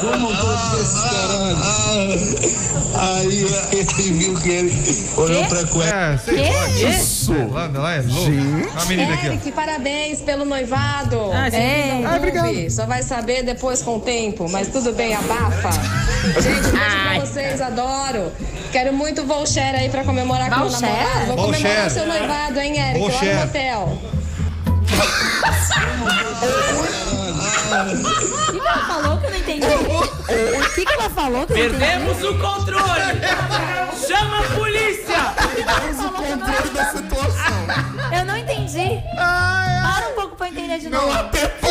Como 0.00 0.28
todos 0.36 0.80
esses 0.80 1.00
caralho. 1.02 2.58
Aí 3.00 3.46
ele 3.72 4.12
viu 4.12 4.34
que 4.40 4.48
ele 4.48 5.06
olhou 5.16 5.44
pra 5.46 5.64
cueca. 5.66 5.94
É, 5.94 6.18
Que 6.34 6.84
lá. 6.84 6.90
Isso! 6.90 7.32
Lá, 7.52 7.70
lá 7.72 7.94
é 7.94 8.00
louco. 8.02 8.72
A 8.80 8.84
menina 8.86 9.14
aqui. 9.14 9.26
Eric, 9.26 9.52
parabéns 9.52 10.20
pelo 10.20 10.44
noivado. 10.44 11.30
Ah. 11.32 11.48
É. 11.48 12.00
Não 12.02 12.44
ouve, 12.46 12.70
Só 12.70 12.86
vai 12.86 13.02
saber 13.02 13.42
depois 13.44 13.82
com 13.82 13.96
o 13.96 14.00
tempo, 14.00 14.48
mas 14.50 14.68
tudo 14.68 14.92
bem, 14.92 15.14
abafa. 15.14 15.70
Gente, 16.40 16.70
beijo 16.70 16.72
pra 16.72 17.20
vocês, 17.20 17.60
adoro. 17.60 18.32
Quero 18.72 18.92
muito 18.92 19.24
voucher 19.24 19.74
aí 19.74 19.88
pra 19.88 20.04
comemorar 20.04 20.50
com 20.50 20.66
o 20.66 20.70
namorado. 20.70 21.26
Vou 21.26 21.36
Voucher. 21.36 21.54
comemorar 21.62 21.86
o 21.86 21.90
seu 21.90 22.06
noivado, 22.06 22.60
hein, 22.60 22.78
Eric? 22.78 23.00
Lá 23.00 23.08
Voucher. 23.10 23.34
no 23.34 23.40
motel. 23.40 23.98
O 27.68 28.52
que, 28.52 28.60
que 28.60 28.66
ela 28.66 28.86
falou 28.86 29.18
que 29.18 29.26
eu 29.26 29.30
não 29.30 29.38
entendi? 29.38 29.66
O 29.66 30.74
que, 30.74 30.84
que 30.86 30.92
ela 30.94 31.10
falou 31.10 31.46
que 31.46 31.52
eu 31.52 31.56
não 31.58 31.64
entendi? 31.66 31.78
Perdemos 31.84 32.22
o 32.24 32.38
controle! 32.38 33.20
Chama 34.06 34.38
a 34.38 34.42
polícia! 34.54 35.34
Temos 35.54 36.04
o 36.04 36.10
controle 36.10 36.70
da 36.70 36.84
situação. 36.86 37.66
Eu 38.16 38.24
não 38.24 38.36
entendi. 38.36 39.02
Para 39.14 40.08
um 40.08 40.14
pouco 40.14 40.36
pra 40.36 40.46
eu 40.48 40.52
entender 40.52 40.78
de 40.78 40.88
novo. 40.88 41.06
Não 41.06 41.12
há 41.12 41.24
tempo. 41.24 41.66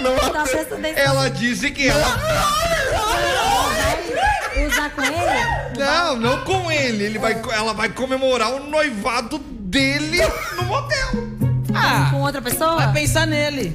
Não 0.00 0.16
há 0.16 0.30
Tá 0.30 0.42
prestando 0.44 0.74
atenção. 0.86 1.04
Ela 1.04 1.30
disse 1.30 1.70
que 1.70 1.88
ela. 1.88 2.04
Vai 4.54 4.66
usar 4.66 4.90
com 4.90 5.02
ele? 5.02 5.78
Não, 5.78 6.16
não 6.16 6.44
com 6.44 6.70
ele. 6.70 7.04
ele 7.04 7.18
vai, 7.18 7.40
ela 7.52 7.72
vai 7.74 7.88
comemorar 7.88 8.52
o 8.52 8.60
noivado 8.60 9.38
dele 9.38 10.18
no 10.56 10.62
motel. 10.64 11.33
Ah, 11.86 12.08
Com 12.10 12.20
outra 12.22 12.40
pessoa? 12.42 12.76
vai 12.76 12.92
pensar 12.92 13.26
nele. 13.26 13.74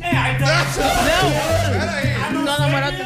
Não! 2.32 2.42
Não, 2.44 2.60
namorado. 2.60 2.98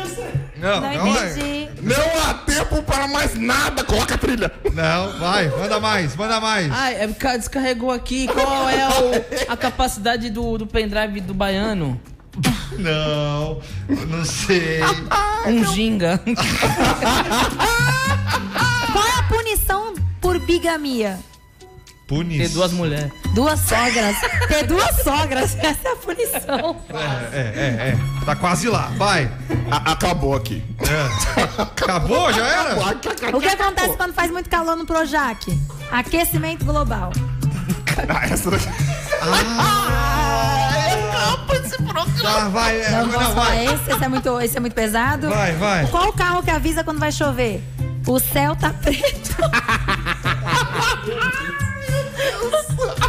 Não, 0.57 0.79
Não 0.81 0.93
não 0.93 1.07
entendi. 1.15 1.69
Não 1.81 2.29
há 2.29 2.33
tempo 2.35 2.81
para 2.83 3.07
mais 3.07 3.35
nada. 3.37 3.83
Coloca 3.83 4.15
a 4.15 4.17
trilha. 4.17 4.49
Não, 4.73 5.19
vai, 5.19 5.49
manda 5.49 5.79
mais, 5.79 6.15
manda 6.15 6.39
mais. 6.39 6.71
Ai, 6.71 6.95
é 7.03 7.07
porque 7.07 7.37
descarregou 7.37 7.91
aqui. 7.91 8.27
Qual 8.27 8.69
é 8.69 8.87
o- 8.87 9.51
a 9.51 9.57
capacidade 9.57 10.29
do, 10.29 10.57
do 10.57 10.65
pendrive 10.65 11.19
do 11.19 11.33
baiano? 11.33 11.99
Não, 12.79 13.59
não 14.07 14.23
sei. 14.25 14.79
Um 15.45 15.65
ginga. 15.73 16.21
Qual 18.91 19.05
é 19.05 19.19
a 19.19 19.23
punição 19.23 19.93
por 20.21 20.39
bigamia? 20.39 21.19
Ter 22.07 22.15
Punis. 22.15 22.51
duas 22.53 22.71
mulheres. 22.73 23.11
Duas 23.33 23.59
sogras. 23.61 24.15
Ter 24.47 24.67
duas 24.67 25.03
sogras. 25.03 25.55
Essa 25.63 25.87
é 25.87 25.91
a 25.91 25.95
punição. 25.95 26.75
É, 27.31 27.37
é, 27.37 27.89
é. 27.89 27.97
Tá 28.25 28.35
quase 28.35 28.67
lá, 28.67 28.91
vai. 28.97 29.31
A- 29.71 29.91
acabou 29.93 30.35
aqui. 30.35 30.61
É. 30.81 31.61
Acabou, 31.61 32.31
já 32.33 32.45
era? 32.45 32.75
O 33.35 33.39
que 33.39 33.47
acontece 33.47 33.95
quando 33.97 34.13
faz 34.13 34.29
muito 34.31 34.49
calor 34.49 34.75
no 34.75 34.85
Projac? 34.85 35.57
Aquecimento 35.91 36.65
global. 36.65 37.11
Ah, 38.09 38.25
essa 38.25 38.51
daqui. 38.51 38.67
Tá, 42.21 42.47
vai, 42.49 42.81
é, 42.81 42.89
Não, 42.91 43.09
falar 43.11 43.29
vai. 43.33 43.65
esse? 43.65 43.91
Esse 43.91 44.03
é, 44.03 44.07
muito, 44.07 44.39
esse 44.41 44.57
é 44.57 44.59
muito 44.59 44.73
pesado? 44.73 45.29
Vai, 45.29 45.53
vai. 45.53 45.87
Qual 45.87 46.09
o 46.09 46.13
carro 46.13 46.41
que 46.43 46.49
avisa 46.49 46.83
quando 46.83 46.99
vai 46.99 47.11
chover? 47.11 47.61
O 48.07 48.19
céu 48.19 48.55
tá 48.55 48.71
preto. 48.71 49.35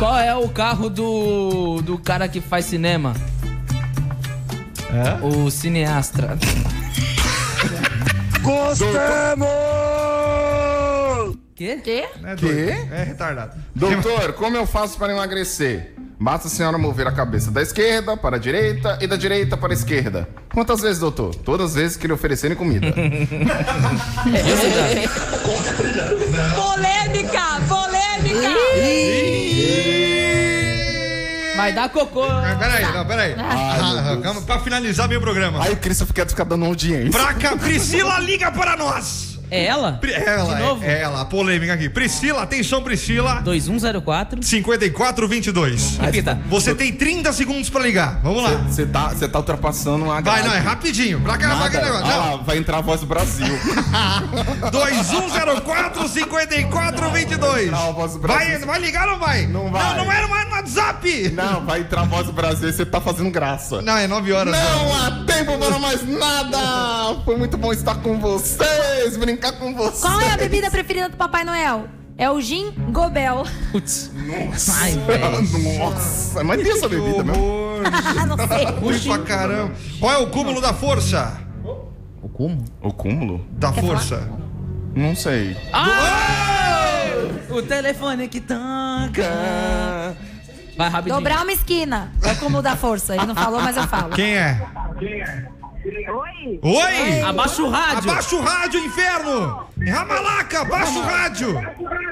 Qual 0.04 0.18
é 0.18 0.34
o 0.36 0.46
carro 0.50 0.90
do, 0.90 1.80
do 1.80 1.96
cara 1.96 2.28
que 2.28 2.38
faz 2.38 2.66
cinema? 2.66 3.14
É? 4.92 5.24
O 5.24 5.50
cineastra. 5.50 6.36
Gostamos! 8.42 9.48
Quê? 11.56 11.80
Quê? 11.82 12.06
É, 12.22 12.36
Quê? 12.36 12.76
é 12.92 13.02
retardado. 13.02 13.56
Doutor, 13.74 14.34
como 14.34 14.58
eu 14.58 14.66
faço 14.66 14.98
para 14.98 15.10
emagrecer? 15.10 15.94
Basta 16.20 16.48
a 16.48 16.50
senhora 16.50 16.76
mover 16.76 17.06
a 17.06 17.12
cabeça 17.12 17.50
da 17.50 17.62
esquerda 17.62 18.14
para 18.14 18.36
a 18.36 18.38
direita 18.38 18.98
e 19.00 19.06
da 19.06 19.16
direita 19.16 19.56
para 19.56 19.72
a 19.72 19.74
esquerda. 19.74 20.28
Quantas 20.52 20.82
vezes, 20.82 20.98
doutor? 20.98 21.34
Todas 21.34 21.70
as 21.70 21.76
vezes 21.76 21.96
que 21.96 22.06
lhe 22.06 22.12
oferecerem 22.12 22.54
comida. 22.54 22.88
Polêmica! 26.54 27.53
Vai 31.56 31.72
dar 31.72 31.88
cocô. 31.88 32.24
Ah, 32.24 32.56
Peraí, 32.58 32.92
não, 32.92 33.06
peraí. 33.06 33.34
Ah, 33.38 34.18
calma, 34.22 34.42
pra 34.42 34.58
finalizar 34.58 35.08
meu 35.08 35.20
programa. 35.20 35.62
Aí 35.64 35.72
o 35.72 35.76
Christopher 35.76 36.14
quer 36.14 36.28
ficar 36.28 36.44
dando 36.44 36.64
audiência. 36.64 37.10
Pra 37.10 37.32
cá, 37.34 37.56
Priscila 37.56 38.18
liga 38.18 38.50
para 38.50 38.76
nós. 38.76 39.33
É 39.54 39.64
ela? 39.66 39.92
Pri- 39.92 40.12
Ela, 40.14 40.54
De 40.56 40.62
novo? 40.62 40.84
é 40.84 41.00
ela, 41.02 41.20
a 41.20 41.24
polêmica 41.24 41.74
aqui. 41.74 41.88
Priscila, 41.88 42.42
atenção, 42.42 42.82
Priscila. 42.82 43.40
2104. 43.42 44.42
5422. 44.42 45.96
Repita. 45.98 46.40
Você 46.48 46.74
tem 46.74 46.92
30 46.92 47.32
segundos 47.32 47.70
pra 47.70 47.80
ligar. 47.80 48.20
Vamos 48.22 48.42
lá. 48.42 48.50
Você 48.68 48.84
tá, 48.86 49.08
você 49.10 49.28
tá 49.28 49.38
ultrapassando 49.38 50.06
a 50.10 50.14
Vai, 50.14 50.22
grade. 50.22 50.48
não, 50.48 50.54
é 50.54 50.58
rapidinho. 50.58 51.20
Pra 51.20 51.36
cá, 51.38 51.48
pra 51.48 51.56
Nada. 51.56 51.70
cá, 51.70 51.84
negócio. 51.84 52.04
Ah, 52.06 52.08
Não. 52.08 52.36
lá, 52.36 52.42
vai 52.42 52.58
entrar 52.58 52.78
a 52.78 52.80
voz 52.80 53.00
do 53.00 53.06
Brasil. 53.06 53.46
2104 54.72 56.08
5422. 56.08 57.70
Não, 57.70 57.92
voz 57.92 58.12
do 58.14 58.20
Vai, 58.20 58.46
Brasil. 58.48 58.66
vai 58.66 58.80
ligar 58.80 59.06
ou 59.08 59.12
não 59.12 59.18
vai? 59.20 59.46
Não 59.46 59.70
vai. 59.70 59.96
Não, 59.96 60.04
não 60.04 60.12
era 60.12 60.26
mais 60.28 60.48
no 60.48 60.54
WhatsApp. 60.56 61.28
Não, 61.30 61.64
vai 61.64 61.80
entrar 61.80 62.02
a 62.02 62.04
voz 62.04 62.26
do 62.26 62.32
Brasil 62.32 62.68
e 62.68 62.72
você 62.72 62.84
tá 62.84 63.00
fazendo 63.00 63.30
graça. 63.30 63.80
Não, 63.82 63.96
é 63.96 64.06
9 64.06 64.32
horas. 64.32 64.52
Não 64.56 64.94
há 64.96 65.10
tempo 65.26 65.56
para 65.58 65.78
mais 65.78 66.06
nada! 66.08 66.58
Foi 67.24 67.36
muito 67.36 67.56
bom 67.56 67.72
estar 67.72 67.96
com 67.96 68.18
vocês, 68.18 69.16
brincar 69.44 69.52
com 69.52 69.74
vocês. 69.74 70.00
Qual 70.00 70.20
é 70.20 70.30
a 70.32 70.36
bebida 70.36 70.70
preferida 70.70 71.08
do 71.08 71.16
Papai 71.16 71.44
Noel? 71.44 71.88
É 72.16 72.30
o 72.30 72.40
gin 72.40 72.70
gobel. 72.90 73.44
Putz. 73.72 74.10
Nossa, 74.14 74.72
Ai, 74.80 74.94
nossa, 75.78 76.44
mas 76.44 76.62
tem 76.62 76.72
essa 76.72 76.88
bebida 76.88 77.24
mesmo. 77.24 77.82
Não 78.26 78.48
sei. 78.48 78.64
Ruim 78.66 79.00
pra 79.00 79.18
caramba. 79.18 79.74
Qual 79.98 80.12
é 80.12 80.18
o 80.18 80.30
cúmulo 80.30 80.60
da 80.60 80.72
força? 80.72 81.40
O 82.22 82.28
como? 82.28 82.64
O 82.80 82.92
cúmulo? 82.92 83.44
Da 83.52 83.72
força. 83.72 84.28
Não 84.94 85.14
sei. 85.14 85.56
Ah! 85.72 86.94
O 87.50 87.60
telefone 87.62 88.28
que 88.28 88.40
toca. 88.40 90.16
Vai 90.76 90.88
rapidinho. 90.88 91.16
Dobrar 91.16 91.42
uma 91.42 91.52
esquina. 91.52 92.12
É 92.22 92.32
o 92.32 92.36
cúmulo 92.36 92.62
da 92.62 92.76
força. 92.76 93.14
Ele 93.16 93.26
não 93.26 93.34
falou, 93.34 93.60
mas 93.60 93.76
eu 93.76 93.86
falo. 93.88 94.10
Quem 94.14 94.36
é? 94.36 94.66
Oi! 95.84 96.60
Oi! 96.62 97.20
Abaixa 97.22 97.62
o 97.62 97.68
rádio. 97.68 98.10
Abaixa 98.10 98.36
o 98.36 98.40
rádio, 98.40 98.80
inferno! 98.80 99.66
Ramalaca, 99.86 100.60
abaixa 100.62 100.98
o 100.98 101.02
rádio! 101.02 101.58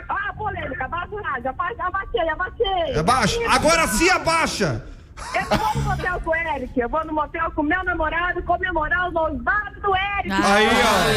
Ah, 0.09 0.33
polêmica, 0.37 0.85
abaixa 0.85 1.14
o 1.14 1.23
rádio. 1.23 1.49
Abaixa- 1.51 1.83
Abaixei, 1.83 2.29
abaixei. 2.29 2.99
Abaixa. 2.99 3.41
Agora 3.51 3.87
se 3.89 4.11
abaixa! 4.11 4.85
Eu 5.35 5.59
vou 5.59 5.75
no 5.75 5.81
motel 5.83 6.20
com 6.25 6.31
o 6.31 6.35
Eric. 6.35 6.81
Eu 6.81 6.89
vou 6.89 7.05
no 7.07 7.12
motel 7.12 7.51
com 7.53 7.62
meu 7.62 7.85
namorado 7.85 8.43
comemorar 8.43 9.09
o 9.09 9.12
noivado 9.12 9.81
do 9.81 9.95
Eric. 9.97 10.33
Aí, 10.33 10.66
ó. 10.66 11.09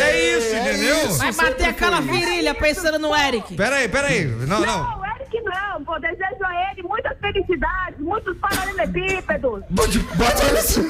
É 0.00 0.36
isso, 0.38 0.54
entendeu? 0.56 1.08
Vai 1.16 1.32
bater 1.32 1.68
aquela 1.68 2.00
virilha 2.00 2.54
pensando 2.54 2.98
no 2.98 3.14
Eric. 3.16 3.56
Pera 3.56 3.76
aí, 3.76 3.88
pera 3.88 4.06
aí. 4.08 4.24
Não, 4.24 4.60
não. 4.60 4.97
Não, 5.32 5.44
o 5.44 5.44
Eric 5.44 5.44
não. 5.44 5.84
Pô, 5.84 5.98
desejo 5.98 6.44
a 6.44 6.70
ele 6.72 6.82
muitas 6.82 7.16
felicidades, 7.18 7.98
muitos 8.00 8.36
paralelepípedos. 8.38 9.62
Bate- 9.70 9.98
bate 9.98 10.54
isso. 10.58 10.80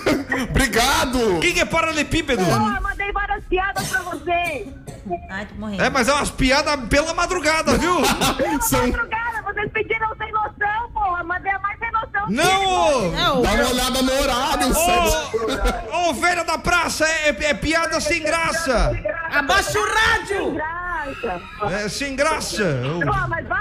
Obrigado! 0.50 1.40
Quem 1.40 1.54
que 1.54 1.60
é 1.60 1.64
paralelepípedo? 1.64 2.44
Pô, 2.44 2.50
eu 2.50 2.82
mandei 2.82 3.12
várias 3.12 3.44
piadas 3.44 3.88
pra 3.88 4.00
vocês. 4.02 4.68
Ai, 5.30 5.46
tô 5.46 5.54
morrendo. 5.56 5.82
É, 5.82 5.90
mas 5.90 6.08
é 6.08 6.12
umas 6.12 6.30
piadas 6.30 6.88
pela 6.88 7.14
madrugada, 7.14 7.76
viu? 7.78 7.94
São- 8.62 8.86
Madrugada, 8.88 9.42
vocês 9.42 9.70
pediram 9.72 10.08
sem 10.16 10.30
noção, 10.32 10.90
porra. 10.92 11.24
Mandei 11.24 11.52
a 11.52 11.58
mais 11.60 11.78
sem 11.78 11.90
noção. 11.92 12.28
Não, 12.28 12.66
ô! 12.66 13.14
É, 13.16 13.30
o- 13.30 13.42
Dá 13.42 13.50
uma 13.52 13.68
olhada 13.70 14.02
no 14.02 14.12
horário, 14.20 14.68
Ô, 15.92 16.10
ô, 16.10 16.14
velha 16.14 16.44
da 16.44 16.58
praça, 16.58 17.04
é, 17.06 17.30
é- 17.30 17.44
é 17.50 17.54
piada 17.54 18.00
sem 18.00 18.22
graça! 18.22 18.92
Abaixa 19.32 19.78
o 19.78 19.84
rádio. 19.86 20.52
Graça. 20.52 20.78
graça. 21.58 21.74
É 21.74 21.88
sem 21.88 22.14
graça. 22.16 22.64
Pô, 23.04 23.28
mas 23.28 23.46
valeu, 23.46 23.57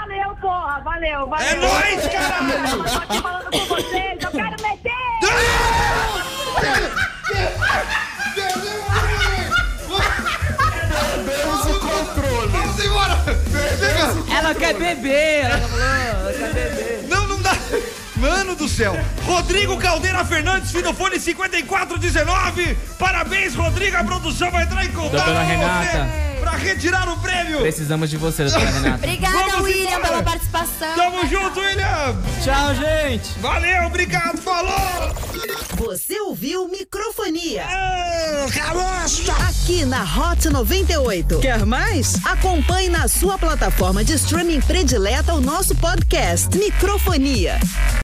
valeu, 0.82 1.26
valeu. 1.28 1.46
É 1.46 1.54
nóis, 1.54 2.08
caralho! 2.08 2.52
Eu 2.52 2.84
tô 2.84 2.98
aqui 2.98 3.22
falando 3.22 3.50
com 3.50 3.66
vocês, 3.66 4.18
eu 4.22 4.30
quero 4.30 4.62
meter! 4.62 4.88
Perdemos 11.24 11.66
o 11.66 11.80
controle. 11.80 12.48
Vamos 12.48 12.84
embora! 12.84 13.16
Ela 14.36 14.54
quer 14.54 14.74
beber, 14.74 15.44
ela 15.44 15.58
falou, 15.68 15.84
ela 15.84 16.32
quer 16.32 16.52
beber. 16.54 16.97
Mano 18.18 18.54
do 18.56 18.68
céu. 18.68 18.96
Rodrigo 19.24 19.76
Caldeira 19.78 20.24
Fernandes, 20.24 20.70
Finofone 20.72 21.18
5419. 21.20 22.76
Parabéns, 22.98 23.54
Rodrigo. 23.54 23.96
A 23.96 24.04
produção 24.04 24.50
vai 24.50 24.64
entrar 24.64 24.84
em 24.84 24.88
contato 24.92 25.10
Doutora 25.24 25.40
com 25.40 25.46
Renata. 25.46 25.84
você 25.84 26.38
pra 26.40 26.50
retirar 26.52 27.08
o 27.08 27.16
prêmio. 27.18 27.58
Precisamos 27.60 28.10
de 28.10 28.16
você, 28.16 28.44
doutora 28.44 28.70
Renata. 28.70 28.94
Obrigada, 28.96 29.36
Vamos 29.38 29.60
William, 29.62 29.82
embora. 29.90 30.00
pela 30.08 30.22
participação. 30.22 30.94
Tamo 30.96 31.26
junto, 31.28 31.60
William. 31.60 32.16
Tchau, 32.42 32.74
gente. 32.74 33.38
Valeu, 33.40 33.84
obrigado, 33.86 34.38
falou. 34.38 35.14
Você 35.76 36.20
ouviu 36.22 36.68
Microfonia. 36.68 37.64
Caroço! 38.52 39.30
Aqui 39.48 39.84
na 39.84 40.02
Hot 40.02 40.48
98. 40.48 41.38
Quer 41.38 41.64
mais? 41.64 42.16
Acompanhe 42.24 42.88
na 42.88 43.06
sua 43.06 43.38
plataforma 43.38 44.02
de 44.02 44.14
streaming 44.14 44.60
predileta 44.60 45.34
o 45.34 45.40
nosso 45.40 45.74
podcast 45.76 46.56
Microfonia. 46.58 47.58